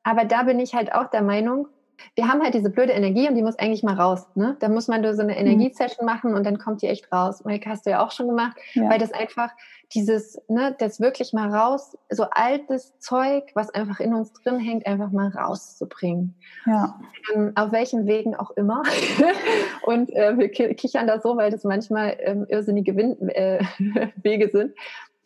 Aber 0.03 0.25
da 0.25 0.43
bin 0.43 0.60
ich 0.60 0.75
halt 0.75 0.93
auch 0.93 1.10
der 1.10 1.21
Meinung, 1.21 1.69
Wir 2.15 2.27
haben 2.27 2.41
halt 2.41 2.53
diese 2.53 2.69
blöde 2.69 2.93
Energie 2.93 3.27
und 3.27 3.36
die 3.36 3.41
muss 3.41 3.57
eigentlich 3.57 3.83
mal 3.83 3.95
raus. 3.95 4.27
Ne? 4.36 4.55
Da 4.60 4.69
muss 4.69 4.88
man 4.88 5.03
so 5.15 5.21
eine 5.21 5.33
mhm. 5.33 5.39
Energiesession 5.39 6.05
machen 6.05 6.33
und 6.33 6.45
dann 6.45 6.57
kommt 6.57 6.81
die 6.81 6.88
echt 6.88 7.12
raus. 7.12 7.43
Maike, 7.43 7.69
hast 7.69 7.86
du 7.86 7.91
ja 7.91 8.05
auch 8.05 8.12
schon 8.12 8.27
gemacht, 8.27 8.57
ja. 8.73 8.89
weil 8.89 8.99
das 8.99 9.12
einfach 9.12 9.51
dieses, 9.93 10.41
ne, 10.49 10.75
das 10.79 10.99
wirklich 10.99 11.33
mal 11.33 11.53
raus, 11.53 11.97
so 12.10 12.25
altes 12.29 12.99
Zeug, 12.99 13.43
was 13.53 13.69
einfach 13.69 13.99
in 13.99 14.13
uns 14.13 14.33
drin 14.33 14.60
hängt, 14.60 14.86
einfach 14.86 15.12
mal 15.12 15.29
rauszubringen. 15.29 16.36
Ja. 16.65 16.99
Ähm, 17.33 17.53
auf 17.55 17.71
welchen 17.71 18.05
Wegen 18.05 18.36
auch 18.36 18.51
immer. 18.51 18.83
und 19.83 20.13
äh, 20.13 20.38
wir 20.38 20.49
kichern 20.49 21.07
da 21.07 21.19
so, 21.19 21.38
weil 21.38 21.51
das 21.51 21.63
manchmal 21.63 22.17
ähm, 22.19 22.45
irrsinnige 22.49 22.95
Wind, 22.95 23.21
äh, 23.29 23.63
Wege 24.21 24.49
sind, 24.49 24.73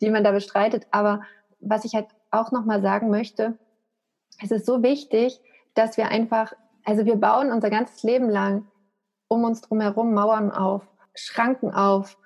die 0.00 0.10
man 0.10 0.22
da 0.22 0.30
bestreitet. 0.30 0.86
Aber 0.90 1.22
was 1.60 1.84
ich 1.84 1.94
halt 1.94 2.06
auch 2.30 2.52
nochmal 2.52 2.82
sagen 2.82 3.10
möchte, 3.10 3.58
es 4.42 4.50
ist 4.50 4.66
so 4.66 4.82
wichtig, 4.82 5.40
dass 5.74 5.96
wir 5.96 6.08
einfach, 6.08 6.52
also 6.84 7.04
wir 7.04 7.16
bauen 7.16 7.52
unser 7.52 7.70
ganzes 7.70 8.02
Leben 8.02 8.28
lang 8.28 8.66
um 9.28 9.44
uns 9.44 9.62
drumherum 9.62 10.12
Mauern 10.12 10.50
auf, 10.50 10.82
Schranken 11.14 11.72
auf, 11.72 12.18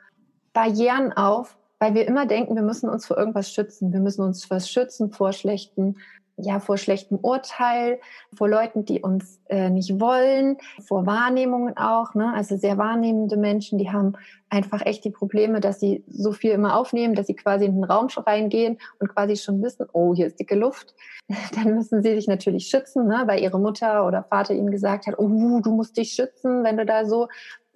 Barrieren 0.52 1.12
auf, 1.12 1.56
weil 1.78 1.94
wir 1.94 2.06
immer 2.06 2.26
denken, 2.26 2.56
wir 2.56 2.62
müssen 2.62 2.88
uns 2.88 3.06
vor 3.06 3.16
irgendwas 3.16 3.52
schützen. 3.52 3.92
Wir 3.92 4.00
müssen 4.00 4.22
uns 4.22 4.50
was 4.50 4.70
schützen 4.70 5.12
vor 5.12 5.32
schlechten 5.32 5.96
ja, 6.36 6.60
vor 6.60 6.76
schlechtem 6.76 7.18
Urteil, 7.18 7.98
vor 8.34 8.48
Leuten, 8.48 8.84
die 8.84 9.00
uns 9.00 9.40
äh, 9.48 9.70
nicht 9.70 10.00
wollen, 10.00 10.58
vor 10.86 11.06
Wahrnehmungen 11.06 11.76
auch. 11.76 12.14
Ne? 12.14 12.32
Also 12.34 12.56
sehr 12.56 12.76
wahrnehmende 12.76 13.36
Menschen, 13.36 13.78
die 13.78 13.90
haben 13.90 14.14
einfach 14.50 14.84
echt 14.84 15.04
die 15.04 15.10
Probleme, 15.10 15.60
dass 15.60 15.80
sie 15.80 16.04
so 16.08 16.32
viel 16.32 16.52
immer 16.52 16.76
aufnehmen, 16.76 17.14
dass 17.14 17.26
sie 17.26 17.34
quasi 17.34 17.64
in 17.64 17.76
den 17.76 17.84
Raum 17.84 18.08
reingehen 18.14 18.78
und 19.00 19.08
quasi 19.08 19.36
schon 19.36 19.62
wissen, 19.62 19.86
oh, 19.92 20.14
hier 20.14 20.26
ist 20.26 20.38
dicke 20.38 20.54
Luft. 20.54 20.94
Dann 21.54 21.74
müssen 21.74 22.02
sie 22.02 22.14
sich 22.14 22.28
natürlich 22.28 22.66
schützen, 22.68 23.06
ne? 23.06 23.22
weil 23.26 23.40
ihre 23.40 23.58
Mutter 23.58 24.06
oder 24.06 24.22
Vater 24.22 24.54
ihnen 24.54 24.70
gesagt 24.70 25.06
hat, 25.06 25.18
oh, 25.18 25.60
du 25.60 25.70
musst 25.70 25.96
dich 25.96 26.12
schützen, 26.12 26.64
wenn 26.64 26.76
du 26.76 26.84
da 26.84 27.06
so 27.06 27.28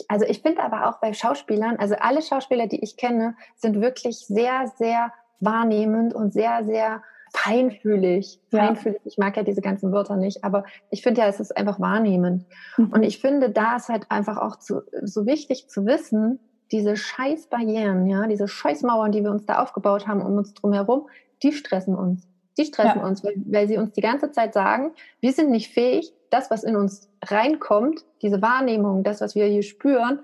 also 0.09 0.25
ich 0.25 0.40
finde 0.40 0.62
aber 0.62 0.88
auch 0.88 0.99
bei 0.99 1.12
Schauspielern, 1.12 1.77
also 1.77 1.94
alle 2.01 2.23
Schauspieler, 2.23 2.66
die 2.66 2.83
ich 2.83 2.96
kenne, 2.96 3.37
sind 3.57 3.83
wirklich 3.83 4.20
sehr, 4.20 4.73
sehr 4.79 5.12
wahrnehmend 5.40 6.14
und 6.14 6.33
sehr, 6.33 6.64
sehr 6.64 7.03
feinfühlig. 7.33 8.40
Feinfühlig, 8.51 9.01
ich 9.05 9.19
mag 9.19 9.37
ja 9.37 9.43
diese 9.43 9.61
ganzen 9.61 9.93
Wörter 9.93 10.16
nicht, 10.16 10.45
aber 10.45 10.64
ich 10.90 11.03
finde 11.03 11.23
ja, 11.23 11.29
es 11.29 11.40
ist 11.40 11.57
einfach 11.57 11.81
wahrnehmend. 11.81 12.45
Mhm. 12.77 12.93
Und 12.93 13.03
ich 13.03 13.21
finde, 13.21 13.51
da 13.51 13.77
ist 13.77 13.88
halt 13.88 14.07
einfach 14.11 14.37
auch 14.37 14.57
zu, 14.57 14.83
so 15.03 15.27
wichtig 15.27 15.69
zu 15.69 15.87
wissen, 15.87 16.40
diese 16.73 16.97
scheiß 16.97 17.49
Barrieren, 17.49 18.07
ja, 18.07 18.27
diese 18.27 18.47
Scheißmauern, 18.47 19.12
die 19.12 19.23
wir 19.23 19.31
uns 19.31 19.47
da 19.47 19.61
aufgebaut 19.61 20.07
haben 20.07 20.23
um 20.23 20.37
uns 20.37 20.55
drumherum, 20.55 21.09
die 21.43 21.53
stressen 21.53 21.95
uns. 21.95 22.29
Die 22.59 22.64
stressen 22.64 23.01
ja. 23.01 23.07
uns, 23.07 23.25
weil, 23.25 23.35
weil 23.47 23.69
sie 23.69 23.79
uns 23.79 23.93
die 23.93 24.01
ganze 24.01 24.31
Zeit 24.31 24.55
sagen, 24.55 24.93
wir 25.21 25.33
sind 25.33 25.51
nicht 25.51 25.73
fähig, 25.73 26.12
das, 26.31 26.51
was 26.51 26.62
in 26.62 26.77
uns 26.77 27.09
reinkommt, 27.25 28.05
diese 28.23 28.40
Wahrnehmung, 28.43 29.03
das, 29.03 29.21
was 29.21 29.35
wir 29.35 29.47
hier 29.47 29.62
spüren, 29.62 30.21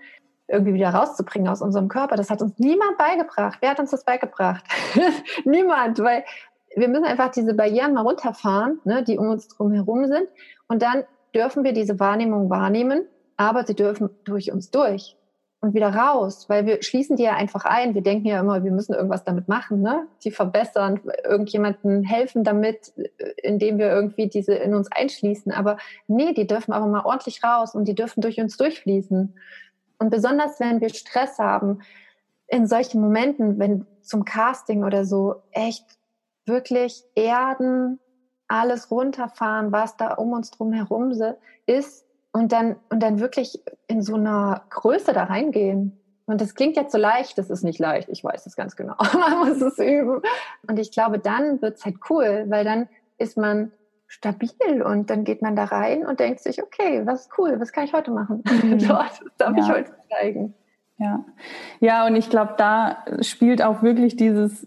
irgendwie 0.49 0.75
wieder 0.75 0.90
rauszubringen 0.90 1.49
aus 1.49 1.61
unserem 1.61 1.88
Körper. 1.88 2.16
Das 2.16 2.31
hat 2.31 2.40
uns 2.40 2.59
niemand 2.59 2.99
beigebracht. 2.99 3.59
Wer 3.61 3.71
hat 3.71 3.81
uns 3.81 3.90
das 3.90 4.05
beigebracht? 4.05 4.64
niemand, 5.45 5.99
weil 5.99 6.25
wir 6.77 6.89
müssen 6.89 7.05
einfach 7.05 7.31
diese 7.31 7.55
Barrieren 7.55 7.95
mal 7.95 8.03
runterfahren, 8.03 8.81
ne, 8.85 9.03
die 9.03 9.19
um 9.19 9.31
uns 9.31 9.49
drum 9.49 9.73
herum 9.73 10.07
sind. 10.07 10.29
Und 10.69 10.83
dann 10.83 11.05
dürfen 11.35 11.65
wir 11.65 11.73
diese 11.73 11.99
Wahrnehmung 11.99 12.51
wahrnehmen, 12.51 13.07
aber 13.37 13.65
sie 13.65 13.75
dürfen 13.75 14.11
durch 14.25 14.53
uns 14.53 14.71
durch 14.71 15.17
und 15.61 15.75
wieder 15.75 15.95
raus, 15.95 16.49
weil 16.49 16.67
wir 16.67 16.83
schließen 16.83 17.17
die 17.17 17.25
ja 17.25 17.33
einfach 17.33 17.65
ein. 17.65 17.95
Wir 17.95 18.03
denken 18.03 18.27
ja 18.27 18.41
immer, 18.41 18.62
wir 18.62 18.71
müssen 18.71 18.95
irgendwas 18.95 19.25
damit 19.25 19.49
machen, 19.49 19.81
ne? 19.81 20.07
Die 20.23 20.31
verbessern, 20.31 21.01
irgendjemanden 21.25 22.05
helfen 22.05 22.45
damit, 22.45 22.93
indem 23.43 23.79
wir 23.79 23.91
irgendwie 23.91 24.29
diese 24.29 24.55
in 24.55 24.75
uns 24.75 24.93
einschließen. 24.93 25.53
Aber 25.53 25.79
nee, 26.07 26.35
die 26.35 26.47
dürfen 26.47 26.73
aber 26.73 26.87
mal 26.87 27.05
ordentlich 27.05 27.43
raus 27.43 27.75
und 27.75 27.89
die 27.89 27.95
dürfen 27.95 28.21
durch 28.21 28.39
uns 28.39 28.57
durchfließen. 28.59 29.35
Und 29.99 30.11
besonders 30.11 30.61
wenn 30.61 30.81
wir 30.83 30.91
Stress 30.91 31.39
haben, 31.39 31.81
in 32.49 32.67
solchen 32.67 33.01
Momenten, 33.01 33.59
wenn 33.59 33.87
zum 34.03 34.25
Casting 34.25 34.85
oder 34.85 35.05
so 35.05 35.43
echt 35.51 35.85
wirklich 36.46 37.04
erden, 37.14 37.98
alles 38.48 38.90
runterfahren, 38.90 39.72
was 39.72 39.96
da 39.96 40.14
um 40.14 40.32
uns 40.32 40.50
drum 40.50 40.72
herum 40.72 41.12
ist 41.66 42.06
und 42.32 42.52
dann, 42.52 42.76
und 42.90 43.02
dann 43.02 43.18
wirklich 43.18 43.62
in 43.88 44.02
so 44.02 44.14
einer 44.14 44.62
Größe 44.70 45.12
da 45.12 45.24
reingehen. 45.24 46.00
Und 46.26 46.40
das 46.40 46.54
klingt 46.54 46.76
jetzt 46.76 46.92
so 46.92 46.98
leicht, 46.98 47.38
das 47.38 47.50
ist 47.50 47.62
nicht 47.62 47.78
leicht, 47.78 48.09
ich 48.09 48.22
weiß 48.22 48.46
es 48.46 48.56
ganz 48.56 48.76
genau, 48.76 48.96
man 49.14 49.38
muss 49.38 49.61
es 49.61 49.78
üben. 49.78 50.20
Und 50.68 50.78
ich 50.78 50.90
glaube, 50.90 51.18
dann 51.18 51.62
wird 51.62 51.78
es 51.78 51.85
halt 51.85 51.96
cool, 52.11 52.44
weil 52.48 52.64
dann 52.64 52.88
ist 53.18 53.37
man 53.37 53.72
stabil 54.09 54.82
und 54.82 55.11
dann 55.11 55.24
geht 55.24 55.42
man 55.42 55.56
da 55.56 55.64
rein 55.64 56.06
und 56.06 56.20
denkt 56.20 56.40
sich, 56.40 56.62
okay, 56.62 57.02
was 57.06 57.22
ist 57.22 57.38
cool, 57.38 57.59
was 57.59 57.72
kann 57.72 57.85
ich 57.85 57.92
heute 57.92 58.11
machen? 58.11 58.42
Mhm. 58.62 58.78
Dort 58.87 59.20
darf 59.38 59.56
ja. 59.56 59.62
ich 59.62 59.68
heute 59.68 59.94
zeigen. 60.11 60.54
Ja, 60.98 61.24
ja, 61.80 62.06
und 62.06 62.16
ich 62.16 62.30
glaube, 62.30 62.54
da 62.56 63.04
spielt 63.20 63.62
auch 63.62 63.82
wirklich 63.82 64.16
dieses 64.16 64.66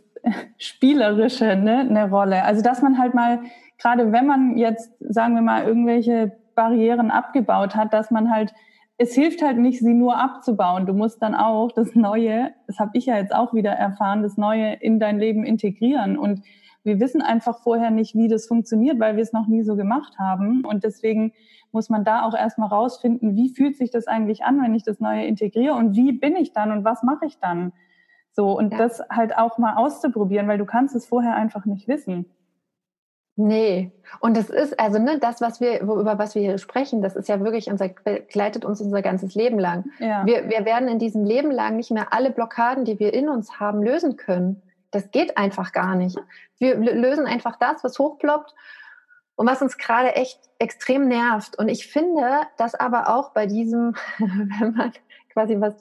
Spielerische 0.58 1.56
ne, 1.56 1.80
eine 1.80 2.10
Rolle. 2.10 2.44
Also 2.44 2.62
dass 2.62 2.82
man 2.82 2.98
halt 2.98 3.14
mal, 3.14 3.42
gerade 3.78 4.12
wenn 4.12 4.26
man 4.26 4.58
jetzt, 4.58 4.92
sagen 5.00 5.36
wir 5.36 5.42
mal, 5.42 5.64
irgendwelche 5.66 6.38
Barrieren 6.56 7.12
abgebaut 7.12 7.76
hat, 7.76 7.94
dass 7.94 8.12
man 8.12 8.32
halt, 8.32 8.54
es 8.98 9.14
hilft 9.14 9.42
halt 9.42 9.58
nicht, 9.58 9.80
sie 9.80 9.94
nur 9.94 10.18
abzubauen. 10.18 10.86
Du 10.86 10.94
musst 10.94 11.22
dann 11.22 11.34
auch 11.34 11.72
das 11.72 11.96
Neue, 11.96 12.52
das 12.68 12.80
habe 12.80 12.92
ich 12.94 13.06
ja 13.06 13.18
jetzt 13.18 13.34
auch 13.34 13.54
wieder 13.54 13.72
erfahren, 13.72 14.24
das 14.24 14.36
Neue 14.36 14.74
in 14.74 15.00
dein 15.00 15.20
Leben 15.20 15.46
integrieren. 15.46 16.18
Und 16.18 16.42
wir 16.84 17.00
wissen 17.00 17.22
einfach 17.22 17.60
vorher 17.60 17.92
nicht, 17.92 18.16
wie 18.16 18.28
das 18.28 18.48
funktioniert, 18.48 19.00
weil 19.00 19.16
wir 19.16 19.24
es 19.24 19.34
noch 19.34 19.48
nie 19.48 19.64
so 19.64 19.76
gemacht 19.76 20.20
haben. 20.20 20.66
Und 20.66 20.84
deswegen 20.84 21.34
muss 21.72 21.90
man 21.90 22.04
da 22.04 22.24
auch 22.24 22.34
erstmal 22.34 22.70
rausfinden, 22.70 23.36
wie 23.36 23.50
fühlt 23.50 23.78
sich 23.78 23.92
das 23.92 24.08
eigentlich 24.08 24.44
an, 24.44 24.62
wenn 24.62 24.74
ich 24.74 24.84
das 24.84 25.00
Neue 25.00 25.26
integriere 25.26 25.76
und 25.76 25.96
wie 25.96 26.12
bin 26.12 26.36
ich 26.36 26.52
dann 26.52 26.72
und 26.72 26.84
was 26.84 27.04
mache 27.04 27.26
ich 27.26 27.38
dann? 27.40 27.74
So, 28.32 28.58
und 28.58 28.72
ja. 28.72 28.78
das 28.78 29.02
halt 29.10 29.36
auch 29.38 29.58
mal 29.58 29.76
auszuprobieren, 29.76 30.48
weil 30.48 30.58
du 30.58 30.66
kannst 30.66 30.96
es 30.96 31.06
vorher 31.06 31.36
einfach 31.36 31.66
nicht 31.66 31.88
wissen. 31.88 32.26
Nee, 33.42 33.94
und 34.20 34.36
das 34.36 34.50
ist 34.50 34.78
also 34.78 35.00
ne, 35.00 35.18
das, 35.18 35.40
was 35.40 35.62
wir 35.62 35.80
über 35.80 36.20
was 36.20 36.36
wir 36.36 36.42
hier 36.42 36.58
sprechen, 36.58 37.02
das 37.02 37.16
ist 37.16 37.30
ja 37.30 37.40
wirklich 37.40 37.72
unser 37.72 37.88
begleitet 37.88 38.66
uns 38.66 38.82
unser 38.82 39.02
ganzes 39.02 39.34
Leben 39.34 39.58
lang. 39.58 39.86
Ja. 40.00 40.26
Wir, 40.26 40.50
wir 40.50 40.66
werden 40.66 40.90
in 40.90 41.00
diesem 41.00 41.24
Leben 41.24 41.50
lang 41.50 41.78
nicht 41.78 41.90
mehr 41.90 42.12
alle 42.12 42.32
Blockaden, 42.32 42.84
die 42.84 43.00
wir 43.00 43.14
in 43.14 43.30
uns 43.30 43.58
haben, 43.58 43.82
lösen 43.82 44.18
können. 44.18 44.62
Das 44.92 45.12
geht 45.12 45.38
einfach 45.38 45.72
gar 45.72 45.96
nicht. 45.96 46.18
Wir 46.58 46.76
lösen 46.76 47.28
einfach 47.28 47.56
das, 47.56 47.82
was 47.82 47.98
hochploppt 47.98 48.54
und 49.38 49.48
was 49.48 49.62
uns 49.62 49.78
gerade 49.78 50.16
echt 50.18 50.42
extrem 50.58 51.08
nervt. 51.08 51.58
Und 51.58 51.70
ich 51.70 51.88
finde, 51.88 52.42
dass 52.58 52.76
aber 52.76 53.08
auch 53.08 53.32
bei 53.32 53.46
diesem, 53.46 53.96
wenn 54.18 54.74
man 54.74 54.92
quasi 55.32 55.62
was 55.62 55.76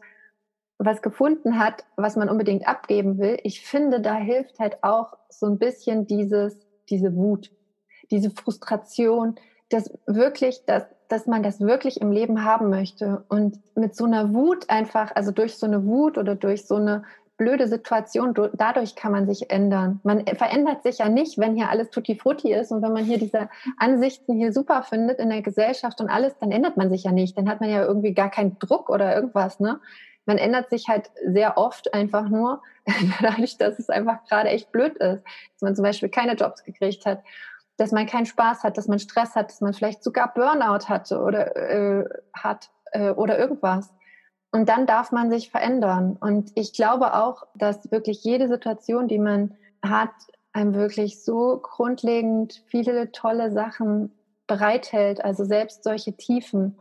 was 0.78 1.02
gefunden 1.02 1.58
hat, 1.58 1.84
was 1.96 2.16
man 2.16 2.28
unbedingt 2.28 2.66
abgeben 2.66 3.18
will, 3.18 3.38
ich 3.42 3.66
finde, 3.66 4.00
da 4.00 4.14
hilft 4.14 4.58
halt 4.60 4.82
auch 4.82 5.16
so 5.28 5.46
ein 5.46 5.58
bisschen 5.58 6.06
dieses, 6.06 6.56
diese 6.88 7.14
Wut, 7.14 7.50
diese 8.10 8.30
Frustration, 8.30 9.34
dass 9.70 9.92
wirklich, 10.06 10.64
dass, 10.66 10.84
dass 11.08 11.26
man 11.26 11.42
das 11.42 11.60
wirklich 11.60 12.00
im 12.00 12.12
Leben 12.12 12.44
haben 12.44 12.70
möchte. 12.70 13.24
Und 13.28 13.58
mit 13.76 13.94
so 13.94 14.04
einer 14.04 14.32
Wut 14.32 14.70
einfach, 14.70 15.14
also 15.14 15.32
durch 15.32 15.56
so 15.56 15.66
eine 15.66 15.84
Wut 15.84 16.16
oder 16.16 16.36
durch 16.36 16.66
so 16.66 16.76
eine 16.76 17.02
blöde 17.36 17.68
Situation, 17.68 18.34
dadurch 18.54 18.96
kann 18.96 19.12
man 19.12 19.26
sich 19.26 19.50
ändern. 19.50 20.00
Man 20.02 20.26
verändert 20.26 20.82
sich 20.82 20.98
ja 20.98 21.08
nicht, 21.08 21.38
wenn 21.38 21.54
hier 21.54 21.70
alles 21.70 21.90
tutti 21.90 22.16
frutti 22.16 22.52
ist 22.52 22.72
und 22.72 22.82
wenn 22.82 22.92
man 22.92 23.04
hier 23.04 23.18
diese 23.18 23.48
Ansichten 23.78 24.34
hier 24.34 24.52
super 24.52 24.82
findet 24.82 25.20
in 25.20 25.30
der 25.30 25.42
Gesellschaft 25.42 26.00
und 26.00 26.08
alles, 26.08 26.36
dann 26.38 26.50
ändert 26.50 26.76
man 26.76 26.90
sich 26.90 27.04
ja 27.04 27.12
nicht. 27.12 27.38
Dann 27.38 27.48
hat 27.48 27.60
man 27.60 27.70
ja 27.70 27.84
irgendwie 27.84 28.12
gar 28.12 28.30
keinen 28.30 28.58
Druck 28.58 28.90
oder 28.90 29.14
irgendwas, 29.14 29.60
ne? 29.60 29.80
Man 30.28 30.38
ändert 30.38 30.68
sich 30.68 30.88
halt 30.88 31.10
sehr 31.26 31.56
oft 31.56 31.92
einfach 31.94 32.28
nur 32.28 32.62
dadurch, 33.22 33.56
dass 33.56 33.78
es 33.78 33.88
einfach 33.88 34.24
gerade 34.28 34.50
echt 34.50 34.70
blöd 34.70 34.94
ist, 34.98 35.22
dass 35.24 35.62
man 35.62 35.74
zum 35.74 35.82
Beispiel 35.82 36.10
keine 36.10 36.34
Jobs 36.34 36.62
gekriegt 36.62 37.06
hat, 37.06 37.22
dass 37.78 37.92
man 37.92 38.06
keinen 38.06 38.26
Spaß 38.26 38.62
hat, 38.62 38.76
dass 38.76 38.88
man 38.88 38.98
Stress 38.98 39.34
hat, 39.34 39.50
dass 39.50 39.60
man 39.60 39.72
vielleicht 39.72 40.04
sogar 40.04 40.32
Burnout 40.34 40.88
hatte 40.88 41.20
oder 41.20 41.56
äh, 41.56 42.04
hat 42.34 42.70
äh, 42.92 43.10
oder 43.10 43.38
irgendwas. 43.38 43.92
Und 44.50 44.68
dann 44.68 44.86
darf 44.86 45.12
man 45.12 45.30
sich 45.30 45.50
verändern. 45.50 46.16
Und 46.20 46.52
ich 46.54 46.72
glaube 46.72 47.14
auch, 47.14 47.46
dass 47.54 47.90
wirklich 47.90 48.22
jede 48.22 48.48
Situation, 48.48 49.08
die 49.08 49.18
man 49.18 49.56
hat, 49.82 50.10
einem 50.52 50.74
wirklich 50.74 51.24
so 51.24 51.58
grundlegend 51.62 52.62
viele 52.66 53.12
tolle 53.12 53.50
Sachen 53.50 54.12
bereithält. 54.46 55.24
Also 55.24 55.44
selbst 55.44 55.84
solche 55.84 56.14
Tiefen 56.16 56.78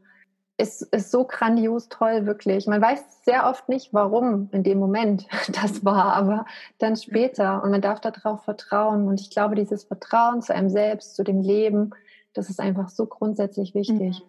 ist, 0.57 0.81
ist 0.81 1.11
so 1.11 1.23
grandios 1.25 1.87
toll, 1.87 2.25
wirklich. 2.25 2.65
Man 2.65 2.81
weiß 2.81 3.23
sehr 3.23 3.47
oft 3.47 3.69
nicht, 3.69 3.93
warum 3.93 4.49
in 4.51 4.63
dem 4.63 4.79
Moment 4.79 5.27
das 5.61 5.85
war, 5.85 6.13
aber 6.13 6.45
dann 6.79 6.95
später. 6.95 7.63
Und 7.63 7.71
man 7.71 7.81
darf 7.81 8.01
darauf 8.01 8.43
vertrauen. 8.43 9.07
Und 9.07 9.21
ich 9.21 9.29
glaube, 9.29 9.55
dieses 9.55 9.83
Vertrauen 9.83 10.41
zu 10.41 10.53
einem 10.53 10.69
selbst, 10.69 11.15
zu 11.15 11.23
dem 11.23 11.41
Leben, 11.41 11.91
das 12.33 12.49
ist 12.49 12.59
einfach 12.59 12.89
so 12.89 13.05
grundsätzlich 13.05 13.75
wichtig. 13.75 14.23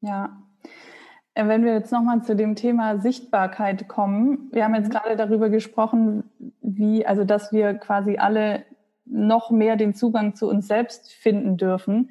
Mhm. 0.00 0.08
Ja. 0.08 0.36
Äh, 1.34 1.48
wenn 1.48 1.64
wir 1.64 1.74
jetzt 1.74 1.92
nochmal 1.92 2.22
zu 2.22 2.34
dem 2.34 2.56
Thema 2.56 2.98
Sichtbarkeit 2.98 3.86
kommen, 3.88 4.48
wir 4.52 4.64
haben 4.64 4.74
jetzt 4.74 4.88
mhm. 4.88 4.92
gerade 4.92 5.16
darüber 5.16 5.50
gesprochen, 5.50 6.30
wie, 6.62 7.06
also 7.06 7.24
dass 7.24 7.52
wir 7.52 7.74
quasi 7.74 8.16
alle 8.16 8.64
noch 9.04 9.50
mehr 9.50 9.76
den 9.76 9.94
Zugang 9.94 10.34
zu 10.34 10.48
uns 10.48 10.66
selbst 10.66 11.12
finden 11.12 11.58
dürfen. 11.58 12.10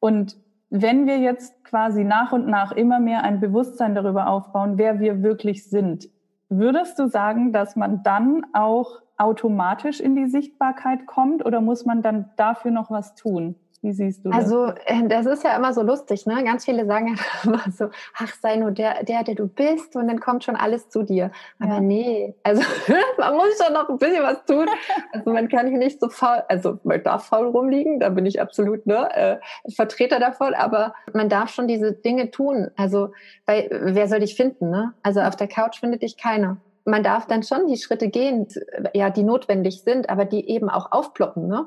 Und 0.00 0.36
wenn 0.76 1.06
wir 1.06 1.18
jetzt 1.18 1.62
quasi 1.62 2.02
nach 2.02 2.32
und 2.32 2.48
nach 2.48 2.72
immer 2.72 2.98
mehr 2.98 3.22
ein 3.22 3.38
Bewusstsein 3.38 3.94
darüber 3.94 4.26
aufbauen, 4.26 4.76
wer 4.76 4.98
wir 4.98 5.22
wirklich 5.22 5.70
sind, 5.70 6.08
würdest 6.48 6.98
du 6.98 7.06
sagen, 7.06 7.52
dass 7.52 7.76
man 7.76 8.02
dann 8.02 8.44
auch 8.52 9.00
automatisch 9.16 10.00
in 10.00 10.16
die 10.16 10.26
Sichtbarkeit 10.26 11.06
kommt 11.06 11.46
oder 11.46 11.60
muss 11.60 11.84
man 11.84 12.02
dann 12.02 12.30
dafür 12.34 12.72
noch 12.72 12.90
was 12.90 13.14
tun? 13.14 13.54
Wie 13.84 13.92
siehst 13.92 14.24
du 14.24 14.30
das? 14.30 14.38
Also 14.38 14.68
äh, 14.86 15.06
das 15.08 15.26
ist 15.26 15.44
ja 15.44 15.54
immer 15.54 15.74
so 15.74 15.82
lustig, 15.82 16.24
ne? 16.24 16.42
Ganz 16.42 16.64
viele 16.64 16.86
sagen 16.86 17.08
ja 17.16 17.22
immer 17.44 17.62
so, 17.70 17.90
ach, 18.16 18.34
sei 18.40 18.56
nur 18.56 18.70
der, 18.70 19.04
der, 19.04 19.24
der 19.24 19.34
du 19.34 19.46
bist 19.46 19.94
und 19.94 20.08
dann 20.08 20.20
kommt 20.20 20.42
schon 20.42 20.56
alles 20.56 20.88
zu 20.88 21.02
dir. 21.02 21.30
Aber 21.58 21.74
ja. 21.74 21.80
nee, 21.80 22.34
also 22.42 22.62
man 23.18 23.34
muss 23.34 23.62
schon 23.62 23.74
noch 23.74 23.90
ein 23.90 23.98
bisschen 23.98 24.22
was 24.22 24.42
tun. 24.46 24.66
Also 25.12 25.30
man 25.30 25.50
kann 25.50 25.70
nicht 25.74 26.00
so 26.00 26.08
faul, 26.08 26.42
also 26.48 26.78
man 26.82 27.02
darf 27.02 27.26
faul 27.26 27.48
rumliegen, 27.48 28.00
da 28.00 28.08
bin 28.08 28.24
ich 28.24 28.40
absolut 28.40 28.86
ne, 28.86 29.14
äh, 29.14 29.36
Vertreter 29.76 30.18
davon, 30.18 30.54
aber 30.54 30.94
man 31.12 31.28
darf 31.28 31.50
schon 31.50 31.68
diese 31.68 31.92
Dinge 31.92 32.30
tun. 32.30 32.70
Also 32.76 33.12
weil, 33.44 33.68
wer 33.70 34.08
soll 34.08 34.20
dich 34.20 34.34
finden? 34.34 34.70
Ne? 34.70 34.94
Also 35.02 35.20
auf 35.20 35.36
der 35.36 35.48
Couch 35.48 35.80
findet 35.80 36.00
dich 36.00 36.16
keiner 36.16 36.56
man 36.86 37.02
darf 37.02 37.26
dann 37.26 37.42
schon 37.42 37.66
die 37.66 37.78
Schritte 37.78 38.08
gehen, 38.08 38.46
ja, 38.92 39.08
die 39.08 39.22
notwendig 39.22 39.80
sind, 39.80 40.10
aber 40.10 40.26
die 40.26 40.50
eben 40.50 40.68
auch 40.68 40.92
aufploppen, 40.92 41.48
ne? 41.48 41.66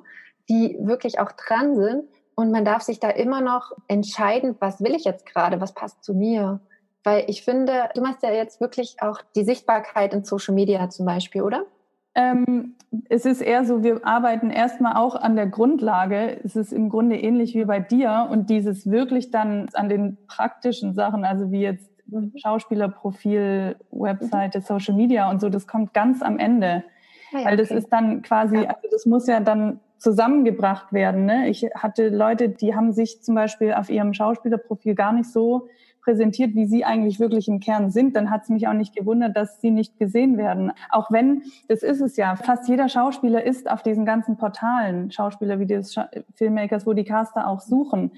Die 0.49 0.77
wirklich 0.79 1.19
auch 1.19 1.31
dran 1.31 1.75
sind. 1.75 2.03
Und 2.35 2.51
man 2.51 2.65
darf 2.65 2.83
sich 2.83 2.99
da 2.99 3.09
immer 3.09 3.41
noch 3.41 3.71
entscheiden, 3.87 4.55
was 4.59 4.81
will 4.81 4.95
ich 4.95 5.05
jetzt 5.05 5.25
gerade, 5.25 5.59
was 5.59 5.73
passt 5.73 6.03
zu 6.03 6.13
mir. 6.13 6.59
Weil 7.03 7.25
ich 7.27 7.43
finde, 7.43 7.89
du 7.95 8.01
machst 8.01 8.21
ja 8.21 8.31
jetzt 8.31 8.61
wirklich 8.61 8.97
auch 9.01 9.21
die 9.35 9.43
Sichtbarkeit 9.43 10.13
in 10.13 10.23
Social 10.23 10.53
Media 10.53 10.89
zum 10.89 11.05
Beispiel, 11.05 11.41
oder? 11.41 11.65
Ähm, 12.17 12.75
es 13.09 13.25
ist 13.25 13.41
eher 13.41 13.63
so, 13.63 13.83
wir 13.83 14.05
arbeiten 14.05 14.49
erstmal 14.49 14.97
auch 14.97 15.15
an 15.15 15.35
der 15.35 15.45
Grundlage. 15.45 16.39
Es 16.43 16.55
ist 16.55 16.73
im 16.73 16.89
Grunde 16.89 17.15
ähnlich 17.15 17.53
wie 17.53 17.65
bei 17.65 17.79
dir 17.79 18.27
und 18.31 18.49
dieses 18.49 18.89
wirklich 18.89 19.29
dann 19.29 19.69
an 19.73 19.87
den 19.87 20.17
praktischen 20.27 20.95
Sachen, 20.95 21.25
also 21.25 21.51
wie 21.51 21.61
jetzt 21.61 21.89
mhm. 22.07 22.33
Schauspielerprofil, 22.35 23.75
Webseite, 23.91 24.59
mhm. 24.59 24.63
Social 24.63 24.95
Media 24.95 25.29
und 25.29 25.41
so, 25.41 25.49
das 25.49 25.67
kommt 25.67 25.93
ganz 25.93 26.23
am 26.23 26.39
Ende. 26.39 26.83
Ah 27.33 27.39
ja, 27.39 27.45
Weil 27.45 27.57
das 27.57 27.69
okay. 27.69 27.79
ist 27.79 27.89
dann 27.89 28.23
quasi, 28.23 28.57
also 28.57 28.87
das 28.91 29.05
muss 29.05 29.27
ja 29.27 29.39
dann 29.39 29.79
zusammengebracht 29.97 30.93
werden. 30.93 31.25
Ne? 31.25 31.49
Ich 31.49 31.63
hatte 31.75 32.09
Leute, 32.09 32.49
die 32.49 32.75
haben 32.75 32.93
sich 32.93 33.21
zum 33.21 33.35
Beispiel 33.35 33.73
auf 33.73 33.89
ihrem 33.89 34.13
Schauspielerprofil 34.13 34.95
gar 34.95 35.13
nicht 35.13 35.31
so 35.31 35.67
präsentiert, 36.07 36.55
wie 36.55 36.65
sie 36.65 36.85
eigentlich 36.85 37.19
wirklich 37.19 37.49
im 37.49 37.59
Kern 37.59 37.91
sind, 37.91 38.15
dann 38.15 38.29
hat 38.29 38.43
es 38.43 38.49
mich 38.49 38.65
auch 38.69 38.73
nicht 38.73 38.95
gewundert, 38.95 39.35
dass 39.35 39.59
sie 39.59 39.71
nicht 39.71 39.99
gesehen 39.99 40.37
werden. 40.37 40.71
Auch 40.89 41.11
wenn, 41.11 41.43
das 41.67 41.83
ist 41.83 41.99
es 41.99 42.15
ja, 42.15 42.37
fast 42.37 42.69
jeder 42.69 42.87
Schauspieler 42.87 43.43
ist 43.43 43.69
auf 43.69 43.83
diesen 43.83 44.05
ganzen 44.05 44.37
Portalen, 44.37 45.11
Schauspieler 45.11 45.59
Scha 45.83 46.09
Filmmakers, 46.35 46.87
wo 46.87 46.93
die 46.93 47.03
Caster 47.03 47.45
auch 47.45 47.59
suchen. 47.59 48.11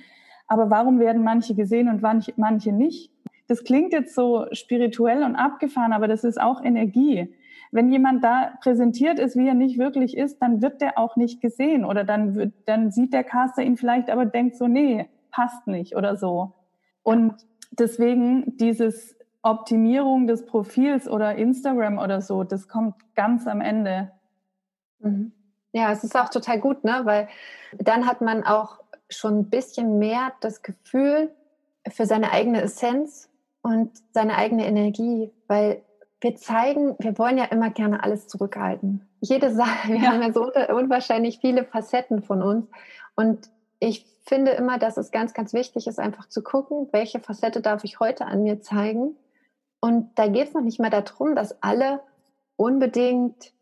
Aber 0.46 0.70
warum 0.70 1.00
werden 1.00 1.24
manche 1.24 1.56
gesehen 1.56 1.90
und 1.90 2.04
manche 2.04 2.72
nicht? 2.72 3.12
Das 3.48 3.64
klingt 3.64 3.92
jetzt 3.92 4.14
so 4.14 4.46
spirituell 4.52 5.24
und 5.24 5.36
abgefahren, 5.36 5.92
aber 5.92 6.08
das 6.08 6.24
ist 6.24 6.40
auch 6.40 6.64
Energie 6.64 7.34
wenn 7.72 7.92
jemand 7.92 8.24
da 8.24 8.54
präsentiert 8.62 9.20
ist, 9.20 9.36
wie 9.36 9.48
er 9.48 9.54
nicht 9.54 9.78
wirklich 9.78 10.18
ist, 10.18 10.40
dann 10.42 10.62
wird 10.62 10.82
der 10.82 10.98
auch 10.98 11.16
nicht 11.16 11.42
gesehen 11.42 11.86
oder 11.86 12.04
dann 12.04 12.36
wird, 12.36 12.54
dann 12.66 12.92
sieht 12.92 13.14
der 13.14 13.24
Caster 13.24 13.62
ihn 13.62 13.78
vielleicht, 13.78 14.10
aber 14.10 14.26
denkt 14.26 14.56
so, 14.58 14.68
nee, 14.68 15.10
passt 15.32 15.68
nicht 15.68 15.96
oder 15.96 16.16
so. 16.16 16.54
Und 17.04 17.36
deswegen 17.72 18.58
dieses 18.58 19.16
Optimierung 19.42 20.28
des 20.28 20.46
Profils 20.46 21.08
oder 21.08 21.36
Instagram 21.36 21.98
oder 22.00 22.22
so, 22.22 22.44
das 22.44 22.68
kommt 22.68 22.96
ganz 23.16 23.48
am 23.48 23.62
Ende. 23.62 24.12
Mhm. 25.00 25.32
Ja, 25.72 25.92
es 25.92 26.04
ist 26.04 26.20
auch 26.20 26.30
total 26.30 26.60
gut, 26.60 26.84
ne? 26.84 27.02
weil 27.04 27.28
dann 27.78 28.08
hat 28.08 28.22
man 28.22 28.44
auch 28.44 28.80
schon 29.10 29.40
ein 29.40 29.50
bisschen 29.50 30.00
mehr 30.00 30.34
das 30.42 30.64
Gefühl 30.64 31.32
für 31.88 32.06
seine 32.06 32.32
eigene 32.32 32.62
Essenz 32.62 33.30
und 33.62 33.92
seine 34.12 34.36
eigene 34.36 34.66
Energie, 34.66 35.32
weil 35.48 35.84
wir 36.22 36.36
zeigen, 36.36 36.96
wir 37.00 37.18
wollen 37.18 37.38
ja 37.38 37.46
immer 37.46 37.70
gerne 37.70 38.04
alles 38.04 38.28
zurückhalten. 38.28 39.08
Jede 39.22 39.54
Sache, 39.54 39.90
wir 39.90 39.98
ja. 39.98 40.12
haben 40.12 40.22
ja 40.22 40.34
so 40.34 40.52
unwahrscheinlich 40.74 41.40
viele 41.40 41.64
Facetten 41.64 42.22
von 42.22 42.42
uns. 42.42 42.68
Und 43.16 43.50
ich 43.80 44.06
finde 44.26 44.52
immer, 44.52 44.78
dass 44.78 44.98
es 44.98 45.12
ganz, 45.12 45.34
ganz 45.34 45.54
wichtig 45.54 45.88
ist, 45.88 46.00
einfach 46.00 46.28
zu 46.28 46.44
gucken, 46.44 46.88
welche 46.92 47.20
Facette 47.20 47.62
darf 47.62 47.84
ich 47.84 48.00
heute 48.00 48.26
an 48.26 48.44
mir 48.44 48.62
zeigen. 48.62 49.16
Und 49.80 50.12
da 50.16 50.28
geht 50.28 50.50
es 50.50 50.54
noch 50.54 50.62
nicht 50.62 50.80
mehr 50.80 50.90
darum, 50.90 51.36
dass 51.36 51.64
alle 51.64 52.02
unbedingt 52.58 53.54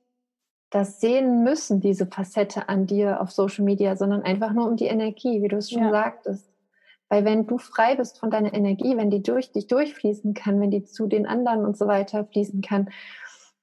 das 0.69 0.99
sehen 0.99 1.43
müssen, 1.43 1.79
diese 1.79 2.07
Facette 2.07 2.67
an 2.67 2.87
dir 2.87 3.21
auf 3.21 3.31
Social 3.31 3.63
Media, 3.63 3.95
sondern 3.95 4.23
einfach 4.23 4.51
nur 4.51 4.67
um 4.67 4.75
die 4.75 4.87
Energie, 4.87 5.41
wie 5.41 5.47
du 5.47 5.57
es 5.57 5.69
schon 5.69 5.83
ja. 5.83 5.91
sagtest. 5.91 6.49
Weil 7.09 7.25
wenn 7.25 7.47
du 7.47 7.57
frei 7.57 7.95
bist 7.95 8.19
von 8.19 8.29
deiner 8.29 8.53
Energie, 8.53 8.97
wenn 8.97 9.09
die 9.09 9.23
durch 9.23 9.51
dich 9.51 9.67
durchfließen 9.67 10.33
kann, 10.33 10.59
wenn 10.59 10.71
die 10.71 10.83
zu 10.83 11.07
den 11.07 11.25
anderen 11.25 11.65
und 11.65 11.77
so 11.77 11.87
weiter 11.87 12.25
fließen 12.25 12.61
kann, 12.61 12.89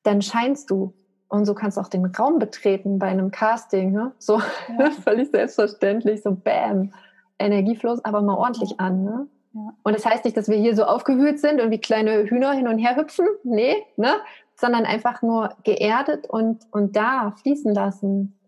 dann 0.02 0.22
scheinst 0.22 0.70
du. 0.70 0.94
Und 1.28 1.46
so 1.46 1.54
kannst 1.54 1.76
du 1.76 1.80
auch 1.80 1.88
den 1.88 2.06
Raum 2.06 2.38
betreten 2.38 2.98
bei 2.98 3.08
einem 3.08 3.30
Casting. 3.30 3.92
Ne? 3.92 4.12
So 4.18 4.40
ja. 4.78 4.90
völlig 5.02 5.30
selbstverständlich, 5.30 6.22
so 6.22 6.32
bam, 6.32 6.92
Energiefluss, 7.38 8.04
aber 8.04 8.22
mal 8.22 8.36
ordentlich 8.36 8.70
ja. 8.70 8.76
an. 8.78 9.04
Ne? 9.04 9.26
Ja. 9.52 9.74
Und 9.82 9.96
das 9.96 10.06
heißt 10.06 10.24
nicht, 10.24 10.36
dass 10.36 10.48
wir 10.48 10.56
hier 10.56 10.76
so 10.76 10.84
aufgewühlt 10.84 11.40
sind 11.40 11.60
und 11.60 11.70
wie 11.70 11.80
kleine 11.80 12.24
Hühner 12.24 12.52
hin 12.52 12.68
und 12.68 12.78
her 12.78 12.96
hüpfen. 12.96 13.26
Nee, 13.42 13.76
ne? 13.96 14.14
sondern 14.56 14.84
einfach 14.84 15.22
nur 15.22 15.50
geerdet 15.64 16.26
und, 16.28 16.64
und 16.70 16.96
da 16.96 17.32
fließen 17.42 17.74
lassen 17.74 18.38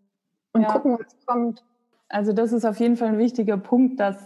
und 0.53 0.67
gucken, 0.67 0.99
was 0.99 1.27
kommt. 1.27 1.65
Also 2.09 2.33
das 2.33 2.53
ist 2.53 2.65
auf 2.65 2.79
jeden 2.79 2.97
Fall 2.97 3.09
ein 3.09 3.19
wichtiger 3.19 3.57
Punkt, 3.57 3.99
dass 3.99 4.17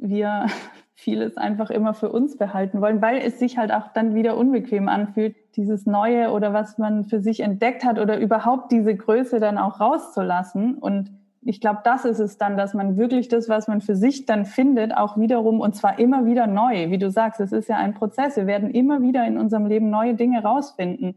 wir 0.00 0.46
vieles 0.94 1.36
einfach 1.36 1.70
immer 1.70 1.92
für 1.92 2.10
uns 2.10 2.38
behalten 2.38 2.80
wollen, 2.80 3.02
weil 3.02 3.18
es 3.18 3.38
sich 3.38 3.58
halt 3.58 3.70
auch 3.70 3.92
dann 3.92 4.14
wieder 4.14 4.36
unbequem 4.36 4.88
anfühlt, 4.88 5.36
dieses 5.54 5.84
Neue 5.84 6.30
oder 6.32 6.52
was 6.52 6.78
man 6.78 7.04
für 7.04 7.20
sich 7.20 7.40
entdeckt 7.40 7.84
hat 7.84 7.98
oder 7.98 8.18
überhaupt 8.18 8.72
diese 8.72 8.96
Größe 8.96 9.38
dann 9.38 9.58
auch 9.58 9.78
rauszulassen. 9.78 10.78
Und 10.78 11.10
ich 11.42 11.60
glaube, 11.60 11.80
das 11.84 12.04
ist 12.04 12.18
es 12.18 12.38
dann, 12.38 12.56
dass 12.56 12.74
man 12.74 12.96
wirklich 12.96 13.28
das, 13.28 13.48
was 13.48 13.68
man 13.68 13.80
für 13.80 13.94
sich 13.94 14.26
dann 14.26 14.46
findet, 14.46 14.96
auch 14.96 15.16
wiederum 15.16 15.60
und 15.60 15.76
zwar 15.76 15.98
immer 15.98 16.24
wieder 16.24 16.46
neu. 16.46 16.90
Wie 16.90 16.98
du 16.98 17.10
sagst, 17.10 17.40
es 17.40 17.52
ist 17.52 17.68
ja 17.68 17.76
ein 17.76 17.94
Prozess. 17.94 18.36
Wir 18.36 18.46
werden 18.46 18.70
immer 18.70 19.02
wieder 19.02 19.26
in 19.26 19.38
unserem 19.38 19.66
Leben 19.66 19.90
neue 19.90 20.14
Dinge 20.14 20.42
rausfinden. 20.42 21.14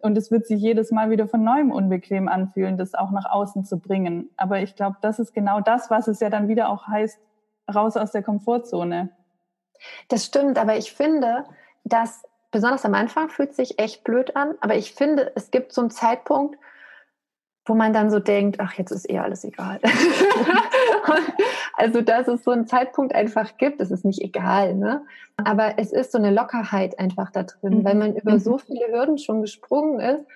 Und 0.00 0.18
es 0.18 0.32
wird 0.32 0.46
sich 0.46 0.60
jedes 0.60 0.90
Mal 0.90 1.10
wieder 1.10 1.28
von 1.28 1.44
neuem 1.44 1.70
unbequem 1.70 2.26
anfühlen, 2.26 2.76
das 2.76 2.94
auch 2.94 3.12
nach 3.12 3.30
außen 3.30 3.64
zu 3.64 3.78
bringen. 3.78 4.30
Aber 4.36 4.60
ich 4.60 4.74
glaube, 4.74 4.96
das 5.00 5.20
ist 5.20 5.32
genau 5.32 5.60
das, 5.60 5.90
was 5.90 6.08
es 6.08 6.18
ja 6.18 6.28
dann 6.28 6.48
wieder 6.48 6.68
auch 6.68 6.88
heißt, 6.88 7.20
raus 7.72 7.96
aus 7.96 8.12
der 8.12 8.22
Komfortzone. 8.22 9.10
Das 10.08 10.24
stimmt, 10.24 10.58
aber 10.58 10.76
ich 10.76 10.92
finde, 10.92 11.44
dass 11.84 12.22
besonders 12.50 12.84
am 12.84 12.94
Anfang 12.94 13.28
fühlt 13.28 13.54
sich 13.54 13.78
echt 13.78 14.04
blöd 14.04 14.36
an, 14.36 14.54
aber 14.60 14.76
ich 14.76 14.94
finde, 14.94 15.32
es 15.34 15.50
gibt 15.50 15.72
so 15.72 15.80
einen 15.80 15.90
Zeitpunkt, 15.90 16.56
wo 17.64 17.74
man 17.74 17.92
dann 17.92 18.10
so 18.10 18.18
denkt, 18.18 18.58
ach, 18.60 18.74
jetzt 18.74 18.90
ist 18.90 19.08
eh 19.08 19.18
alles 19.18 19.44
egal. 19.44 19.80
also, 21.76 22.00
dass 22.00 22.26
es 22.26 22.42
so 22.42 22.50
einen 22.50 22.66
Zeitpunkt 22.66 23.14
einfach 23.14 23.56
gibt, 23.56 23.80
es 23.80 23.90
ist 23.92 24.04
nicht 24.04 24.20
egal, 24.20 24.74
ne? 24.74 25.04
Aber 25.36 25.78
es 25.78 25.92
ist 25.92 26.10
so 26.12 26.18
eine 26.18 26.32
Lockerheit 26.32 26.98
einfach 26.98 27.30
da 27.30 27.44
drin, 27.44 27.78
mhm. 27.78 27.84
weil 27.84 27.94
man 27.94 28.16
über 28.16 28.40
so 28.40 28.54
mhm. 28.54 28.58
viele 28.58 28.88
Hürden 28.88 29.18
schon 29.18 29.42
gesprungen 29.42 30.00
ist 30.00 30.26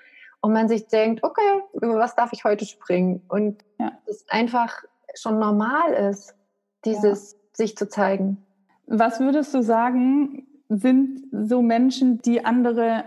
und 0.40 0.52
man 0.52 0.68
sich 0.68 0.86
denkt, 0.86 1.24
okay, 1.24 1.62
über 1.74 1.96
was 1.96 2.14
darf 2.14 2.32
ich 2.32 2.44
heute 2.44 2.64
springen? 2.64 3.22
Und 3.28 3.64
ja. 3.78 3.92
es 4.06 4.24
einfach 4.28 4.84
schon 5.14 5.40
normal 5.40 5.92
ist 5.94 6.36
dieses 6.84 7.32
ja. 7.32 7.38
sich 7.52 7.76
zu 7.76 7.88
zeigen. 7.88 8.44
Was 8.86 9.20
würdest 9.20 9.54
du 9.54 9.62
sagen, 9.62 10.46
sind 10.68 11.24
so 11.32 11.62
Menschen, 11.62 12.20
die 12.22 12.44
andere 12.44 13.04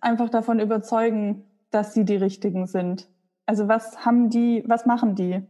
einfach 0.00 0.28
davon 0.28 0.60
überzeugen, 0.60 1.44
dass 1.70 1.94
sie 1.94 2.04
die 2.04 2.16
richtigen 2.16 2.66
sind? 2.66 3.08
Also 3.46 3.68
was 3.68 4.04
haben 4.04 4.30
die, 4.30 4.64
was 4.66 4.86
machen 4.86 5.14
die? 5.14 5.42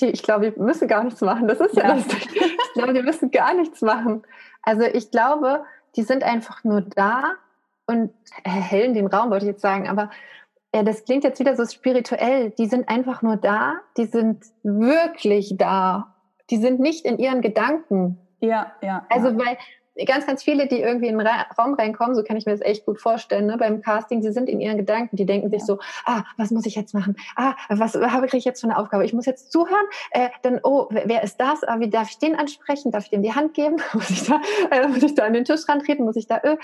Ich 0.00 0.22
glaube, 0.22 0.50
die 0.50 0.60
müssen 0.60 0.86
gar 0.86 1.04
nichts 1.04 1.20
machen. 1.20 1.48
Das 1.48 1.60
ist 1.60 1.76
ja, 1.76 1.88
ja 1.88 1.94
das. 1.94 2.06
Ich 2.06 2.72
glaube, 2.74 2.92
die 2.92 3.02
müssen 3.02 3.30
gar 3.30 3.54
nichts 3.54 3.80
machen. 3.80 4.22
Also 4.62 4.82
ich 4.82 5.10
glaube, 5.10 5.64
die 5.96 6.02
sind 6.02 6.22
einfach 6.22 6.62
nur 6.64 6.82
da 6.82 7.32
und 7.86 8.12
erhellen 8.44 8.94
den 8.94 9.06
Raum, 9.06 9.30
wollte 9.30 9.46
ich 9.46 9.52
jetzt 9.52 9.62
sagen, 9.62 9.88
aber 9.88 10.10
ja, 10.74 10.82
das 10.82 11.04
klingt 11.04 11.24
jetzt 11.24 11.40
wieder 11.40 11.56
so 11.56 11.64
spirituell. 11.64 12.50
Die 12.50 12.66
sind 12.66 12.88
einfach 12.88 13.22
nur 13.22 13.36
da, 13.36 13.76
die 13.96 14.04
sind 14.04 14.44
wirklich 14.62 15.54
da 15.56 16.14
die 16.50 16.56
sind 16.56 16.80
nicht 16.80 17.04
in 17.04 17.18
ihren 17.18 17.40
Gedanken. 17.40 18.18
Ja, 18.40 18.72
ja. 18.82 19.06
Also, 19.08 19.28
ja. 19.28 19.38
weil 19.38 19.58
ganz, 20.06 20.26
ganz 20.26 20.42
viele, 20.42 20.66
die 20.66 20.80
irgendwie 20.80 21.08
in 21.08 21.18
den 21.18 21.26
Raum 21.26 21.74
reinkommen, 21.74 22.14
so 22.14 22.22
kann 22.22 22.36
ich 22.36 22.46
mir 22.46 22.52
das 22.52 22.60
echt 22.60 22.86
gut 22.86 23.00
vorstellen, 23.00 23.46
ne, 23.46 23.56
beim 23.56 23.82
Casting, 23.82 24.22
sie 24.22 24.32
sind 24.32 24.48
in 24.48 24.60
ihren 24.60 24.76
Gedanken, 24.76 25.16
die 25.16 25.26
denken 25.26 25.50
sich 25.50 25.64
so, 25.64 25.78
ah, 26.04 26.22
was 26.36 26.50
muss 26.50 26.66
ich 26.66 26.74
jetzt 26.74 26.94
machen? 26.94 27.16
Ah, 27.36 27.54
was 27.68 27.94
habe 27.94 28.26
ich 28.32 28.44
jetzt 28.44 28.60
für 28.60 28.68
eine 28.68 28.78
Aufgabe? 28.78 29.04
Ich 29.04 29.12
muss 29.12 29.26
jetzt 29.26 29.50
zuhören, 29.50 29.86
äh, 30.12 30.28
dann, 30.42 30.60
oh, 30.62 30.88
wer 30.90 31.22
ist 31.22 31.38
das? 31.40 31.64
Ah, 31.64 31.80
wie 31.80 31.90
darf 31.90 32.10
ich 32.10 32.18
den 32.18 32.36
ansprechen? 32.36 32.92
Darf 32.92 33.04
ich 33.04 33.10
dem 33.10 33.22
die 33.22 33.34
Hand 33.34 33.54
geben? 33.54 33.76
muss 33.92 34.10
ich 34.10 34.24
da, 34.24 34.40
äh, 34.70 34.86
muss 34.86 35.02
ich 35.02 35.14
da 35.14 35.24
an 35.24 35.32
den 35.32 35.44
Tisch 35.44 35.68
rantreten? 35.68 36.04
Muss 36.04 36.16
ich 36.16 36.26
da, 36.26 36.38
äh, 36.38 36.56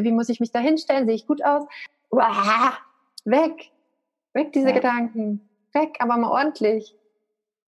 wie 0.00 0.12
muss 0.12 0.28
ich 0.28 0.40
mich 0.40 0.52
da 0.52 0.58
hinstellen? 0.58 1.06
Sehe 1.06 1.14
ich 1.14 1.26
gut 1.26 1.44
aus? 1.44 1.64
Uah, 2.10 2.74
weg, 3.24 3.70
weg 4.34 4.52
diese 4.52 4.68
ja. 4.68 4.74
Gedanken, 4.74 5.48
weg, 5.72 5.96
aber 6.00 6.16
mal 6.18 6.30
ordentlich. 6.30 6.94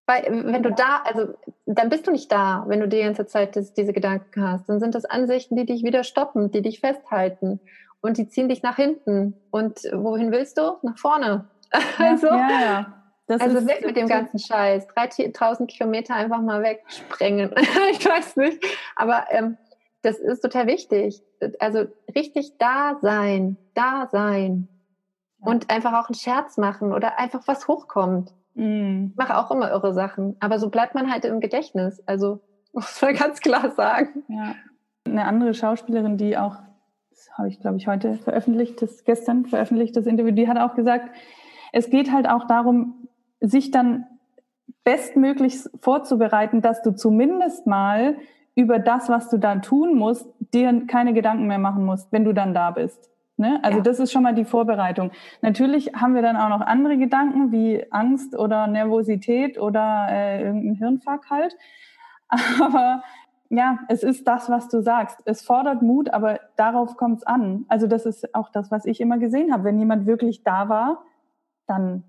Weil 0.06 0.24
wenn 0.28 0.62
du 0.62 0.70
da, 0.70 1.02
also 1.04 1.34
dann 1.64 1.88
bist 1.88 2.06
du 2.06 2.10
nicht 2.10 2.30
da, 2.30 2.64
wenn 2.68 2.80
du 2.80 2.88
die 2.88 3.00
ganze 3.00 3.26
Zeit 3.26 3.56
das, 3.56 3.72
diese 3.72 3.92
Gedanken 3.92 4.46
hast. 4.46 4.68
Dann 4.68 4.80
sind 4.80 4.94
das 4.94 5.06
Ansichten, 5.06 5.56
die 5.56 5.64
dich 5.64 5.82
wieder 5.82 6.04
stoppen, 6.04 6.50
die 6.50 6.62
dich 6.62 6.80
festhalten 6.80 7.60
und 8.00 8.18
die 8.18 8.28
ziehen 8.28 8.50
dich 8.50 8.62
nach 8.62 8.76
hinten. 8.76 9.34
Und 9.50 9.80
wohin 9.92 10.30
willst 10.30 10.58
du? 10.58 10.76
Nach 10.82 10.98
vorne. 10.98 11.46
Ja, 11.98 12.10
also, 12.10 12.26
ja, 12.28 12.48
ja. 12.60 13.04
Das 13.26 13.40
also 13.40 13.66
weg 13.66 13.84
mit 13.84 13.96
dem 13.96 14.06
ganzen 14.06 14.38
Scheiß. 14.38 14.86
3000 14.88 15.68
Kilometer 15.68 16.14
einfach 16.14 16.40
mal 16.40 16.62
wegsprengen. 16.62 17.52
ich 17.90 18.04
weiß 18.04 18.36
nicht. 18.36 18.62
Aber 18.94 19.24
ähm, 19.30 19.56
das 20.02 20.18
ist 20.18 20.40
total 20.40 20.66
wichtig. 20.66 21.22
Also 21.58 21.86
richtig 22.14 22.58
da 22.58 22.98
sein, 23.00 23.56
da 23.74 24.08
sein. 24.12 24.68
Und 25.40 25.70
einfach 25.70 25.94
auch 25.94 26.08
einen 26.08 26.14
Scherz 26.14 26.58
machen 26.58 26.92
oder 26.92 27.18
einfach 27.18 27.42
was 27.46 27.66
hochkommt. 27.66 28.32
Mm. 28.54 29.08
Ich 29.10 29.16
mache 29.16 29.36
auch 29.36 29.50
immer 29.50 29.70
irre 29.70 29.92
Sachen. 29.92 30.36
Aber 30.40 30.58
so 30.58 30.70
bleibt 30.70 30.94
man 30.94 31.10
halt 31.10 31.24
im 31.24 31.40
Gedächtnis. 31.40 32.02
Also 32.06 32.40
muss 32.72 33.00
man 33.02 33.14
ganz 33.14 33.40
klar 33.40 33.70
sagen. 33.70 34.24
Ja. 34.28 34.54
Eine 35.06 35.26
andere 35.26 35.54
Schauspielerin, 35.54 36.16
die 36.16 36.36
auch, 36.36 36.56
das 37.10 37.30
habe 37.36 37.48
ich 37.48 37.60
glaube 37.60 37.76
ich 37.76 37.86
heute 37.86 38.14
veröffentlicht, 38.14 38.80
das 38.80 39.04
gestern 39.04 39.44
veröffentlicht, 39.46 39.96
das 39.96 40.06
Interview, 40.06 40.32
die 40.32 40.48
hat 40.48 40.58
auch 40.58 40.74
gesagt, 40.74 41.10
es 41.72 41.90
geht 41.90 42.10
halt 42.10 42.28
auch 42.28 42.46
darum, 42.46 43.08
sich 43.40 43.70
dann 43.70 44.06
bestmöglich 44.84 45.58
vorzubereiten, 45.80 46.62
dass 46.62 46.82
du 46.82 46.94
zumindest 46.94 47.66
mal 47.66 48.16
über 48.54 48.78
das, 48.78 49.08
was 49.08 49.28
du 49.28 49.38
dann 49.38 49.62
tun 49.62 49.94
musst, 49.94 50.26
dir 50.52 50.86
keine 50.86 51.12
Gedanken 51.12 51.46
mehr 51.46 51.58
machen 51.58 51.84
musst, 51.84 52.12
wenn 52.12 52.24
du 52.24 52.32
dann 52.32 52.54
da 52.54 52.70
bist. 52.70 53.10
Ne? 53.36 53.58
Also 53.62 53.78
ja. 53.78 53.82
das 53.82 53.98
ist 53.98 54.12
schon 54.12 54.22
mal 54.22 54.34
die 54.34 54.44
Vorbereitung. 54.44 55.10
Natürlich 55.42 55.92
haben 55.94 56.14
wir 56.14 56.22
dann 56.22 56.36
auch 56.36 56.48
noch 56.48 56.60
andere 56.60 56.96
Gedanken 56.96 57.50
wie 57.50 57.84
Angst 57.90 58.38
oder 58.38 58.66
Nervosität 58.68 59.58
oder 59.58 60.06
äh, 60.08 60.42
irgendein 60.44 60.76
Hirnfuck 60.76 61.30
halt. 61.30 61.56
Aber 62.60 63.02
ja, 63.50 63.78
es 63.88 64.02
ist 64.02 64.26
das, 64.26 64.48
was 64.48 64.68
du 64.68 64.82
sagst. 64.82 65.18
Es 65.24 65.42
fordert 65.42 65.82
Mut, 65.82 66.12
aber 66.12 66.40
darauf 66.56 66.96
kommt 66.96 67.18
es 67.18 67.26
an. 67.26 67.66
Also 67.68 67.86
das 67.86 68.06
ist 68.06 68.34
auch 68.34 68.50
das, 68.50 68.70
was 68.70 68.84
ich 68.84 69.00
immer 69.00 69.18
gesehen 69.18 69.52
habe. 69.52 69.64
Wenn 69.64 69.78
jemand 69.78 70.06
wirklich 70.06 70.42
da 70.42 70.68
war, 70.68 71.04
dann 71.66 72.04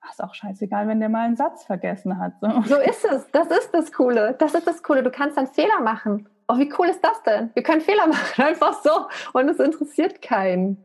war 0.00 0.10
es 0.10 0.20
auch 0.20 0.34
scheißegal, 0.34 0.88
wenn 0.88 0.98
der 0.98 1.08
mal 1.08 1.26
einen 1.26 1.36
Satz 1.36 1.64
vergessen 1.64 2.18
hat. 2.18 2.32
So. 2.40 2.48
so 2.62 2.76
ist 2.76 3.04
es. 3.04 3.30
Das 3.30 3.48
ist 3.48 3.70
das 3.72 3.92
Coole. 3.92 4.34
Das 4.38 4.54
ist 4.54 4.66
das 4.66 4.82
Coole. 4.82 5.02
Du 5.02 5.10
kannst 5.10 5.36
dann 5.36 5.46
Fehler 5.46 5.80
machen. 5.82 6.28
Oh, 6.50 6.58
wie 6.58 6.72
cool 6.78 6.88
ist 6.88 7.04
das 7.04 7.22
denn? 7.22 7.50
Wir 7.54 7.62
können 7.62 7.80
Fehler 7.80 8.06
machen, 8.08 8.42
einfach 8.42 8.82
so. 8.82 9.06
Und 9.32 9.48
es 9.48 9.60
interessiert 9.60 10.20
keinen. 10.20 10.84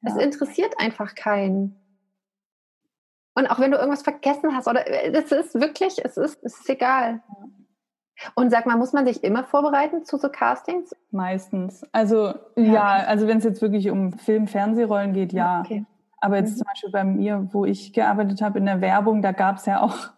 Ja. 0.00 0.12
Es 0.12 0.22
interessiert 0.22 0.74
einfach 0.78 1.14
keinen. 1.14 1.76
Und 3.34 3.48
auch 3.48 3.58
wenn 3.58 3.70
du 3.70 3.76
irgendwas 3.76 4.02
vergessen 4.02 4.56
hast, 4.56 4.66
oder 4.68 4.86
es 4.86 5.30
ist 5.32 5.54
wirklich, 5.60 6.02
es 6.02 6.16
ist, 6.16 6.38
es 6.42 6.58
ist 6.58 6.70
egal. 6.70 7.20
Und 8.34 8.50
sag 8.50 8.64
mal, 8.64 8.76
muss 8.76 8.92
man 8.92 9.04
sich 9.04 9.24
immer 9.24 9.44
vorbereiten 9.44 10.04
zu 10.04 10.16
so 10.16 10.28
Castings? 10.28 10.94
Meistens. 11.10 11.84
Also 11.92 12.34
ja, 12.56 12.64
ja 12.64 12.84
also 13.06 13.26
wenn 13.26 13.38
es 13.38 13.44
jetzt 13.44 13.60
wirklich 13.60 13.90
um 13.90 14.12
Film, 14.12 14.46
Fernsehrollen 14.46 15.12
geht, 15.12 15.32
ja. 15.32 15.60
Okay. 15.60 15.84
Aber 16.20 16.36
jetzt 16.36 16.52
mhm. 16.52 16.56
zum 16.58 16.66
Beispiel 16.66 16.90
bei 16.90 17.04
mir, 17.04 17.48
wo 17.52 17.66
ich 17.66 17.92
gearbeitet 17.92 18.40
habe 18.40 18.58
in 18.58 18.64
der 18.64 18.80
Werbung, 18.80 19.20
da 19.20 19.32
gab 19.32 19.56
es 19.56 19.66
ja 19.66 19.82
auch 19.82 20.13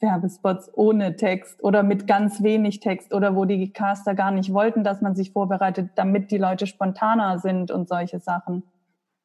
Werbespots 0.00 0.70
ohne 0.74 1.16
Text 1.16 1.62
oder 1.62 1.82
mit 1.82 2.06
ganz 2.06 2.42
wenig 2.42 2.80
Text 2.80 3.14
oder 3.14 3.36
wo 3.36 3.44
die 3.44 3.72
Caster 3.72 4.14
gar 4.14 4.30
nicht 4.30 4.52
wollten, 4.52 4.84
dass 4.84 5.00
man 5.00 5.14
sich 5.14 5.32
vorbereitet, 5.32 5.90
damit 5.96 6.30
die 6.30 6.38
Leute 6.38 6.66
spontaner 6.66 7.38
sind 7.38 7.70
und 7.70 7.88
solche 7.88 8.20
Sachen. 8.20 8.62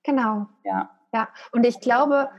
Genau. 0.03 0.47
Ja. 0.63 0.89
Ja. 1.13 1.30
Und 1.51 1.65
ich 1.65 1.80
glaube, 1.80 2.30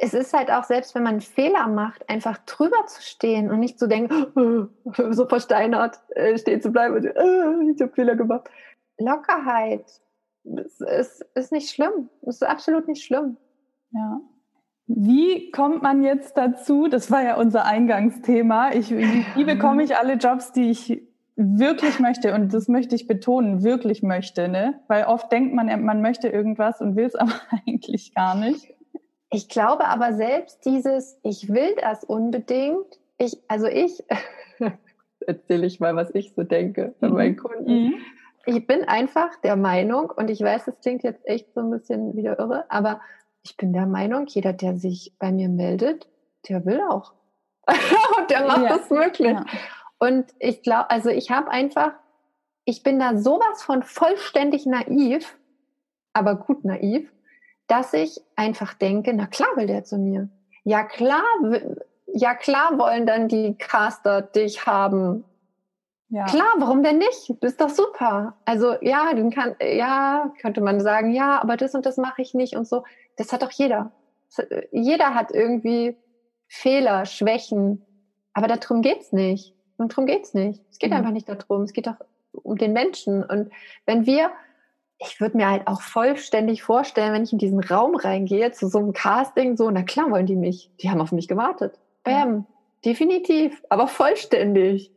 es 0.00 0.14
ist 0.14 0.34
halt 0.34 0.50
auch, 0.50 0.64
selbst 0.64 0.94
wenn 0.94 1.02
man 1.02 1.12
einen 1.12 1.20
Fehler 1.22 1.66
macht, 1.68 2.08
einfach 2.08 2.38
drüber 2.38 2.86
zu 2.86 3.02
stehen 3.02 3.50
und 3.50 3.60
nicht 3.60 3.78
zu 3.78 3.88
denken, 3.88 4.68
so 5.10 5.26
versteinert 5.26 6.00
äh, 6.10 6.36
stehen 6.38 6.60
zu 6.60 6.70
bleiben 6.70 6.96
und 6.96 7.04
äh, 7.04 7.72
ich 7.72 7.80
habe 7.80 7.92
Fehler 7.92 8.16
gemacht. 8.16 8.50
Lockerheit 8.98 9.84
es 10.44 10.80
ist, 10.80 11.26
ist 11.34 11.52
nicht 11.52 11.70
schlimm. 11.70 12.08
Es 12.22 12.36
ist 12.36 12.42
absolut 12.42 12.88
nicht 12.88 13.04
schlimm. 13.04 13.36
Ja. 13.90 14.20
Wie 14.92 15.52
kommt 15.52 15.82
man 15.82 16.02
jetzt 16.02 16.36
dazu? 16.36 16.88
Das 16.88 17.12
war 17.12 17.22
ja 17.22 17.36
unser 17.36 17.64
Eingangsthema. 17.64 18.72
Ich, 18.72 18.90
wie 18.90 19.44
bekomme 19.44 19.84
ich 19.84 19.96
alle 19.96 20.14
Jobs, 20.14 20.50
die 20.50 20.68
ich 20.68 21.02
wirklich 21.36 22.00
möchte? 22.00 22.34
Und 22.34 22.52
das 22.52 22.66
möchte 22.66 22.96
ich 22.96 23.06
betonen, 23.06 23.62
wirklich 23.62 24.02
möchte, 24.02 24.48
ne? 24.48 24.80
Weil 24.88 25.04
oft 25.04 25.30
denkt 25.30 25.54
man, 25.54 25.84
man 25.84 26.02
möchte 26.02 26.28
irgendwas 26.28 26.80
und 26.80 26.96
will 26.96 27.04
es 27.04 27.14
aber 27.14 27.34
eigentlich 27.66 28.14
gar 28.16 28.34
nicht. 28.34 28.74
Ich 29.30 29.48
glaube 29.48 29.86
aber 29.86 30.12
selbst 30.14 30.64
dieses, 30.64 31.16
ich 31.22 31.48
will 31.48 31.76
das 31.80 32.02
unbedingt. 32.02 32.98
Ich, 33.16 33.38
also 33.46 33.68
ich, 33.68 34.02
erzähle 35.20 35.66
ich 35.66 35.78
mal, 35.78 35.94
was 35.94 36.12
ich 36.16 36.32
so 36.34 36.42
denke 36.42 36.96
bei 36.98 37.10
meinen 37.10 37.34
mhm. 37.34 37.36
Kunden. 37.36 37.72
Mhm 37.72 37.94
ich 38.46 38.66
bin 38.66 38.84
einfach 38.84 39.36
der 39.42 39.56
Meinung, 39.56 40.10
und 40.10 40.30
ich 40.30 40.40
weiß, 40.40 40.68
es 40.68 40.80
klingt 40.80 41.02
jetzt 41.02 41.26
echt 41.26 41.52
so 41.54 41.60
ein 41.60 41.70
bisschen 41.70 42.16
wieder 42.16 42.38
irre, 42.38 42.64
aber 42.68 43.00
ich 43.42 43.56
bin 43.56 43.72
der 43.72 43.86
Meinung, 43.86 44.26
jeder, 44.26 44.52
der 44.52 44.76
sich 44.76 45.14
bei 45.18 45.32
mir 45.32 45.48
meldet, 45.48 46.08
der 46.48 46.64
will 46.64 46.80
auch. 46.88 47.14
und 48.18 48.30
der 48.30 48.46
macht 48.46 48.62
ja. 48.62 48.68
das 48.76 48.90
möglich. 48.90 49.32
Ja. 49.32 49.44
Und 49.98 50.26
ich 50.38 50.62
glaube, 50.62 50.90
also 50.90 51.10
ich 51.10 51.30
habe 51.30 51.50
einfach, 51.50 51.92
ich 52.64 52.82
bin 52.82 52.98
da 52.98 53.16
sowas 53.16 53.62
von 53.62 53.82
vollständig 53.82 54.66
naiv, 54.66 55.36
aber 56.12 56.34
gut 56.34 56.64
naiv, 56.64 57.10
dass 57.66 57.92
ich 57.92 58.20
einfach 58.36 58.74
denke, 58.74 59.12
na 59.14 59.26
klar 59.26 59.48
will 59.56 59.66
der 59.66 59.84
zu 59.84 59.98
mir. 59.98 60.28
Ja 60.64 60.82
klar, 60.82 61.22
ja 62.12 62.34
klar 62.34 62.78
wollen 62.78 63.06
dann 63.06 63.28
die 63.28 63.54
Caster 63.56 64.22
dich 64.22 64.66
haben 64.66 65.24
ja. 66.12 66.24
Klar, 66.24 66.54
warum 66.58 66.82
denn 66.82 66.98
nicht? 66.98 67.36
Das 67.40 67.52
ist 67.52 67.60
doch 67.60 67.68
super. 67.68 68.34
Also 68.44 68.74
ja, 68.80 69.14
den 69.14 69.30
kann, 69.30 69.54
ja, 69.60 70.32
könnte 70.40 70.60
man 70.60 70.80
sagen, 70.80 71.12
ja, 71.12 71.40
aber 71.40 71.56
das 71.56 71.74
und 71.76 71.86
das 71.86 71.98
mache 71.98 72.20
ich 72.20 72.34
nicht 72.34 72.56
und 72.56 72.66
so. 72.66 72.82
Das 73.20 73.34
hat 73.34 73.42
doch 73.42 73.50
jeder. 73.50 73.92
Jeder 74.72 75.14
hat 75.14 75.30
irgendwie 75.30 75.94
Fehler, 76.48 77.04
Schwächen. 77.04 77.84
Aber 78.32 78.46
darum 78.46 78.80
geht's 78.80 79.12
nicht. 79.12 79.54
Und 79.76 79.92
darum 79.92 80.06
geht's 80.06 80.32
nicht. 80.32 80.62
Es 80.70 80.78
geht 80.78 80.88
mhm. 80.88 80.96
einfach 80.96 81.10
nicht 81.10 81.28
darum. 81.28 81.64
Es 81.64 81.74
geht 81.74 81.86
doch 81.86 81.96
um 82.32 82.56
den 82.56 82.72
Menschen. 82.72 83.22
Und 83.22 83.52
wenn 83.84 84.06
wir, 84.06 84.30
ich 84.96 85.20
würde 85.20 85.36
mir 85.36 85.50
halt 85.50 85.66
auch 85.66 85.82
vollständig 85.82 86.62
vorstellen, 86.62 87.12
wenn 87.12 87.24
ich 87.24 87.32
in 87.34 87.38
diesen 87.38 87.62
Raum 87.62 87.94
reingehe, 87.94 88.52
zu 88.52 88.68
so 88.68 88.78
einem 88.78 88.94
Casting, 88.94 89.58
so, 89.58 89.70
na 89.70 89.82
klar 89.82 90.10
wollen 90.10 90.24
die 90.24 90.36
mich. 90.36 90.70
Die 90.80 90.88
haben 90.88 91.02
auf 91.02 91.12
mich 91.12 91.28
gewartet. 91.28 91.78
Bam. 92.02 92.34
Ja. 92.34 92.44
Definitiv. 92.86 93.62
Aber 93.68 93.86
vollständig. 93.86 94.92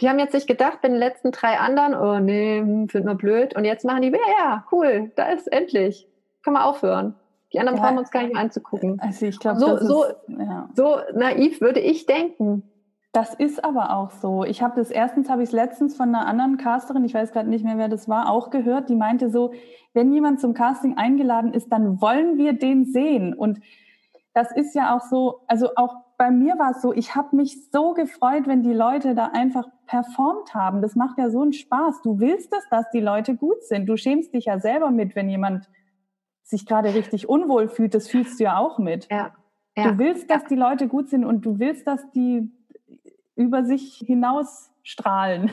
Die 0.00 0.08
haben 0.08 0.18
jetzt 0.18 0.34
nicht 0.34 0.48
gedacht, 0.48 0.80
bei 0.82 0.88
den 0.88 0.96
letzten 0.96 1.30
drei 1.30 1.56
anderen, 1.60 1.94
oh 1.94 2.18
nee, 2.18 2.58
hm, 2.58 2.88
finden 2.88 3.06
wir 3.06 3.14
blöd. 3.14 3.54
Und 3.54 3.64
jetzt 3.64 3.84
machen 3.84 4.02
die, 4.02 4.08
ja, 4.10 4.18
ja, 4.40 4.66
cool, 4.72 5.12
da 5.14 5.28
ist 5.28 5.46
endlich. 5.52 6.08
Kann 6.42 6.54
man 6.54 6.64
aufhören. 6.64 7.14
Die 7.54 7.60
anderen 7.60 7.78
ja, 7.78 7.84
brauchen 7.84 7.98
uns 7.98 8.10
gar 8.10 8.22
nicht 8.22 8.34
mehr 8.34 8.42
anzugucken. 8.42 8.98
Also 9.00 9.26
ich 9.26 9.38
glaube, 9.38 9.60
so, 9.60 9.78
so, 9.78 10.04
ja. 10.26 10.68
so 10.74 10.96
naiv 11.14 11.60
würde 11.60 11.80
ich 11.80 12.04
denken. 12.04 12.64
Das 13.12 13.32
ist 13.32 13.64
aber 13.64 13.96
auch 13.96 14.10
so. 14.10 14.42
Ich 14.42 14.60
habe 14.60 14.74
das 14.74 14.90
erstens, 14.90 15.30
habe 15.30 15.44
ich 15.44 15.50
es 15.50 15.52
letztens 15.52 15.96
von 15.96 16.08
einer 16.08 16.26
anderen 16.26 16.56
Casterin, 16.56 17.04
ich 17.04 17.14
weiß 17.14 17.30
gerade 17.30 17.48
nicht 17.48 17.64
mehr, 17.64 17.78
wer 17.78 17.88
das 17.88 18.08
war, 18.08 18.28
auch 18.28 18.50
gehört. 18.50 18.88
Die 18.88 18.96
meinte 18.96 19.30
so, 19.30 19.52
wenn 19.92 20.12
jemand 20.12 20.40
zum 20.40 20.52
Casting 20.52 20.96
eingeladen 20.96 21.54
ist, 21.54 21.70
dann 21.70 22.00
wollen 22.00 22.38
wir 22.38 22.54
den 22.54 22.84
sehen. 22.84 23.32
Und 23.32 23.60
das 24.32 24.50
ist 24.50 24.74
ja 24.74 24.96
auch 24.96 25.00
so, 25.00 25.42
also 25.46 25.70
auch 25.76 25.94
bei 26.18 26.32
mir 26.32 26.58
war 26.58 26.72
es 26.72 26.82
so, 26.82 26.92
ich 26.92 27.14
habe 27.14 27.36
mich 27.36 27.70
so 27.70 27.94
gefreut, 27.94 28.48
wenn 28.48 28.64
die 28.64 28.72
Leute 28.72 29.14
da 29.14 29.26
einfach 29.32 29.68
performt 29.86 30.52
haben. 30.52 30.82
Das 30.82 30.96
macht 30.96 31.16
ja 31.18 31.30
so 31.30 31.42
einen 31.42 31.52
Spaß. 31.52 32.02
Du 32.02 32.18
willst 32.18 32.52
es, 32.52 32.68
dass 32.68 32.90
die 32.90 33.00
Leute 33.00 33.36
gut 33.36 33.62
sind. 33.62 33.86
Du 33.86 33.96
schämst 33.96 34.34
dich 34.34 34.46
ja 34.46 34.58
selber 34.58 34.90
mit, 34.90 35.14
wenn 35.14 35.28
jemand 35.28 35.68
sich 36.44 36.66
gerade 36.66 36.94
richtig 36.94 37.28
unwohl 37.28 37.68
fühlt. 37.68 37.94
Das 37.94 38.08
fühlst 38.08 38.38
du 38.38 38.44
ja 38.44 38.58
auch 38.58 38.78
mit. 38.78 39.08
Ja. 39.10 39.34
ja. 39.76 39.90
Du 39.90 39.98
willst, 39.98 40.30
dass 40.30 40.44
die 40.44 40.54
Leute 40.54 40.86
gut 40.86 41.08
sind 41.08 41.24
und 41.24 41.44
du 41.44 41.58
willst, 41.58 41.86
dass 41.86 42.08
die 42.12 42.50
über 43.34 43.64
sich 43.64 44.02
hinaus 44.06 44.70
strahlen. 44.82 45.52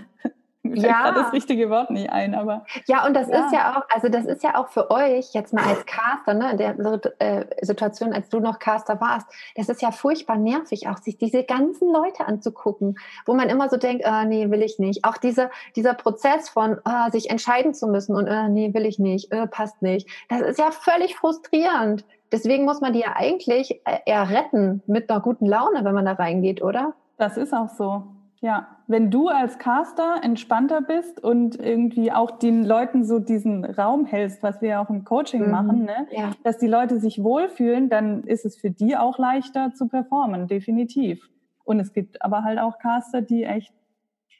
Mir 0.64 0.88
ja. 0.88 1.04
fällt 1.04 1.18
das 1.18 1.34
richtige 1.34 1.72
Wort 1.72 1.90
nicht 1.90 2.12
ein, 2.12 2.36
aber. 2.36 2.66
Ja, 2.86 3.06
und 3.08 3.16
das 3.16 3.28
ja. 3.30 3.46
ist 3.46 3.54
ja 3.54 3.78
auch, 3.78 3.84
also 3.94 4.10
das 4.10 4.26
ist 4.26 4.44
ja 4.44 4.56
auch 4.56 4.70
für 4.70 4.92
euch 4.92 5.34
jetzt 5.34 5.54
mal 5.54 5.64
als 5.64 5.86
Caster, 5.88 6.36
ne, 6.36 6.52
in 6.52 6.58
der 6.58 6.76
äh, 7.20 7.46
Situation, 7.66 8.14
als 8.14 8.30
du 8.30 8.40
noch 8.40 8.60
Caster 8.60 9.02
warst, 9.02 9.28
das 9.56 9.70
ist 9.70 9.82
ja 9.82 9.92
furchtbar 9.92 10.38
nervig, 10.38 10.88
auch 10.88 10.98
sich 10.98 11.18
diese 11.18 11.44
ganzen 11.44 11.92
Leute 11.92 12.28
anzugucken, 12.28 13.00
wo 13.26 13.34
man 13.34 13.50
immer 13.50 13.70
so 13.70 13.78
denkt, 13.78 14.06
äh, 14.06 14.26
nee, 14.26 14.52
will 14.52 14.62
ich 14.62 14.78
nicht. 14.78 15.04
Auch 15.04 15.18
dieser, 15.18 15.50
dieser 15.76 15.96
Prozess 15.96 16.48
von 16.50 16.78
äh, 16.86 17.10
sich 17.12 17.32
entscheiden 17.32 17.74
zu 17.74 17.88
müssen 17.88 18.16
und 18.16 18.28
äh, 18.28 18.48
nee, 18.48 18.72
will 18.74 18.86
ich 18.86 19.00
nicht, 19.00 19.32
äh, 19.32 19.48
passt 19.48 19.82
nicht. 19.82 20.08
Das 20.30 20.42
ist 20.42 20.60
ja 20.60 20.70
völlig 20.70 21.16
frustrierend. 21.16 22.06
Deswegen 22.32 22.66
muss 22.66 22.82
man 22.82 22.94
die 22.94 23.00
ja 23.00 23.16
eigentlich 23.16 23.82
äh, 23.86 23.98
eher 24.06 24.30
retten 24.30 24.84
mit 24.86 25.10
einer 25.10 25.22
guten 25.22 25.48
Laune, 25.48 25.84
wenn 25.84 25.96
man 25.96 26.06
da 26.06 26.14
reingeht, 26.14 26.62
oder? 26.62 26.94
Das 27.18 27.36
ist 27.36 27.52
auch 27.52 27.70
so. 27.70 28.04
Ja, 28.44 28.76
wenn 28.88 29.12
du 29.12 29.28
als 29.28 29.60
Caster 29.60 30.16
entspannter 30.24 30.82
bist 30.82 31.24
und 31.24 31.60
irgendwie 31.60 32.12
auch 32.12 32.32
den 32.32 32.66
Leuten 32.66 33.06
so 33.06 33.20
diesen 33.20 33.64
Raum 33.64 34.06
hältst, 34.06 34.42
was 34.42 34.62
wir 34.64 34.70
ja 34.70 34.84
auch 34.84 34.90
im 34.90 35.04
Coaching 35.04 35.46
mhm. 35.46 35.52
machen, 35.52 35.86
ne? 35.86 36.08
Ja. 36.10 36.32
dass 36.44 36.58
die 36.58 36.68
Leute 36.68 37.00
sich 37.00 37.24
wohlfühlen, 37.24 37.90
dann 37.90 38.24
ist 38.24 38.44
es 38.44 38.58
für 38.58 38.72
die 38.72 38.98
auch 38.98 39.20
leichter 39.20 39.74
zu 39.76 39.88
performen, 39.88 40.48
definitiv. 40.48 41.30
Und 41.64 41.80
es 41.80 41.94
gibt 41.94 42.24
aber 42.24 42.44
halt 42.44 42.58
auch 42.58 42.80
Caster, 42.80 43.22
die 43.22 43.44
echt 43.44 43.74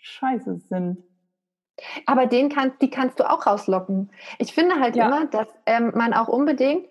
scheiße 0.02 0.58
sind. 0.58 0.98
Aber 2.08 2.26
den 2.26 2.50
kann, 2.50 2.74
die 2.82 2.90
kannst 2.90 3.20
du 3.20 3.30
auch 3.30 3.46
rauslocken. 3.46 4.10
Ich 4.40 4.54
finde 4.54 4.80
halt 4.80 4.96
ja. 4.96 5.06
immer, 5.06 5.26
dass 5.26 5.48
ähm, 5.68 5.92
man 5.96 6.14
auch 6.14 6.28
unbedingt 6.28 6.88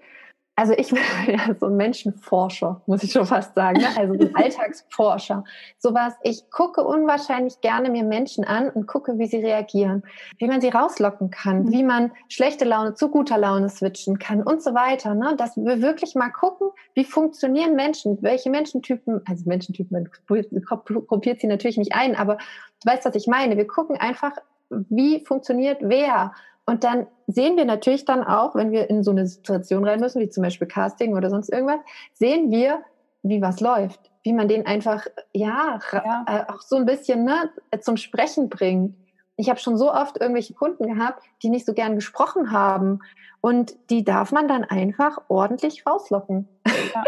also 0.60 0.74
ich 0.76 0.90
bin 0.90 1.00
ja 1.26 1.54
so 1.58 1.66
ein 1.66 1.76
Menschenforscher, 1.76 2.82
muss 2.86 3.02
ich 3.02 3.12
schon 3.12 3.24
fast 3.24 3.54
sagen, 3.54 3.80
ne? 3.80 3.88
also 3.96 4.12
ein 4.12 4.34
Alltagsforscher. 4.34 5.42
Sowas, 5.78 6.12
ich 6.22 6.50
gucke 6.50 6.84
unwahrscheinlich 6.84 7.62
gerne 7.62 7.90
mir 7.90 8.04
Menschen 8.04 8.44
an 8.44 8.68
und 8.68 8.86
gucke, 8.86 9.18
wie 9.18 9.26
sie 9.26 9.38
reagieren, 9.38 10.02
wie 10.38 10.46
man 10.46 10.60
sie 10.60 10.68
rauslocken 10.68 11.30
kann, 11.30 11.64
mhm. 11.64 11.72
wie 11.72 11.82
man 11.82 12.12
schlechte 12.28 12.66
Laune 12.66 12.92
zu 12.92 13.08
guter 13.08 13.38
Laune 13.38 13.70
switchen 13.70 14.18
kann 14.18 14.42
und 14.42 14.62
so 14.62 14.74
weiter. 14.74 15.14
Ne? 15.14 15.34
Dass 15.36 15.56
wir 15.56 15.80
wirklich 15.80 16.14
mal 16.14 16.30
gucken, 16.30 16.68
wie 16.94 17.04
funktionieren 17.04 17.74
Menschen, 17.74 18.18
welche 18.20 18.50
Menschentypen, 18.50 19.22
also 19.26 19.48
Menschentypen, 19.48 20.10
man 20.26 21.06
kopiert 21.06 21.40
sie 21.40 21.46
natürlich 21.46 21.78
nicht 21.78 21.94
ein, 21.94 22.16
aber 22.16 22.36
du 22.84 22.90
weißt, 22.90 23.06
was 23.06 23.14
ich 23.14 23.26
meine. 23.26 23.56
Wir 23.56 23.66
gucken 23.66 23.96
einfach, 23.96 24.32
wie 24.68 25.24
funktioniert 25.24 25.78
wer 25.80 26.32
und 26.66 26.84
dann 26.84 27.06
sehen 27.26 27.56
wir 27.56 27.64
natürlich 27.64 28.04
dann 28.04 28.22
auch, 28.22 28.54
wenn 28.54 28.70
wir 28.70 28.90
in 28.90 29.02
so 29.02 29.10
eine 29.10 29.26
Situation 29.26 29.84
rein 29.84 30.00
müssen, 30.00 30.20
wie 30.20 30.28
zum 30.28 30.42
Beispiel 30.42 30.68
Casting 30.68 31.16
oder 31.16 31.30
sonst 31.30 31.50
irgendwas, 31.50 31.80
sehen 32.14 32.50
wir, 32.50 32.80
wie 33.22 33.42
was 33.42 33.60
läuft, 33.60 34.10
wie 34.22 34.32
man 34.32 34.48
den 34.48 34.66
einfach, 34.66 35.06
ja, 35.32 35.78
ja. 35.92 36.24
Äh, 36.26 36.52
auch 36.52 36.60
so 36.60 36.76
ein 36.76 36.86
bisschen 36.86 37.24
ne, 37.24 37.50
zum 37.80 37.96
Sprechen 37.96 38.48
bringt. 38.48 38.94
Ich 39.36 39.48
habe 39.48 39.58
schon 39.58 39.76
so 39.76 39.92
oft 39.92 40.20
irgendwelche 40.20 40.54
Kunden 40.54 40.86
gehabt, 40.86 41.22
die 41.42 41.48
nicht 41.48 41.66
so 41.66 41.72
gern 41.72 41.94
gesprochen 41.94 42.52
haben. 42.52 43.00
Und 43.40 43.74
die 43.88 44.04
darf 44.04 44.32
man 44.32 44.48
dann 44.48 44.64
einfach 44.64 45.18
ordentlich 45.28 45.86
rauslocken. 45.86 46.46
Ja. 46.94 47.04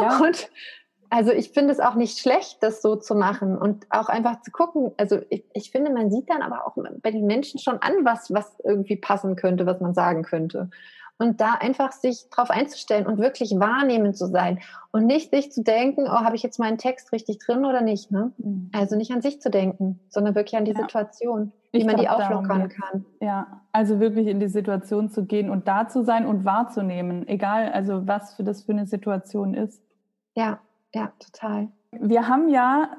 Ja. 0.00 0.18
und 0.22 0.48
also 1.12 1.30
ich 1.30 1.50
finde 1.50 1.72
es 1.72 1.78
auch 1.78 1.94
nicht 1.94 2.18
schlecht, 2.18 2.62
das 2.62 2.80
so 2.80 2.96
zu 2.96 3.14
machen 3.14 3.58
und 3.58 3.84
auch 3.90 4.08
einfach 4.08 4.40
zu 4.40 4.50
gucken. 4.50 4.92
Also 4.96 5.18
ich, 5.28 5.44
ich, 5.52 5.70
finde, 5.70 5.92
man 5.92 6.10
sieht 6.10 6.30
dann 6.30 6.40
aber 6.40 6.66
auch 6.66 6.74
bei 7.02 7.10
den 7.10 7.26
Menschen 7.26 7.60
schon 7.60 7.82
an, 7.82 7.92
was, 8.02 8.32
was 8.32 8.50
irgendwie 8.64 8.96
passen 8.96 9.36
könnte, 9.36 9.66
was 9.66 9.78
man 9.82 9.92
sagen 9.92 10.22
könnte. 10.22 10.70
Und 11.18 11.42
da 11.42 11.52
einfach 11.60 11.92
sich 11.92 12.30
drauf 12.30 12.48
einzustellen 12.48 13.06
und 13.06 13.18
wirklich 13.18 13.50
wahrnehmend 13.50 14.16
zu 14.16 14.26
sein 14.26 14.60
und 14.90 15.04
nicht 15.04 15.30
sich 15.30 15.52
zu 15.52 15.62
denken, 15.62 16.06
oh, 16.06 16.24
habe 16.24 16.34
ich 16.34 16.42
jetzt 16.42 16.58
meinen 16.58 16.78
Text 16.78 17.12
richtig 17.12 17.40
drin 17.40 17.66
oder 17.66 17.82
nicht. 17.82 18.10
Ne? 18.10 18.32
Mhm. 18.38 18.70
Also 18.72 18.96
nicht 18.96 19.12
an 19.12 19.20
sich 19.20 19.38
zu 19.38 19.50
denken, 19.50 20.00
sondern 20.08 20.34
wirklich 20.34 20.56
an 20.56 20.64
die 20.64 20.72
ja. 20.72 20.80
Situation, 20.80 21.52
wie 21.72 21.78
ich 21.80 21.84
man 21.84 21.98
die 21.98 22.08
auflockern 22.08 22.70
kann. 22.70 23.04
Ja, 23.20 23.60
also 23.70 24.00
wirklich 24.00 24.28
in 24.28 24.40
die 24.40 24.48
Situation 24.48 25.10
zu 25.10 25.26
gehen 25.26 25.50
und 25.50 25.68
da 25.68 25.88
zu 25.88 26.04
sein 26.04 26.24
und 26.24 26.46
wahrzunehmen, 26.46 27.28
egal 27.28 27.70
also 27.70 28.06
was 28.06 28.32
für 28.32 28.44
das 28.44 28.62
für 28.62 28.72
eine 28.72 28.86
Situation 28.86 29.52
ist. 29.52 29.82
Ja, 30.34 30.58
ja, 30.94 31.12
total. 31.18 31.68
Wir 31.92 32.28
haben 32.28 32.48
ja, 32.48 32.96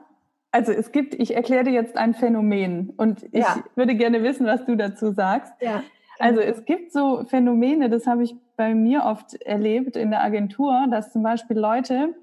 also 0.52 0.72
es 0.72 0.92
gibt, 0.92 1.14
ich 1.16 1.36
erkläre 1.36 1.64
dir 1.64 1.74
jetzt 1.74 1.98
ein 1.98 2.14
Phänomen 2.14 2.92
und 2.98 3.24
ich 3.24 3.42
ja. 3.42 3.64
würde 3.76 3.96
gerne 3.96 4.24
wissen, 4.24 4.46
was 4.46 4.66
du 4.66 4.76
dazu 4.76 5.12
sagst. 5.12 5.54
Ja. 5.62 5.84
Also 6.20 6.42
es 6.42 6.66
gibt 6.66 6.92
so 6.92 7.24
Phänomene, 7.26 7.90
das 7.90 8.06
habe 8.08 8.24
ich 8.24 8.36
bei 8.56 8.76
mir 8.76 9.04
oft 9.04 9.34
erlebt 9.42 9.96
in 9.96 10.12
der 10.12 10.24
Agentur, 10.24 10.86
dass 10.90 11.12
zum 11.12 11.24
Beispiel 11.24 11.58
Leute, 11.58 12.14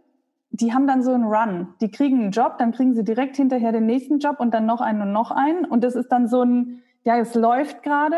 die 0.50 0.72
haben 0.72 0.86
dann 0.86 1.02
so 1.02 1.12
einen 1.12 1.24
Run. 1.24 1.68
Die 1.80 1.90
kriegen 1.90 2.20
einen 2.20 2.30
Job, 2.30 2.58
dann 2.58 2.72
kriegen 2.72 2.94
sie 2.94 3.04
direkt 3.04 3.36
hinterher 3.36 3.72
den 3.72 3.86
nächsten 3.86 4.18
Job 4.18 4.38
und 4.38 4.54
dann 4.54 4.66
noch 4.66 4.80
einen 4.80 5.02
und 5.02 5.12
noch 5.12 5.30
einen. 5.30 5.64
Und 5.64 5.82
das 5.84 5.94
ist 5.94 6.08
dann 6.10 6.28
so 6.28 6.42
ein, 6.42 6.82
ja, 7.04 7.18
es 7.18 7.34
läuft 7.34 7.82
gerade. 7.82 8.16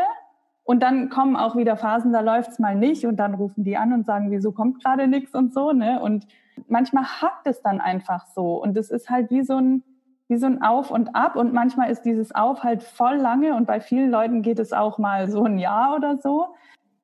Und 0.65 0.83
dann 0.83 1.09
kommen 1.09 1.37
auch 1.37 1.57
wieder 1.57 1.77
Phasen, 1.77 2.13
da 2.13 2.21
läuft's 2.21 2.59
mal 2.59 2.75
nicht. 2.75 3.07
Und 3.07 3.17
dann 3.17 3.35
rufen 3.35 3.65
die 3.65 3.77
an 3.77 3.93
und 3.93 4.07
sagen, 4.07 4.31
wieso 4.31 4.53
kommt 4.53 4.83
gerade 4.83 5.09
nichts 5.09 5.35
und 5.35 5.53
so. 5.53 5.73
Ne? 5.73 6.01
Und 6.01 6.27
manchmal 6.69 7.05
hackt 7.05 7.47
es 7.47 7.63
dann 7.63 7.81
einfach 7.81 8.27
so. 8.27 8.63
Und 8.63 8.77
es 8.77 8.91
ist 8.91 9.11
halt 9.11 9.31
wie 9.31 9.43
so 9.43 9.57
ein, 9.57 9.83
wie 10.29 10.37
so 10.37 10.47
ein 10.47 10.63
Auf 10.63 10.91
und 10.91 11.15
Ab. 11.15 11.37
Und 11.37 11.53
manchmal 11.53 11.91
ist 11.91 12.03
dieses 12.03 12.35
Auf 12.35 12.63
halt 12.63 12.83
voll 12.83 13.17
lange 13.17 13.55
und 13.55 13.67
bei 13.67 13.81
vielen 13.81 14.11
Leuten 14.11 14.43
geht 14.43 14.59
es 14.59 14.73
auch 14.73 14.99
mal 14.99 15.31
so 15.31 15.45
ein 15.45 15.59
Jahr 15.59 15.97
oder 15.97 16.19
so. 16.19 16.55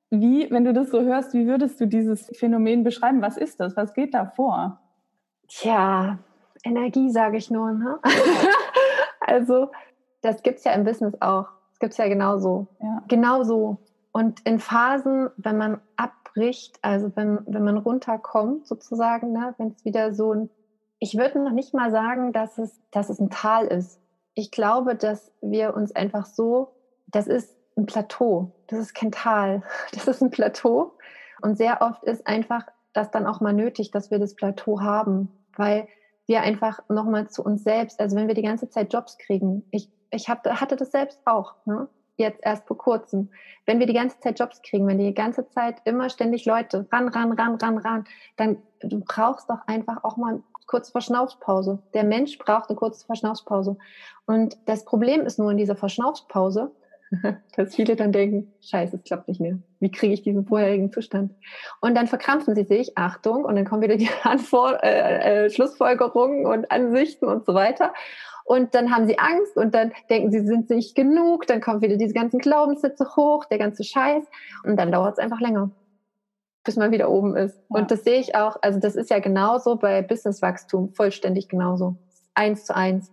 Wie, 0.09 0.49
wenn 0.49 0.65
du 0.65 0.73
das 0.73 0.89
so 0.89 1.01
hörst, 1.01 1.33
wie 1.33 1.45
würdest 1.45 1.79
du 1.79 1.85
dieses 1.85 2.31
Phänomen 2.37 2.83
beschreiben? 2.83 3.21
Was 3.21 3.37
ist 3.37 3.59
das? 3.59 3.77
Was 3.77 3.93
geht 3.93 4.13
da 4.13 4.25
vor? 4.25 4.79
Tja, 5.47 6.17
Energie 6.63 7.09
sage 7.09 7.37
ich 7.37 7.51
nur. 7.51 7.71
Ne? 7.71 7.99
also, 9.21 9.71
das 10.21 10.41
gibt 10.41 10.59
es 10.59 10.63
ja 10.63 10.73
im 10.73 10.83
Business 10.83 11.13
auch. 11.21 11.47
Das 11.71 11.79
gibt 11.79 11.91
es 11.91 11.97
ja 11.97 12.07
genauso. 12.07 12.67
Ja. 12.81 13.03
Genauso. 13.07 13.77
Und 14.11 14.39
in 14.45 14.59
Phasen, 14.59 15.29
wenn 15.37 15.57
man 15.57 15.81
ab 15.95 16.28
bricht, 16.39 16.79
also 16.81 17.11
wenn, 17.15 17.39
wenn 17.47 17.65
man 17.65 17.77
runterkommt 17.77 18.65
sozusagen, 18.65 19.33
ne, 19.33 19.53
wenn 19.57 19.69
es 19.69 19.83
wieder 19.83 20.13
so 20.13 20.33
ein, 20.33 20.49
ich 20.99 21.17
würde 21.17 21.43
noch 21.43 21.51
nicht 21.51 21.73
mal 21.73 21.91
sagen, 21.91 22.31
dass 22.31 22.57
es, 22.57 22.79
dass 22.91 23.09
es 23.09 23.19
ein 23.19 23.29
Tal 23.29 23.67
ist. 23.67 23.99
Ich 24.35 24.49
glaube, 24.49 24.95
dass 24.95 25.33
wir 25.41 25.75
uns 25.75 25.93
einfach 25.93 26.25
so, 26.25 26.71
das 27.07 27.27
ist 27.27 27.57
ein 27.75 27.85
Plateau, 27.85 28.51
das 28.67 28.79
ist 28.79 28.95
kein 28.95 29.11
Tal, 29.11 29.63
das 29.91 30.07
ist 30.07 30.21
ein 30.21 30.31
Plateau. 30.31 30.93
Und 31.41 31.57
sehr 31.57 31.81
oft 31.81 32.03
ist 32.05 32.25
einfach 32.25 32.65
das 32.93 33.11
dann 33.11 33.27
auch 33.27 33.41
mal 33.41 33.53
nötig, 33.53 33.91
dass 33.91 34.09
wir 34.09 34.19
das 34.19 34.35
Plateau 34.35 34.79
haben, 34.79 35.29
weil 35.57 35.87
wir 36.25 36.41
einfach 36.41 36.79
nochmal 36.87 37.29
zu 37.29 37.43
uns 37.43 37.63
selbst, 37.63 37.99
also 37.99 38.15
wenn 38.15 38.27
wir 38.27 38.35
die 38.35 38.43
ganze 38.43 38.69
Zeit 38.69 38.93
Jobs 38.93 39.17
kriegen, 39.17 39.65
ich, 39.71 39.91
ich 40.09 40.29
hab, 40.29 40.45
hatte 40.45 40.77
das 40.77 40.91
selbst 40.91 41.19
auch, 41.25 41.55
ne? 41.65 41.89
Jetzt 42.19 42.39
erst 42.43 42.67
vor 42.67 42.77
kurzem, 42.77 43.29
wenn 43.65 43.79
wir 43.79 43.87
die 43.87 43.93
ganze 43.93 44.19
Zeit 44.19 44.39
Jobs 44.39 44.61
kriegen, 44.61 44.87
wenn 44.87 44.99
die 44.99 45.13
ganze 45.13 45.47
Zeit 45.49 45.77
immer 45.85 46.09
ständig 46.09 46.45
Leute 46.45 46.87
ran, 46.91 47.07
ran, 47.07 47.31
ran, 47.31 47.55
ran, 47.55 47.77
ran, 47.77 48.05
dann 48.37 48.57
du 48.81 49.01
brauchst 49.01 49.49
doch 49.49 49.59
einfach 49.67 50.03
auch 50.03 50.17
mal 50.17 50.41
kurze 50.67 50.91
Verschnaufspause. 50.91 51.79
Der 51.93 52.03
Mensch 52.03 52.37
braucht 52.37 52.69
eine 52.69 52.77
kurze 52.77 53.05
Verschnaufspause. 53.05 53.77
Und 54.25 54.57
das 54.65 54.85
Problem 54.85 55.21
ist 55.21 55.39
nur 55.39 55.51
in 55.51 55.57
dieser 55.57 55.75
Verschnaufspause, 55.75 56.71
dass 57.55 57.75
viele 57.75 57.95
dann 57.95 58.11
denken, 58.11 58.53
scheiße, 58.61 58.97
es 58.97 59.03
klappt 59.03 59.27
nicht 59.27 59.41
mehr. 59.41 59.57
Wie 59.79 59.91
kriege 59.91 60.13
ich 60.13 60.21
diesen 60.21 60.45
vorherigen 60.45 60.91
Zustand? 60.91 61.33
Und 61.81 61.95
dann 61.95 62.07
verkrampfen 62.07 62.55
sie 62.55 62.65
sich, 62.65 62.97
Achtung, 62.97 63.45
und 63.45 63.55
dann 63.55 63.65
kommen 63.65 63.81
wieder 63.81 63.97
die 63.97 64.09
Antwort, 64.23 64.83
äh, 64.83 65.45
äh, 65.45 65.49
Schlussfolgerungen 65.49 66.45
und 66.45 66.71
Ansichten 66.71 67.25
und 67.25 67.45
so 67.45 67.53
weiter. 67.53 67.93
Und 68.49 68.73
dann 68.73 68.91
haben 68.91 69.05
sie 69.05 69.19
Angst 69.19 69.55
und 69.57 69.75
dann 69.75 69.91
denken 70.09 70.31
sie, 70.31 70.43
sind 70.43 70.71
nicht 70.71 70.95
genug. 70.95 71.45
Dann 71.45 71.61
kommen 71.61 71.83
wieder 71.83 71.97
diese 71.97 72.15
ganzen 72.15 72.39
Glaubenssätze 72.39 73.15
hoch, 73.15 73.45
der 73.45 73.59
ganze 73.59 73.83
Scheiß. 73.83 74.23
Und 74.63 74.75
dann 74.75 74.91
dauert 74.91 75.13
es 75.13 75.19
einfach 75.19 75.39
länger, 75.39 75.69
bis 76.63 76.75
man 76.75 76.89
wieder 76.89 77.11
oben 77.11 77.37
ist. 77.37 77.55
Ja. 77.69 77.79
Und 77.79 77.91
das 77.91 78.03
sehe 78.03 78.19
ich 78.19 78.33
auch, 78.33 78.57
also 78.63 78.79
das 78.79 78.95
ist 78.95 79.11
ja 79.11 79.19
genauso 79.19 79.75
bei 79.75 80.01
Businesswachstum, 80.01 80.95
vollständig 80.95 81.47
genauso. 81.47 81.97
Eins 82.33 82.65
zu 82.65 82.75
eins. 82.75 83.11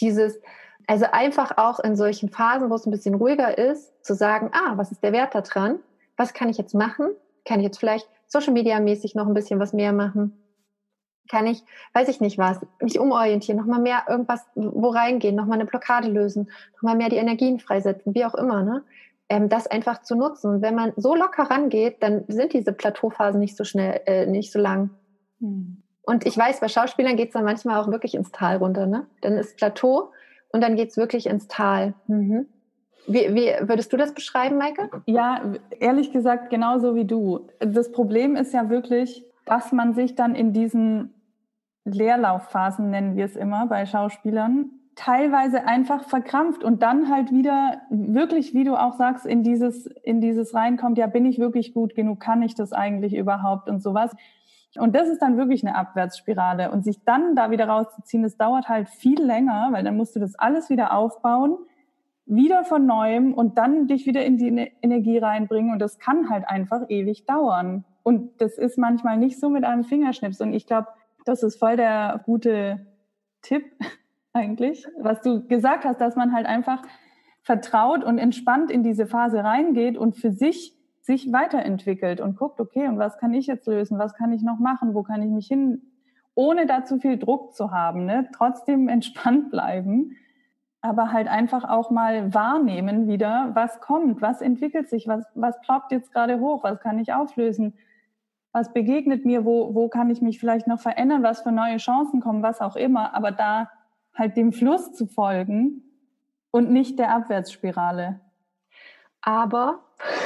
Dieses, 0.00 0.40
also 0.88 1.06
einfach 1.12 1.56
auch 1.56 1.78
in 1.78 1.94
solchen 1.94 2.28
Phasen, 2.28 2.68
wo 2.68 2.74
es 2.74 2.84
ein 2.84 2.90
bisschen 2.90 3.14
ruhiger 3.14 3.56
ist, 3.56 3.92
zu 4.04 4.16
sagen, 4.16 4.50
ah, 4.52 4.72
was 4.74 4.90
ist 4.90 5.04
der 5.04 5.12
Wert 5.12 5.36
da 5.36 5.42
dran? 5.42 5.78
Was 6.16 6.34
kann 6.34 6.48
ich 6.48 6.58
jetzt 6.58 6.74
machen? 6.74 7.10
Kann 7.44 7.60
ich 7.60 7.64
jetzt 7.64 7.78
vielleicht 7.78 8.10
Social 8.26 8.54
Media 8.54 8.80
mäßig 8.80 9.14
noch 9.14 9.28
ein 9.28 9.34
bisschen 9.34 9.60
was 9.60 9.72
mehr 9.72 9.92
machen? 9.92 10.36
Kann 11.28 11.46
ich, 11.46 11.64
weiß 11.92 12.08
ich 12.08 12.20
nicht 12.20 12.38
was, 12.38 12.60
mich 12.80 12.98
umorientieren, 12.98 13.58
nochmal 13.58 13.80
mehr 13.80 14.04
irgendwas, 14.08 14.44
wo 14.54 14.88
reingehen, 14.88 15.36
nochmal 15.36 15.58
eine 15.58 15.66
Blockade 15.66 16.08
lösen, 16.08 16.50
nochmal 16.74 16.96
mehr 16.96 17.08
die 17.08 17.16
Energien 17.16 17.60
freisetzen, 17.60 18.14
wie 18.14 18.24
auch 18.24 18.34
immer, 18.34 18.62
ne? 18.62 18.84
Ähm, 19.28 19.48
das 19.48 19.66
einfach 19.66 20.02
zu 20.02 20.14
nutzen. 20.14 20.62
wenn 20.62 20.76
man 20.76 20.92
so 20.96 21.16
locker 21.16 21.50
rangeht, 21.50 22.00
dann 22.00 22.24
sind 22.28 22.52
diese 22.52 22.72
Plateauphasen 22.72 23.40
nicht 23.40 23.56
so 23.56 23.64
schnell, 23.64 24.00
äh, 24.06 24.26
nicht 24.26 24.52
so 24.52 24.60
lang. 24.60 24.90
Hm. 25.40 25.82
Und 26.02 26.24
ich 26.24 26.38
weiß, 26.38 26.60
bei 26.60 26.68
Schauspielern 26.68 27.16
geht 27.16 27.28
es 27.28 27.32
dann 27.32 27.44
manchmal 27.44 27.80
auch 27.80 27.90
wirklich 27.90 28.14
ins 28.14 28.30
Tal 28.30 28.58
runter, 28.58 28.86
ne? 28.86 29.06
Dann 29.22 29.36
ist 29.36 29.56
Plateau 29.56 30.12
und 30.52 30.62
dann 30.62 30.76
geht 30.76 30.90
es 30.90 30.96
wirklich 30.96 31.26
ins 31.26 31.48
Tal. 31.48 31.94
Mhm. 32.06 32.46
Wie, 33.06 33.34
wie 33.34 33.68
würdest 33.68 33.92
du 33.92 33.96
das 33.96 34.14
beschreiben, 34.14 34.56
Maike? 34.58 34.90
Ja, 35.06 35.42
ehrlich 35.78 36.12
gesagt, 36.12 36.50
genauso 36.50 36.94
wie 36.94 37.04
du. 37.04 37.48
Das 37.60 37.92
Problem 37.92 38.36
ist 38.36 38.52
ja 38.52 38.68
wirklich, 38.68 39.24
dass 39.44 39.72
man 39.72 39.94
sich 39.94 40.14
dann 40.14 40.34
in 40.34 40.52
diesen 40.52 41.14
Leerlaufphasen 41.94 42.90
nennen 42.90 43.16
wir 43.16 43.24
es 43.24 43.36
immer 43.36 43.66
bei 43.66 43.86
Schauspielern, 43.86 44.70
teilweise 44.96 45.66
einfach 45.66 46.04
verkrampft 46.04 46.64
und 46.64 46.82
dann 46.82 47.10
halt 47.10 47.30
wieder 47.30 47.82
wirklich, 47.90 48.54
wie 48.54 48.64
du 48.64 48.76
auch 48.76 48.94
sagst, 48.94 49.26
in 49.26 49.42
dieses, 49.42 49.86
in 49.86 50.20
dieses 50.20 50.54
reinkommt, 50.54 50.98
ja, 50.98 51.06
bin 51.06 51.26
ich 51.26 51.38
wirklich 51.38 51.74
gut 51.74 51.94
genug, 51.94 52.18
kann 52.18 52.42
ich 52.42 52.54
das 52.54 52.72
eigentlich 52.72 53.14
überhaupt 53.14 53.68
und 53.68 53.82
sowas. 53.82 54.10
Und 54.78 54.94
das 54.94 55.08
ist 55.08 55.20
dann 55.20 55.36
wirklich 55.36 55.64
eine 55.64 55.76
Abwärtsspirale. 55.76 56.70
Und 56.70 56.84
sich 56.84 57.04
dann 57.04 57.36
da 57.36 57.50
wieder 57.50 57.68
rauszuziehen, 57.68 58.22
das 58.22 58.36
dauert 58.36 58.68
halt 58.68 58.88
viel 58.88 59.22
länger, 59.22 59.68
weil 59.72 59.84
dann 59.84 59.96
musst 59.96 60.16
du 60.16 60.20
das 60.20 60.34
alles 60.34 60.70
wieder 60.70 60.94
aufbauen, 60.94 61.56
wieder 62.24 62.64
von 62.64 62.86
neuem 62.86 63.32
und 63.32 63.58
dann 63.58 63.86
dich 63.86 64.06
wieder 64.06 64.24
in 64.24 64.36
die 64.36 64.72
Energie 64.82 65.18
reinbringen. 65.18 65.72
Und 65.72 65.78
das 65.78 65.98
kann 65.98 66.30
halt 66.30 66.48
einfach 66.48 66.82
ewig 66.88 67.26
dauern. 67.26 67.84
Und 68.02 68.40
das 68.40 68.58
ist 68.58 68.78
manchmal 68.78 69.16
nicht 69.16 69.38
so 69.40 69.50
mit 69.50 69.64
einem 69.64 69.84
Fingerschnips. 69.84 70.40
Und 70.40 70.52
ich 70.52 70.66
glaube, 70.66 70.88
das 71.26 71.42
ist 71.42 71.58
voll 71.58 71.76
der 71.76 72.22
gute 72.24 72.86
Tipp 73.42 73.64
eigentlich, 74.32 74.86
was 74.98 75.20
du 75.20 75.46
gesagt 75.46 75.84
hast, 75.84 76.00
dass 76.00 76.16
man 76.16 76.32
halt 76.32 76.46
einfach 76.46 76.82
vertraut 77.42 78.02
und 78.02 78.18
entspannt 78.18 78.70
in 78.70 78.82
diese 78.82 79.06
Phase 79.06 79.44
reingeht 79.44 79.98
und 79.98 80.16
für 80.16 80.32
sich 80.32 80.72
sich 81.00 81.32
weiterentwickelt 81.32 82.20
und 82.20 82.36
guckt, 82.36 82.60
okay, 82.60 82.88
und 82.88 82.98
was 82.98 83.16
kann 83.18 83.32
ich 83.32 83.46
jetzt 83.46 83.68
lösen? 83.68 83.98
Was 83.98 84.14
kann 84.14 84.32
ich 84.32 84.42
noch 84.42 84.58
machen? 84.58 84.92
Wo 84.92 85.04
kann 85.04 85.22
ich 85.22 85.30
mich 85.30 85.46
hin? 85.46 85.82
Ohne 86.34 86.66
da 86.66 86.84
zu 86.84 86.98
viel 86.98 87.16
Druck 87.16 87.54
zu 87.54 87.70
haben, 87.70 88.04
ne? 88.04 88.28
trotzdem 88.36 88.88
entspannt 88.88 89.50
bleiben, 89.50 90.16
aber 90.80 91.12
halt 91.12 91.28
einfach 91.28 91.64
auch 91.64 91.90
mal 91.90 92.34
wahrnehmen 92.34 93.06
wieder, 93.06 93.50
was 93.54 93.80
kommt, 93.80 94.20
was 94.20 94.40
entwickelt 94.40 94.88
sich, 94.88 95.06
was, 95.06 95.24
was 95.34 95.60
ploppt 95.60 95.92
jetzt 95.92 96.12
gerade 96.12 96.40
hoch, 96.40 96.64
was 96.64 96.80
kann 96.80 96.98
ich 96.98 97.12
auflösen, 97.12 97.74
was 98.56 98.72
begegnet 98.72 99.26
mir, 99.26 99.44
wo, 99.44 99.74
wo 99.74 99.90
kann 99.90 100.08
ich 100.08 100.22
mich 100.22 100.40
vielleicht 100.40 100.66
noch 100.66 100.80
verändern, 100.80 101.22
was 101.22 101.42
für 101.42 101.52
neue 101.52 101.76
Chancen 101.76 102.22
kommen, 102.22 102.42
was 102.42 102.62
auch 102.62 102.74
immer, 102.74 103.14
aber 103.14 103.30
da 103.30 103.70
halt 104.14 104.34
dem 104.38 104.50
Fluss 104.50 104.94
zu 104.94 105.06
folgen 105.06 105.82
und 106.52 106.70
nicht 106.70 106.98
der 106.98 107.14
Abwärtsspirale. 107.14 108.18
Aber 109.20 109.80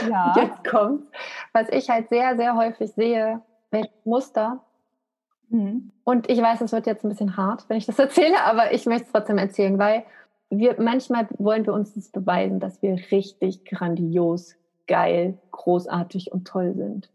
ja. 0.09 0.33
jetzt 0.41 0.62
kommt, 0.62 1.09
was 1.53 1.68
ich 1.70 1.91
halt 1.91 2.09
sehr, 2.09 2.37
sehr 2.37 2.55
häufig 2.55 2.93
sehe, 2.93 3.43
Muster. 4.05 4.61
Mhm. 5.49 5.91
Und 6.05 6.31
ich 6.31 6.41
weiß, 6.41 6.61
es 6.61 6.70
wird 6.70 6.87
jetzt 6.87 7.05
ein 7.05 7.09
bisschen 7.09 7.37
hart, 7.37 7.64
wenn 7.68 7.78
ich 7.78 7.87
das 7.87 7.99
erzähle, 7.99 8.45
aber 8.45 8.72
ich 8.72 8.87
möchte 8.87 9.07
es 9.07 9.12
trotzdem 9.12 9.39
erzählen, 9.39 9.76
weil 9.76 10.05
wir 10.51 10.76
manchmal 10.81 11.26
wollen 11.39 11.66
wir 11.66 11.72
uns 11.72 11.95
das 11.95 12.11
beweisen, 12.11 12.61
dass 12.61 12.81
wir 12.81 12.95
richtig 13.11 13.64
grandios, 13.64 14.55
geil, 14.87 15.37
großartig 15.51 16.31
und 16.31 16.47
toll 16.47 16.74
sind. 16.76 17.11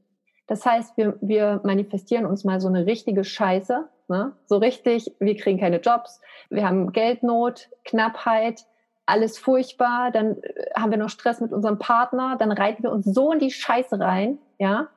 Das 0.48 0.66
heißt, 0.66 0.98
wir, 0.98 1.18
wir 1.22 1.62
manifestieren 1.64 2.26
uns 2.26 2.44
mal 2.44 2.60
so 2.60 2.68
eine 2.68 2.86
richtige 2.86 3.24
Scheiße, 3.24 3.88
ne? 4.08 4.34
so 4.46 4.58
richtig, 4.58 5.12
wir 5.20 5.36
kriegen 5.38 5.60
keine 5.60 5.80
Jobs, 5.80 6.22
wir 6.50 6.68
haben 6.68 6.92
Geldnot, 6.92 7.70
Knappheit, 7.84 8.66
alles 9.06 9.38
furchtbar, 9.38 10.12
dann 10.12 10.38
äh, 10.42 10.72
haben 10.76 10.92
wir 10.92 10.98
noch 10.98 11.10
Stress 11.10 11.42
mit 11.42 11.52
unserem 11.52 11.80
Partner, 11.80 12.36
dann 12.38 12.52
reiten 12.52 12.84
wir 12.84 12.92
uns 12.92 13.06
so 13.06 13.32
in 13.32 13.40
die 13.40 13.52
Scheiße 13.52 14.00
rein, 14.00 14.38
ja, 14.60 14.88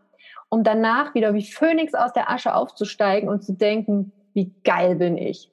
um 0.50 0.64
danach 0.64 1.14
wieder 1.14 1.34
wie 1.34 1.44
Phönix 1.44 1.94
aus 1.94 2.12
der 2.12 2.30
Asche 2.30 2.54
aufzusteigen 2.54 3.28
und 3.28 3.42
zu 3.42 3.52
denken, 3.52 4.12
wie 4.34 4.54
geil 4.64 4.96
bin 4.96 5.16
ich. 5.18 5.50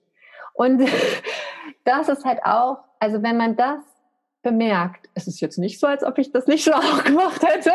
Und 0.53 0.87
das 1.83 2.09
ist 2.09 2.25
halt 2.25 2.39
auch, 2.43 2.79
also 2.99 3.23
wenn 3.23 3.37
man 3.37 3.55
das 3.55 3.79
bemerkt, 4.45 5.09
es 5.15 5.27
ist 5.27 5.41
jetzt 5.41 5.57
nicht 5.57 5.79
so, 5.79 5.87
als 5.87 6.03
ob 6.03 6.19
ich 6.19 6.31
das 6.31 6.45
nicht 6.45 6.63
schon 6.63 6.73
auch 6.75 7.03
gemacht 7.03 7.43
hätte, 7.43 7.71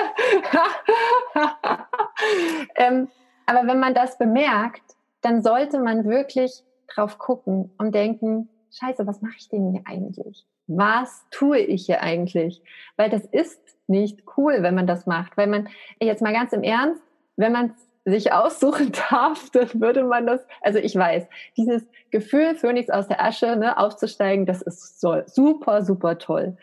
ähm, 2.77 3.09
aber 3.45 3.67
wenn 3.67 3.81
man 3.81 3.93
das 3.93 4.17
bemerkt, 4.17 4.95
dann 5.21 5.43
sollte 5.43 5.81
man 5.81 6.07
wirklich 6.07 6.63
drauf 6.87 7.19
gucken 7.19 7.73
und 7.77 7.95
denken, 7.95 8.49
scheiße, 8.73 9.07
was 9.07 9.21
mache 9.21 9.35
ich 9.39 9.49
denn 9.49 9.73
hier 9.73 9.83
eigentlich? 9.85 10.47
Was 10.69 11.27
tue 11.33 11.59
ich 11.59 11.87
hier 11.87 12.03
eigentlich? 12.03 12.63
Weil 12.97 13.11
das 13.11 13.27
ist 13.27 13.61
nicht 13.89 14.23
cool, 14.37 14.63
wenn 14.63 14.77
man 14.77 14.87
das 14.87 15.07
macht. 15.07 15.37
Weil 15.37 15.49
man, 15.49 15.69
jetzt 16.01 16.23
mal 16.23 16.33
ganz 16.33 16.53
im 16.53 16.63
Ernst, 16.63 17.03
wenn 17.37 17.53
man 17.53 17.75
sich 18.11 18.33
aussuchen 18.33 18.93
darf, 19.11 19.51
dann 19.51 19.69
würde 19.75 20.05
man 20.05 20.27
das, 20.27 20.41
also 20.61 20.79
ich 20.79 20.95
weiß, 20.95 21.27
dieses 21.57 21.85
Gefühl, 22.11 22.55
Phönix 22.55 22.91
aus 22.91 23.09
der 23.09 23.23
Asche 23.23 23.57
ne, 23.57 23.79
aufzusteigen, 23.79 24.47
das 24.47 24.63
ist 24.63 25.01
so, 25.01 25.23
super, 25.27 25.85
super 25.85 26.19
toll. 26.19 26.57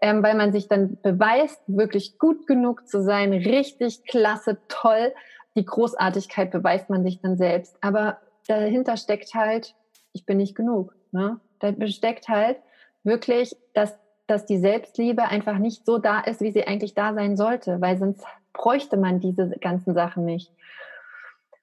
Ähm, 0.00 0.22
weil 0.22 0.34
man 0.34 0.52
sich 0.52 0.68
dann 0.68 0.98
beweist, 1.02 1.62
wirklich 1.66 2.18
gut 2.18 2.46
genug 2.46 2.88
zu 2.88 3.02
sein, 3.02 3.32
richtig 3.32 4.04
klasse, 4.04 4.58
toll. 4.68 5.12
Die 5.56 5.64
Großartigkeit 5.64 6.50
beweist 6.50 6.90
man 6.90 7.04
sich 7.04 7.20
dann 7.20 7.36
selbst. 7.36 7.76
Aber 7.80 8.18
dahinter 8.48 8.96
steckt 8.96 9.34
halt, 9.34 9.74
ich 10.12 10.26
bin 10.26 10.38
nicht 10.38 10.54
genug. 10.54 10.94
Ne? 11.12 11.40
Da 11.60 11.72
steckt 11.86 12.28
halt 12.28 12.58
wirklich, 13.04 13.56
dass, 13.72 13.96
dass 14.26 14.46
die 14.46 14.58
Selbstliebe 14.58 15.22
einfach 15.22 15.58
nicht 15.58 15.86
so 15.86 15.98
da 15.98 16.20
ist, 16.20 16.40
wie 16.40 16.50
sie 16.50 16.66
eigentlich 16.66 16.94
da 16.94 17.14
sein 17.14 17.36
sollte, 17.36 17.80
weil 17.80 17.96
sonst 17.96 18.24
bräuchte 18.52 18.96
man 18.96 19.20
diese 19.20 19.50
ganzen 19.60 19.94
Sachen 19.94 20.24
nicht. 20.24 20.50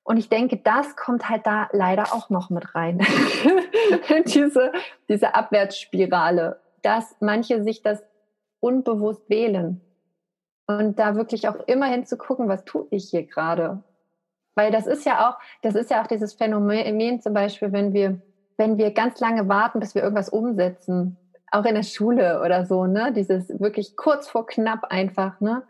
Und 0.04 0.18
ich 0.18 0.30
denke, 0.30 0.58
das 0.58 0.96
kommt 0.96 1.30
halt 1.30 1.46
da 1.46 1.70
leider 1.72 2.14
auch 2.14 2.30
noch 2.30 2.50
mit 2.50 2.74
rein. 2.74 3.00
diese, 4.26 4.72
diese 5.08 5.36
Abwärtsspirale, 5.36 6.60
dass 6.82 7.16
manche 7.20 7.64
sich 7.64 7.82
das 7.82 8.04
unbewusst 8.60 9.30
wählen. 9.30 9.82
Und 10.68 10.98
da 11.00 11.16
wirklich 11.16 11.48
auch 11.48 11.56
immerhin 11.68 12.06
zu 12.06 12.18
gucken, 12.18 12.48
was 12.48 12.66
tue 12.66 12.88
ich 12.92 13.10
hier 13.10 13.26
gerade? 13.26 13.84
Weil 14.56 14.72
das 14.72 14.88
ist 14.88 15.06
ja 15.06 15.30
auch, 15.30 15.38
das 15.62 15.76
ist 15.76 15.92
ja 15.92 16.02
auch 16.02 16.08
dieses 16.08 16.34
Phänomen 16.34 17.22
zum 17.22 17.34
Beispiel, 17.34 17.72
wenn 17.72 17.94
wir, 17.94 18.22
wenn 18.58 18.78
wir 18.78 18.92
ganz 18.92 19.20
lange 19.20 19.48
warten, 19.48 19.80
bis 19.80 19.96
wir 19.96 20.02
irgendwas 20.02 20.30
umsetzen, 20.30 21.18
auch 21.52 21.66
in 21.66 21.76
der 21.76 21.84
Schule 21.84 22.42
oder 22.44 22.66
so, 22.66 22.86
ne? 22.86 23.12
Dieses 23.14 23.60
wirklich 23.60 23.98
kurz 23.98 24.30
vor 24.30 24.46
knapp 24.46 24.86
einfach, 24.86 25.40
ne? 25.42 25.64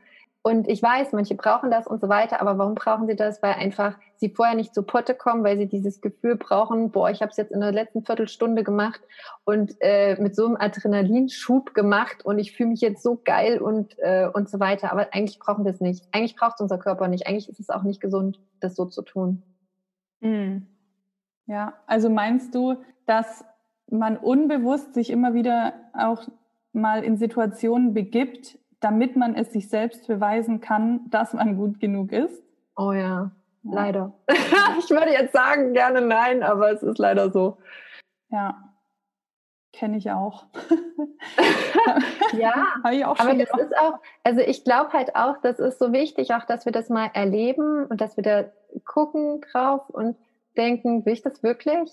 Und 0.44 0.68
ich 0.68 0.82
weiß, 0.82 1.12
manche 1.12 1.36
brauchen 1.36 1.70
das 1.70 1.86
und 1.86 2.02
so 2.02 2.10
weiter, 2.10 2.42
aber 2.42 2.58
warum 2.58 2.74
brauchen 2.74 3.06
sie 3.06 3.16
das? 3.16 3.44
Weil 3.44 3.54
einfach 3.54 3.96
sie 4.16 4.30
vorher 4.30 4.56
nicht 4.56 4.74
zu 4.74 4.82
Potte 4.82 5.14
kommen, 5.14 5.44
weil 5.44 5.58
sie 5.58 5.68
dieses 5.68 6.02
Gefühl 6.02 6.36
brauchen, 6.36 6.90
boah, 6.90 7.12
ich 7.12 7.22
habe 7.22 7.30
es 7.30 7.38
jetzt 7.38 7.52
in 7.52 7.60
der 7.60 7.72
letzten 7.72 8.04
Viertelstunde 8.04 8.64
gemacht 8.64 9.02
und 9.44 9.76
äh, 9.82 10.20
mit 10.20 10.36
so 10.36 10.48
einem 10.48 10.58
Adrenalinschub 10.58 11.76
gemacht 11.76 12.26
und 12.26 12.40
ich 12.40 12.54
fühle 12.54 12.70
mich 12.70 12.82
jetzt 12.82 13.04
so 13.04 13.22
geil 13.24 13.60
und, 13.60 13.96
äh, 14.00 14.30
und 14.34 14.50
so 14.50 14.60
weiter. 14.60 14.92
Aber 14.92 15.14
eigentlich 15.14 15.38
brauchen 15.38 15.64
wir 15.64 15.72
es 15.72 15.80
nicht. 15.80 16.08
Eigentlich 16.12 16.36
braucht 16.36 16.56
es 16.56 16.62
unser 16.62 16.80
Körper 16.80 17.08
nicht. 17.08 17.28
Eigentlich 17.28 17.48
ist 17.48 17.60
es 17.60 17.70
auch 17.70 17.84
nicht 17.84 18.02
gesund, 18.02 18.40
das 18.60 18.76
so 18.76 18.86
zu 18.86 19.04
tun. 19.04 19.44
Mhm. 20.22 20.66
Ja, 21.46 21.74
also 21.86 22.10
meinst 22.10 22.56
du, 22.56 22.78
dass 23.06 23.46
man 23.92 24.18
unbewusst 24.18 24.96
sich 24.96 25.12
immer 25.12 25.36
wieder 25.36 25.74
auch 25.94 26.28
mal 26.74 27.04
in 27.04 27.18
Situationen 27.18 27.94
begibt, 27.94 28.58
damit 28.82 29.16
man 29.16 29.36
es 29.36 29.54
sich 29.54 29.70
selbst 29.70 30.08
beweisen 30.08 30.60
kann, 30.60 31.10
dass 31.10 31.34
man 31.34 31.56
gut 31.56 31.80
genug 31.80 32.12
ist? 32.12 32.44
Oh 32.76 32.92
ja, 32.92 33.32
leider. 33.64 34.14
ich 34.80 34.90
würde 34.90 35.12
jetzt 35.12 35.34
sagen, 35.34 35.74
gerne 35.74 36.02
nein, 36.02 36.44
aber 36.44 36.72
es 36.72 36.84
ist 36.84 36.98
leider 36.98 37.32
so. 37.32 37.58
Ja, 38.30 38.72
kenne 39.72 39.98
ich 39.98 40.12
auch. 40.12 40.46
ja, 42.34 42.68
ich 42.92 43.06
auch 43.06 43.20
aber 43.20 43.36
das 43.36 43.50
gemacht. 43.50 43.70
ist 43.70 43.78
auch, 43.78 44.00
also 44.24 44.42
ich 44.42 44.64
glaube 44.64 44.94
halt 44.94 45.16
auch, 45.16 45.38
das 45.42 45.60
ist 45.60 45.80
so 45.80 45.94
wichtig, 45.94 46.34
auch 46.34 46.46
dass 46.46 46.66
wir 46.66 46.72
das 46.72 46.90
mal 46.90 47.10
erleben 47.14 47.86
und 47.86 48.02
dass 48.02 48.18
wir 48.18 48.24
da 48.24 48.46
gucken 48.86 49.42
drauf 49.52 49.90
und 49.90 50.18
denken, 50.58 51.06
will 51.06 51.14
ich 51.14 51.22
das 51.22 51.44
wirklich? 51.44 51.92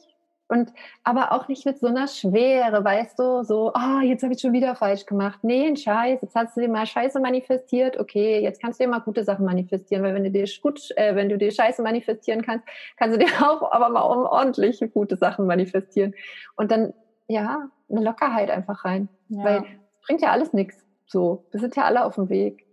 Und 0.49 0.73
aber 1.05 1.33
auch 1.33 1.47
nicht 1.49 1.67
mit 1.67 1.79
so 1.79 1.87
einer 1.87 2.09
Schwere, 2.09 2.83
weißt 2.83 3.19
du, 3.19 3.43
so, 3.43 3.71
oh, 3.75 4.01
jetzt 4.01 4.23
habe 4.23 4.33
ich 4.33 4.41
schon 4.41 4.55
wieder 4.55 4.75
falsch 4.75 5.05
gemacht. 5.05 5.41
Nee, 5.43 5.67
ein 5.67 5.77
Scheiß, 5.77 6.23
jetzt 6.23 6.35
hast 6.35 6.57
du 6.57 6.63
dir 6.63 6.69
mal 6.69 6.87
Scheiße 6.87 7.21
manifestiert, 7.21 7.99
okay, 7.99 8.41
jetzt 8.41 8.61
kannst 8.61 8.81
du 8.81 8.85
dir 8.85 8.91
mal 8.91 9.01
gute 9.01 9.25
Sachen 9.25 9.45
manifestieren, 9.45 10.03
weil 10.03 10.15
wenn 10.15 10.25
du 10.25 10.31
dir 10.31 10.47
gut, 10.63 10.91
äh, 10.97 11.15
wenn 11.15 11.29
du 11.29 11.37
dir 11.37 11.51
Scheiße 11.51 11.83
manifestieren 11.83 12.43
kannst, 12.43 12.67
kannst 12.97 13.17
du 13.17 13.25
dir 13.25 13.31
auch 13.47 13.71
aber 13.71 13.91
mal 13.91 14.03
ordentlich 14.03 14.83
gute 14.95 15.17
Sachen 15.17 15.47
manifestieren. 15.47 16.15
Und 16.57 16.71
dann, 16.71 16.95
ja, 17.29 17.69
eine 17.91 18.01
Lockerheit 18.01 18.51
einfach 18.51 18.87
rein. 18.87 19.09
Ja. 19.29 19.45
Weil 19.45 19.57
es 19.59 20.07
bringt 20.07 20.23
ja 20.23 20.31
alles 20.31 20.55
nichts. 20.55 20.85
So, 21.07 21.47
wir 21.51 21.61
sind 21.61 21.77
ja 21.77 21.85
alle 21.85 22.05
auf 22.05 22.15
dem 22.15 22.31
Weg. 22.31 22.67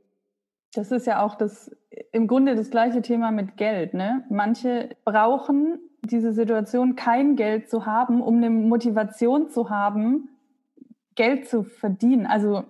Das 0.74 0.92
ist 0.92 1.08
ja 1.08 1.24
auch 1.24 1.36
das 1.36 1.76
im 2.12 2.28
Grunde 2.28 2.56
das 2.56 2.70
gleiche 2.70 3.02
Thema 3.02 3.32
mit 3.32 3.58
Geld. 3.58 3.94
Ne? 3.94 4.24
Manche 4.30 4.90
brauchen 5.06 5.80
diese 6.12 6.34
Situation, 6.34 6.96
kein 6.96 7.36
Geld 7.36 7.70
zu 7.70 7.86
haben, 7.86 8.22
um 8.22 8.38
eine 8.38 8.50
Motivation 8.50 9.50
zu 9.50 9.70
haben, 9.70 10.30
Geld 11.16 11.48
zu 11.48 11.64
verdienen. 11.64 12.26
Also, 12.26 12.66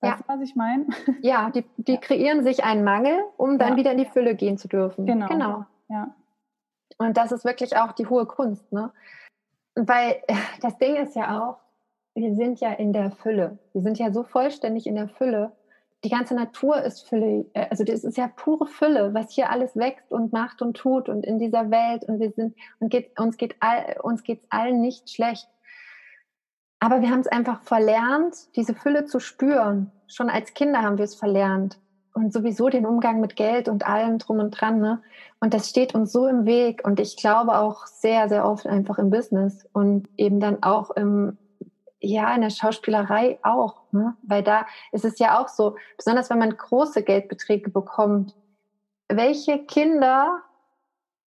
weißt 0.00 0.02
ja. 0.02 0.16
du, 0.16 0.24
was 0.26 0.40
ich 0.40 0.56
meine? 0.56 0.86
Ja, 1.22 1.50
die, 1.50 1.64
die 1.76 1.94
ja. 1.94 2.00
kreieren 2.00 2.44
sich 2.44 2.64
einen 2.64 2.84
Mangel, 2.84 3.18
um 3.36 3.58
dann 3.58 3.72
ja. 3.72 3.76
wieder 3.76 3.92
in 3.92 3.98
die 3.98 4.06
Fülle 4.06 4.34
gehen 4.34 4.58
zu 4.58 4.68
dürfen. 4.68 5.06
Genau. 5.06 5.26
genau. 5.26 5.64
Ja. 5.88 6.14
Und 6.98 7.16
das 7.16 7.32
ist 7.32 7.44
wirklich 7.44 7.76
auch 7.76 7.92
die 7.92 8.06
hohe 8.06 8.26
Kunst, 8.26 8.72
ne? 8.72 8.92
Weil 9.74 10.16
das 10.60 10.78
Ding 10.78 10.96
ist 10.96 11.14
ja 11.16 11.40
auch, 11.40 11.58
wir 12.14 12.34
sind 12.34 12.60
ja 12.60 12.72
in 12.72 12.92
der 12.92 13.12
Fülle. 13.12 13.58
Wir 13.72 13.82
sind 13.82 13.98
ja 13.98 14.12
so 14.12 14.24
vollständig 14.24 14.86
in 14.86 14.96
der 14.96 15.08
Fülle 15.08 15.52
die 16.04 16.10
ganze 16.10 16.34
Natur 16.34 16.82
ist 16.82 17.08
Fülle, 17.08 17.46
äh, 17.54 17.66
also 17.70 17.84
das 17.84 18.04
ist 18.04 18.16
ja 18.16 18.28
pure 18.28 18.66
Fülle, 18.66 19.14
was 19.14 19.32
hier 19.32 19.50
alles 19.50 19.76
wächst 19.76 20.10
und 20.10 20.32
macht 20.32 20.62
und 20.62 20.76
tut 20.76 21.08
und 21.08 21.24
in 21.24 21.38
dieser 21.38 21.70
Welt 21.70 22.04
und 22.04 22.20
wir 22.20 22.30
sind 22.30 22.54
und 22.78 22.90
geht, 22.90 23.18
uns 23.18 23.36
geht 23.36 23.56
all, 23.60 23.96
uns 24.02 24.22
geht's 24.22 24.46
allen 24.50 24.80
nicht 24.80 25.10
schlecht. 25.10 25.48
Aber 26.80 27.02
wir 27.02 27.10
haben 27.10 27.20
es 27.20 27.26
einfach 27.26 27.62
verlernt, 27.62 28.54
diese 28.54 28.74
Fülle 28.74 29.04
zu 29.04 29.18
spüren. 29.18 29.90
Schon 30.06 30.30
als 30.30 30.54
Kinder 30.54 30.82
haben 30.82 30.96
wir 30.96 31.04
es 31.04 31.16
verlernt 31.16 31.80
und 32.14 32.32
sowieso 32.32 32.68
den 32.68 32.86
Umgang 32.86 33.20
mit 33.20 33.34
Geld 33.34 33.68
und 33.68 33.86
allem 33.86 34.18
drum 34.18 34.38
und 34.38 34.50
dran. 34.52 34.80
Ne? 34.80 35.02
Und 35.40 35.54
das 35.54 35.68
steht 35.68 35.94
uns 35.94 36.12
so 36.12 36.28
im 36.28 36.46
Weg 36.46 36.82
und 36.84 37.00
ich 37.00 37.16
glaube 37.16 37.58
auch 37.58 37.86
sehr, 37.86 38.28
sehr 38.28 38.44
oft 38.44 38.66
einfach 38.66 38.98
im 38.98 39.10
Business 39.10 39.66
und 39.72 40.08
eben 40.16 40.38
dann 40.38 40.62
auch 40.62 40.90
im, 40.90 41.36
ja, 42.00 42.34
in 42.34 42.42
der 42.42 42.50
Schauspielerei 42.50 43.38
auch, 43.42 43.82
ne? 43.92 44.16
weil 44.22 44.42
da 44.42 44.66
ist 44.92 45.04
es 45.04 45.18
ja 45.18 45.40
auch 45.40 45.48
so, 45.48 45.76
besonders 45.96 46.30
wenn 46.30 46.38
man 46.38 46.56
große 46.56 47.02
Geldbeträge 47.02 47.70
bekommt, 47.70 48.34
welche 49.08 49.58
Kinder 49.64 50.42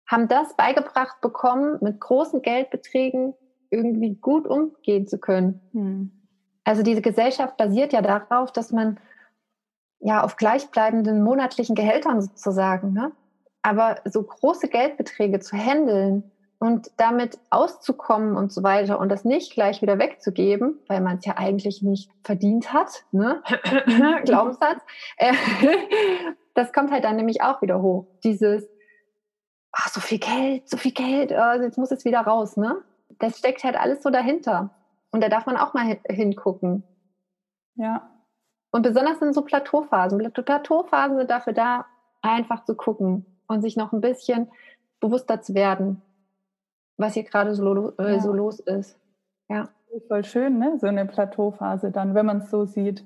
haben 0.06 0.28
das 0.28 0.54
beigebracht 0.56 1.20
bekommen, 1.20 1.78
mit 1.80 2.00
großen 2.00 2.42
Geldbeträgen 2.42 3.34
irgendwie 3.70 4.16
gut 4.16 4.46
umgehen 4.46 5.06
zu 5.06 5.18
können. 5.18 5.60
Hm. 5.72 6.10
Also 6.64 6.82
diese 6.82 7.00
Gesellschaft 7.00 7.56
basiert 7.56 7.92
ja 7.92 8.02
darauf, 8.02 8.52
dass 8.52 8.72
man 8.72 8.98
ja 10.00 10.22
auf 10.22 10.36
gleichbleibenden 10.36 11.22
monatlichen 11.22 11.74
Gehältern 11.74 12.20
sozusagen, 12.20 12.92
ne? 12.92 13.12
aber 13.62 14.00
so 14.04 14.22
große 14.22 14.68
Geldbeträge 14.68 15.40
zu 15.40 15.56
handeln 15.56 16.30
und 16.60 16.90
damit 16.98 17.38
auszukommen 17.48 18.36
und 18.36 18.52
so 18.52 18.62
weiter 18.62 19.00
und 19.00 19.08
das 19.08 19.24
nicht 19.24 19.54
gleich 19.54 19.80
wieder 19.80 19.98
wegzugeben, 19.98 20.78
weil 20.88 21.00
man 21.00 21.16
es 21.16 21.24
ja 21.24 21.38
eigentlich 21.38 21.82
nicht 21.82 22.10
verdient 22.22 22.74
hat, 22.74 23.06
ne? 23.12 23.42
Glaubenssatz, 24.24 24.82
äh, 25.16 25.32
das 26.54 26.72
kommt 26.74 26.92
halt 26.92 27.04
dann 27.04 27.16
nämlich 27.16 27.42
auch 27.42 27.62
wieder 27.62 27.80
hoch. 27.80 28.06
Dieses, 28.24 28.68
ach, 29.72 29.88
so 29.88 30.00
viel 30.00 30.18
Geld, 30.18 30.68
so 30.68 30.76
viel 30.76 30.92
Geld, 30.92 31.32
oh, 31.32 31.62
jetzt 31.62 31.78
muss 31.78 31.90
es 31.90 32.04
wieder 32.04 32.20
raus, 32.20 32.58
ne? 32.58 32.82
Das 33.18 33.38
steckt 33.38 33.64
halt 33.64 33.76
alles 33.76 34.02
so 34.02 34.10
dahinter. 34.10 34.68
Und 35.12 35.22
da 35.22 35.30
darf 35.30 35.46
man 35.46 35.56
auch 35.56 35.72
mal 35.72 35.98
hingucken. 36.08 36.84
Ja. 37.76 38.10
Und 38.70 38.82
besonders 38.82 39.20
in 39.22 39.32
so 39.32 39.42
Plateauphasen. 39.42 40.18
Plateauphasen 40.30 41.16
sind 41.16 41.30
dafür 41.30 41.54
da, 41.54 41.86
einfach 42.20 42.64
zu 42.64 42.74
gucken 42.74 43.24
und 43.48 43.62
sich 43.62 43.76
noch 43.76 43.92
ein 43.92 44.02
bisschen 44.02 44.50
bewusster 45.00 45.40
zu 45.40 45.54
werden, 45.54 46.02
was 47.00 47.14
hier 47.14 47.24
gerade 47.24 47.54
so, 47.54 47.92
äh, 47.98 48.12
ja. 48.12 48.20
so 48.20 48.32
los 48.32 48.60
ist. 48.60 48.98
Ja. 49.48 49.68
Voll 50.06 50.24
schön, 50.24 50.58
ne? 50.58 50.78
So 50.80 50.86
eine 50.86 51.04
Plateauphase 51.04 51.90
dann, 51.90 52.14
wenn 52.14 52.26
man 52.26 52.38
es 52.38 52.50
so 52.50 52.64
sieht. 52.64 53.04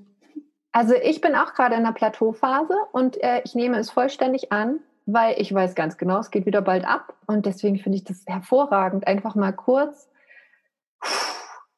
Also 0.72 0.94
ich 0.94 1.20
bin 1.20 1.34
auch 1.34 1.54
gerade 1.54 1.76
in 1.76 1.80
einer 1.80 1.94
Plateauphase 1.94 2.74
und 2.92 3.22
äh, 3.22 3.40
ich 3.44 3.54
nehme 3.54 3.78
es 3.78 3.90
vollständig 3.90 4.52
an, 4.52 4.80
weil 5.06 5.40
ich 5.40 5.54
weiß 5.54 5.74
ganz 5.74 5.96
genau, 5.96 6.18
es 6.18 6.30
geht 6.30 6.44
wieder 6.44 6.60
bald 6.60 6.86
ab. 6.86 7.14
Und 7.26 7.46
deswegen 7.46 7.78
finde 7.78 7.96
ich 7.96 8.04
das 8.04 8.24
hervorragend. 8.26 9.06
Einfach 9.06 9.34
mal 9.34 9.52
kurz 9.52 10.10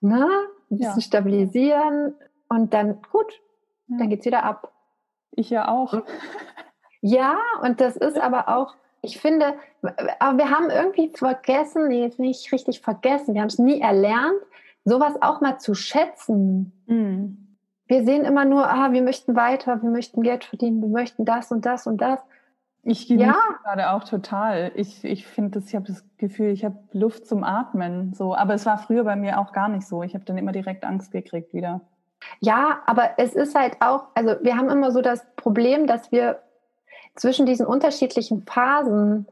ne, 0.00 0.26
ein 0.70 0.78
bisschen 0.78 0.94
ja. 0.94 1.00
stabilisieren 1.00 2.14
und 2.48 2.74
dann 2.74 3.00
gut, 3.12 3.40
ja. 3.86 3.98
dann 3.98 4.08
geht 4.08 4.20
es 4.20 4.26
wieder 4.26 4.42
ab. 4.42 4.72
Ich 5.32 5.50
ja 5.50 5.68
auch. 5.68 6.02
Ja, 7.02 7.38
und 7.62 7.80
das 7.80 7.96
ist 7.96 8.18
aber 8.18 8.48
auch, 8.48 8.74
ich 9.02 9.20
finde, 9.20 9.54
aber 10.18 10.38
wir 10.38 10.50
haben 10.50 10.70
irgendwie 10.70 11.12
vergessen, 11.14 11.88
nee, 11.88 12.02
jetzt 12.02 12.18
nicht 12.18 12.50
richtig 12.52 12.80
vergessen, 12.80 13.34
wir 13.34 13.40
haben 13.40 13.48
es 13.48 13.58
nie 13.58 13.80
erlernt, 13.80 14.40
sowas 14.84 15.14
auch 15.20 15.40
mal 15.40 15.58
zu 15.58 15.74
schätzen. 15.74 16.72
Mhm. 16.86 17.56
Wir 17.88 18.04
sehen 18.04 18.24
immer 18.24 18.44
nur, 18.44 18.68
ah, 18.68 18.92
wir 18.92 19.02
möchten 19.02 19.36
weiter, 19.36 19.80
wir 19.82 19.90
möchten 19.90 20.22
Geld 20.22 20.44
verdienen, 20.44 20.82
wir 20.82 20.88
möchten 20.88 21.24
das 21.24 21.52
und 21.52 21.64
das 21.64 21.86
und 21.86 22.00
das. 22.00 22.20
Ich 22.82 23.08
genieße 23.08 23.28
ja. 23.28 23.36
gerade 23.64 23.90
auch 23.90 24.04
total. 24.04 24.70
Ich, 24.76 25.04
ich 25.04 25.26
finde 25.26 25.58
das, 25.58 25.68
ich 25.68 25.74
habe 25.74 25.86
das 25.86 26.04
Gefühl, 26.18 26.50
ich 26.50 26.64
habe 26.64 26.78
Luft 26.92 27.26
zum 27.26 27.42
Atmen. 27.42 28.14
So, 28.14 28.34
aber 28.34 28.54
es 28.54 28.64
war 28.64 28.78
früher 28.78 29.02
bei 29.02 29.16
mir 29.16 29.40
auch 29.40 29.52
gar 29.52 29.68
nicht 29.68 29.86
so. 29.86 30.04
Ich 30.04 30.14
habe 30.14 30.24
dann 30.24 30.38
immer 30.38 30.52
direkt 30.52 30.84
Angst 30.84 31.10
gekriegt 31.10 31.52
wieder. 31.52 31.80
Ja, 32.40 32.80
aber 32.86 33.10
es 33.18 33.34
ist 33.34 33.56
halt 33.56 33.76
auch, 33.80 34.04
also 34.14 34.36
wir 34.42 34.56
haben 34.56 34.68
immer 34.68 34.92
so 34.92 35.02
das 35.02 35.26
Problem, 35.34 35.86
dass 35.88 36.12
wir 36.12 36.40
zwischen 37.16 37.46
diesen 37.46 37.66
unterschiedlichen 37.66 38.44
Phasen, 38.44 39.26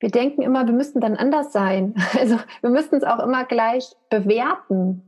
wir 0.00 0.10
denken 0.10 0.42
immer, 0.42 0.66
wir 0.66 0.74
müssten 0.74 1.00
dann 1.00 1.16
anders 1.16 1.52
sein. 1.52 1.94
Also 2.18 2.38
wir 2.60 2.70
müssten 2.70 2.96
es 2.96 3.04
auch 3.04 3.18
immer 3.18 3.44
gleich 3.44 3.94
bewerten. 4.10 5.02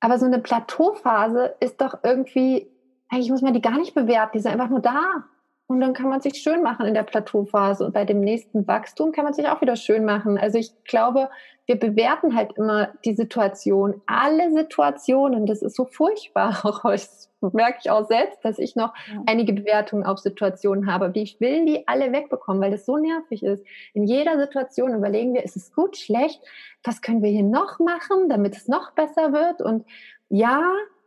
Aber 0.00 0.18
so 0.18 0.26
eine 0.26 0.38
Plateauphase 0.38 1.54
ist 1.60 1.80
doch 1.80 1.98
irgendwie, 2.02 2.68
eigentlich 3.08 3.30
muss 3.30 3.42
man 3.42 3.54
die 3.54 3.60
gar 3.60 3.78
nicht 3.78 3.94
bewerten, 3.94 4.32
die 4.34 4.38
ist 4.38 4.46
einfach 4.46 4.68
nur 4.68 4.80
da. 4.80 5.24
Und 5.72 5.80
dann 5.80 5.94
kann 5.94 6.08
man 6.08 6.20
sich 6.20 6.34
schön 6.34 6.62
machen 6.62 6.86
in 6.86 6.94
der 6.94 7.02
Plateauphase. 7.02 7.84
Und 7.84 7.94
bei 7.94 8.04
dem 8.04 8.20
nächsten 8.20 8.66
Wachstum 8.66 9.12
kann 9.12 9.24
man 9.24 9.32
sich 9.32 9.46
auch 9.48 9.60
wieder 9.60 9.76
schön 9.76 10.04
machen. 10.04 10.38
Also 10.38 10.58
ich 10.58 10.72
glaube, 10.84 11.30
wir 11.66 11.78
bewerten 11.78 12.36
halt 12.36 12.52
immer 12.56 12.88
die 13.04 13.14
Situation, 13.14 14.02
alle 14.06 14.52
Situationen. 14.52 15.46
Das 15.46 15.62
ist 15.62 15.76
so 15.76 15.84
furchtbar. 15.84 16.60
Auch 16.64 16.82
das 16.82 17.30
merke 17.40 17.78
ich 17.82 17.90
auch 17.90 18.06
selbst, 18.06 18.44
dass 18.44 18.58
ich 18.58 18.76
noch 18.76 18.92
einige 19.26 19.52
Bewertungen 19.52 20.04
auf 20.04 20.18
Situationen 20.18 20.86
habe. 20.86 21.10
Die 21.10 21.22
ich 21.22 21.40
will 21.40 21.64
die 21.66 21.88
alle 21.88 22.12
wegbekommen, 22.12 22.62
weil 22.62 22.70
das 22.70 22.86
so 22.86 22.96
nervig 22.96 23.42
ist. 23.42 23.64
In 23.94 24.04
jeder 24.04 24.38
Situation 24.38 24.94
überlegen 24.94 25.34
wir, 25.34 25.42
ist 25.42 25.56
es 25.56 25.72
gut, 25.72 25.96
schlecht? 25.96 26.40
Was 26.84 27.00
können 27.00 27.22
wir 27.22 27.30
hier 27.30 27.42
noch 27.42 27.78
machen, 27.78 28.28
damit 28.28 28.56
es 28.56 28.68
noch 28.68 28.92
besser 28.92 29.32
wird? 29.32 29.60
Und 29.60 29.84
ja, 30.28 30.62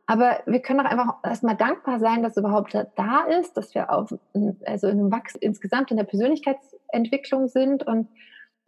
aber 0.08 0.41
wir 0.45 0.60
können 0.62 0.82
auch 0.82 0.91
einfach 0.91 1.16
erstmal 1.24 1.56
dankbar 1.56 1.99
sein, 1.99 2.22
dass 2.22 2.38
überhaupt 2.38 2.76
da 2.95 3.24
ist, 3.39 3.58
dass 3.58 3.74
wir 3.74 3.91
auf, 3.91 4.14
also 4.66 4.88
in 4.88 4.99
einem 4.99 5.12
Wachs 5.12 5.36
insgesamt 5.36 5.89
in 5.91 5.97
der 5.97 6.03
Persönlichkeitsentwicklung 6.03 7.47
sind 7.47 7.86
und 7.88 8.08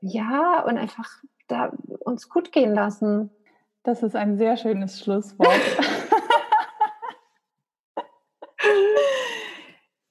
ja, 0.02 0.64
und 0.66 0.78
einfach 0.78 1.10
da 1.48 1.72
uns 2.00 2.30
gut 2.30 2.52
gehen 2.52 2.74
lassen. 2.74 3.30
Das 3.84 4.04
ist 4.04 4.16
ein 4.16 4.38
sehr 4.38 4.58
schönes 4.58 5.00
Schlusswort. 5.00 5.48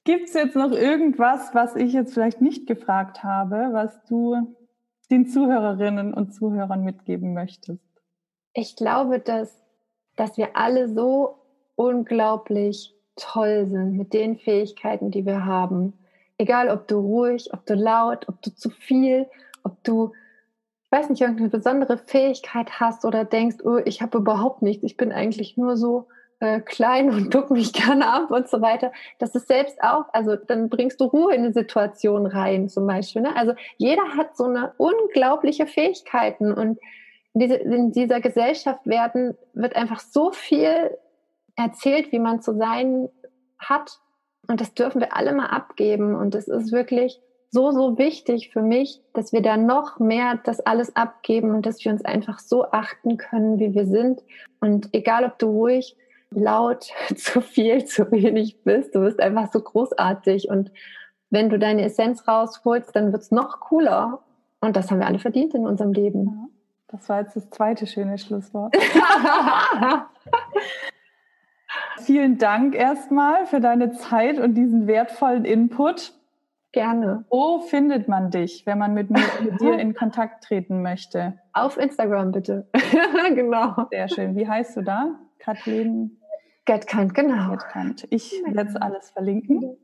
Gibt 0.03 0.29
es 0.29 0.33
jetzt 0.33 0.55
noch 0.55 0.71
irgendwas, 0.71 1.53
was 1.53 1.75
ich 1.75 1.91
jetzt 1.91 2.13
vielleicht 2.13 2.39
nicht 2.41 2.65
gefragt 2.65 3.23
habe, 3.23 3.69
was 3.73 4.01
du 4.05 4.55
den 5.11 5.27
Zuhörerinnen 5.27 6.13
und 6.13 6.33
Zuhörern 6.33 6.83
mitgeben 6.83 7.33
möchtest? 7.33 7.83
Ich 8.53 8.77
glaube, 8.77 9.19
dass 9.19 9.66
dass 10.17 10.37
wir 10.37 10.57
alle 10.57 10.89
so 10.89 11.37
unglaublich 11.75 12.93
toll 13.15 13.65
sind 13.67 13.95
mit 13.95 14.13
den 14.13 14.37
Fähigkeiten, 14.37 15.11
die 15.11 15.25
wir 15.25 15.45
haben. 15.45 15.93
Egal, 16.37 16.69
ob 16.69 16.87
du 16.87 16.99
ruhig, 16.99 17.53
ob 17.53 17.65
du 17.65 17.75
laut, 17.75 18.27
ob 18.27 18.41
du 18.41 18.53
zu 18.53 18.69
viel, 18.69 19.27
ob 19.63 19.83
du, 19.83 20.11
ich 20.83 20.91
weiß 20.91 21.09
nicht, 21.09 21.21
irgendeine 21.21 21.49
besondere 21.49 21.97
Fähigkeit 21.97 22.79
hast 22.79 23.05
oder 23.05 23.25
denkst, 23.25 23.57
oh, 23.63 23.77
ich 23.85 24.01
habe 24.01 24.17
überhaupt 24.17 24.61
nichts, 24.61 24.83
ich 24.83 24.97
bin 24.97 25.11
eigentlich 25.11 25.57
nur 25.57 25.77
so 25.77 26.07
äh, 26.39 26.59
klein 26.61 27.09
und 27.13 27.33
duck 27.33 27.49
mich 27.49 27.73
gerne 27.73 28.07
ab 28.07 28.31
und 28.31 28.47
so 28.47 28.61
weiter. 28.61 28.91
Das 29.19 29.33
ist 29.35 29.47
selbst 29.47 29.81
auch, 29.81 30.05
also 30.13 30.35
dann 30.35 30.69
bringst 30.69 30.99
du 30.99 31.05
Ruhe 31.05 31.33
in 31.33 31.43
eine 31.43 31.53
Situation 31.53 32.25
rein 32.25 32.69
zum 32.69 32.85
Beispiel. 32.85 33.23
Ne? 33.23 33.35
Also 33.35 33.53
jeder 33.77 34.03
hat 34.15 34.37
so 34.37 34.45
eine 34.45 34.73
unglaubliche 34.77 35.65
Fähigkeiten 35.65 36.53
und 36.53 36.79
in 37.41 37.91
dieser 37.91 38.19
Gesellschaft 38.21 38.85
werden, 38.85 39.37
wird 39.53 39.75
einfach 39.75 39.99
so 39.99 40.31
viel 40.31 40.97
erzählt, 41.55 42.11
wie 42.11 42.19
man 42.19 42.41
zu 42.41 42.55
sein 42.55 43.09
hat. 43.59 43.99
Und 44.47 44.61
das 44.61 44.73
dürfen 44.73 45.01
wir 45.01 45.15
alle 45.15 45.33
mal 45.33 45.47
abgeben. 45.47 46.15
Und 46.15 46.35
es 46.35 46.47
ist 46.47 46.71
wirklich 46.71 47.19
so, 47.49 47.71
so 47.71 47.97
wichtig 47.97 48.51
für 48.51 48.61
mich, 48.61 49.01
dass 49.13 49.33
wir 49.33 49.41
da 49.41 49.57
noch 49.57 49.99
mehr 49.99 50.39
das 50.43 50.59
alles 50.59 50.95
abgeben 50.95 51.51
und 51.51 51.65
dass 51.65 51.83
wir 51.83 51.91
uns 51.91 52.03
einfach 52.03 52.39
so 52.39 52.65
achten 52.71 53.17
können, 53.17 53.59
wie 53.59 53.73
wir 53.73 53.85
sind. 53.85 54.21
Und 54.59 54.89
egal, 54.93 55.25
ob 55.25 55.39
du 55.39 55.47
ruhig, 55.47 55.95
laut, 56.29 56.91
zu 57.15 57.41
viel, 57.41 57.85
zu 57.85 58.11
wenig 58.11 58.63
bist, 58.63 58.95
du 58.95 59.01
bist 59.01 59.19
einfach 59.19 59.51
so 59.51 59.61
großartig. 59.61 60.49
Und 60.49 60.71
wenn 61.29 61.49
du 61.49 61.59
deine 61.59 61.83
Essenz 61.83 62.27
rausholst, 62.27 62.95
dann 62.95 63.11
wird's 63.11 63.31
noch 63.31 63.59
cooler. 63.59 64.21
Und 64.59 64.75
das 64.75 64.89
haben 64.91 64.99
wir 64.99 65.07
alle 65.07 65.19
verdient 65.19 65.53
in 65.53 65.65
unserem 65.65 65.93
Leben. 65.93 66.49
Das 66.89 67.09
war 67.09 67.19
jetzt 67.19 67.35
das 67.35 67.49
zweite 67.49 67.85
schöne 67.85 68.17
Schlusswort. 68.17 68.73
Vielen 71.99 72.37
Dank 72.37 72.75
erstmal 72.75 73.45
für 73.45 73.59
deine 73.59 73.91
Zeit 73.91 74.39
und 74.39 74.53
diesen 74.53 74.87
wertvollen 74.87 75.45
Input. 75.45 76.13
Gerne. 76.71 77.25
Wo 77.29 77.59
findet 77.59 78.07
man 78.07 78.29
dich, 78.29 78.65
wenn 78.65 78.77
man 78.77 78.93
mit, 78.93 79.09
mir, 79.09 79.23
mit 79.43 79.59
dir 79.59 79.79
in 79.79 79.93
Kontakt 79.93 80.43
treten 80.43 80.81
möchte? 80.81 81.39
Auf 81.53 81.77
Instagram 81.77 82.31
bitte. 82.31 82.67
genau. 83.35 83.87
Sehr 83.91 84.09
schön. 84.09 84.35
Wie 84.35 84.47
heißt 84.47 84.77
du 84.77 84.81
da? 84.81 85.15
Kathleen? 85.39 86.17
Getkant, 86.65 87.13
genau. 87.13 87.51
Getkant. 87.51 88.07
Ich 88.09 88.31
werde 88.45 88.69
es 88.69 88.75
alles 88.75 89.11
verlinken. 89.11 89.77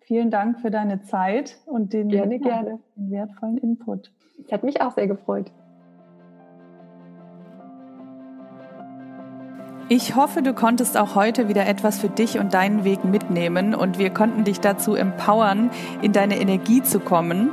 Vielen 0.00 0.30
Dank 0.30 0.60
für 0.60 0.70
deine 0.70 1.02
Zeit 1.02 1.56
und 1.66 1.92
den, 1.92 2.08
gerne, 2.08 2.38
gerne. 2.38 2.80
den 2.96 3.10
wertvollen 3.10 3.58
Input. 3.58 4.12
Es 4.44 4.52
hat 4.52 4.64
mich 4.64 4.82
auch 4.82 4.92
sehr 4.92 5.06
gefreut. 5.06 5.50
Ich 9.90 10.16
hoffe, 10.16 10.40
du 10.40 10.54
konntest 10.54 10.96
auch 10.96 11.14
heute 11.14 11.46
wieder 11.48 11.66
etwas 11.66 11.98
für 11.98 12.08
dich 12.08 12.38
und 12.38 12.54
deinen 12.54 12.84
Weg 12.84 13.04
mitnehmen 13.04 13.74
und 13.74 13.98
wir 13.98 14.08
konnten 14.08 14.44
dich 14.44 14.60
dazu 14.60 14.94
empowern, 14.94 15.70
in 16.00 16.12
deine 16.12 16.40
Energie 16.40 16.82
zu 16.82 17.00
kommen. 17.00 17.50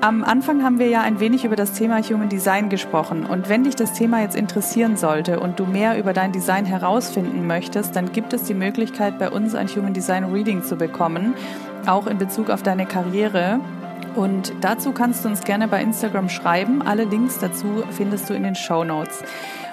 Am 0.00 0.24
Anfang 0.24 0.64
haben 0.64 0.78
wir 0.78 0.88
ja 0.88 1.02
ein 1.02 1.20
wenig 1.20 1.44
über 1.44 1.56
das 1.56 1.72
Thema 1.72 2.00
Human 2.02 2.30
Design 2.30 2.70
gesprochen 2.70 3.26
und 3.26 3.50
wenn 3.50 3.64
dich 3.64 3.76
das 3.76 3.92
Thema 3.92 4.22
jetzt 4.22 4.34
interessieren 4.34 4.96
sollte 4.96 5.40
und 5.40 5.60
du 5.60 5.66
mehr 5.66 5.98
über 5.98 6.14
dein 6.14 6.32
Design 6.32 6.64
herausfinden 6.64 7.46
möchtest, 7.46 7.94
dann 7.94 8.12
gibt 8.12 8.32
es 8.32 8.44
die 8.44 8.54
Möglichkeit, 8.54 9.18
bei 9.18 9.28
uns 9.28 9.54
ein 9.54 9.68
Human 9.68 9.92
Design 9.92 10.24
Reading 10.24 10.62
zu 10.62 10.76
bekommen, 10.76 11.34
auch 11.86 12.06
in 12.06 12.16
Bezug 12.16 12.48
auf 12.48 12.62
deine 12.62 12.86
Karriere. 12.86 13.60
Und 14.14 14.54
dazu 14.62 14.92
kannst 14.92 15.24
du 15.24 15.28
uns 15.28 15.42
gerne 15.42 15.68
bei 15.68 15.82
Instagram 15.82 16.30
schreiben. 16.30 16.80
Alle 16.80 17.04
Links 17.04 17.38
dazu 17.38 17.84
findest 17.90 18.30
du 18.30 18.34
in 18.34 18.44
den 18.44 18.54
Show 18.54 18.84
Notes. 18.84 19.22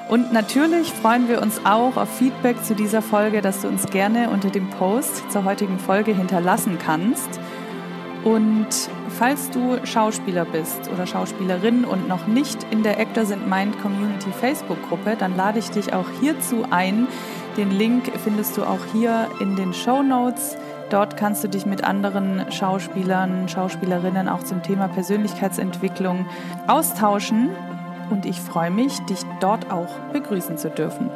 Und 0.08 0.32
natürlich 0.32 0.94
freuen 0.94 1.28
wir 1.28 1.42
uns 1.42 1.62
auch 1.66 1.98
auf 1.98 2.10
Feedback 2.18 2.64
zu 2.64 2.76
dieser 2.76 3.02
Folge, 3.02 3.42
das 3.42 3.62
du 3.62 3.68
uns 3.68 3.86
gerne 3.88 4.30
unter 4.30 4.50
dem 4.50 4.70
Post 4.70 5.32
zur 5.32 5.46
heutigen 5.46 5.80
Folge 5.80 6.14
hinterlassen 6.14 6.78
kannst. 6.80 7.40
Und 8.24 8.68
Falls 9.18 9.50
du 9.50 9.80
Schauspieler 9.86 10.44
bist 10.44 10.92
oder 10.92 11.08
Schauspielerin 11.08 11.86
und 11.86 12.10
noch 12.10 12.28
nicht 12.28 12.66
in 12.70 12.84
der 12.84 13.00
Actors 13.00 13.32
in 13.32 13.50
Mind 13.50 13.82
Community 13.82 14.30
Facebook-Gruppe, 14.30 15.16
dann 15.18 15.38
lade 15.38 15.60
ich 15.60 15.72
dich 15.72 15.94
auch 15.94 16.08
hierzu 16.20 16.66
ein. 16.70 17.08
Den 17.56 17.72
Link 17.72 18.12
findest 18.22 18.58
du 18.58 18.64
auch 18.64 18.82
hier 18.92 19.30
in 19.40 19.56
den 19.56 19.74
Show 19.74 20.04
Notes. 20.04 20.58
Dort 20.90 21.16
kannst 21.16 21.46
du 21.46 21.48
dich 21.48 21.66
mit 21.66 21.86
anderen 21.86 22.52
Schauspielern, 22.52 23.48
Schauspielerinnen 23.48 24.28
auch 24.28 24.44
zum 24.44 24.62
Thema 24.64 24.90
Persönlichkeitsentwicklung 24.90 26.26
austauschen. 26.68 27.52
Und 28.10 28.26
ich 28.26 28.40
freue 28.40 28.72
mich, 28.72 29.00
dich 29.02 29.20
dort 29.40 29.72
auch 29.72 30.00
begrüßen 30.14 30.58
zu 30.58 30.70
dürfen. 30.70 31.10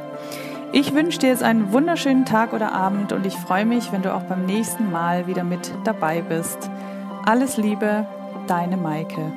Ich 0.71 0.93
wünsche 0.93 1.19
dir 1.19 1.29
jetzt 1.29 1.43
einen 1.43 1.71
wunderschönen 1.71 2.25
Tag 2.25 2.53
oder 2.53 2.73
Abend 2.73 3.11
und 3.11 3.25
ich 3.25 3.35
freue 3.35 3.65
mich, 3.65 3.91
wenn 3.91 4.03
du 4.03 4.13
auch 4.13 4.21
beim 4.21 4.45
nächsten 4.45 4.91
Mal 4.91 5.25
wieder 5.25 5.43
mit 5.43 5.73
dabei 5.83 6.21
bist. 6.21 6.69
Alles 7.25 7.57
Liebe, 7.57 8.05
deine 8.47 8.77
Maike. 8.77 9.31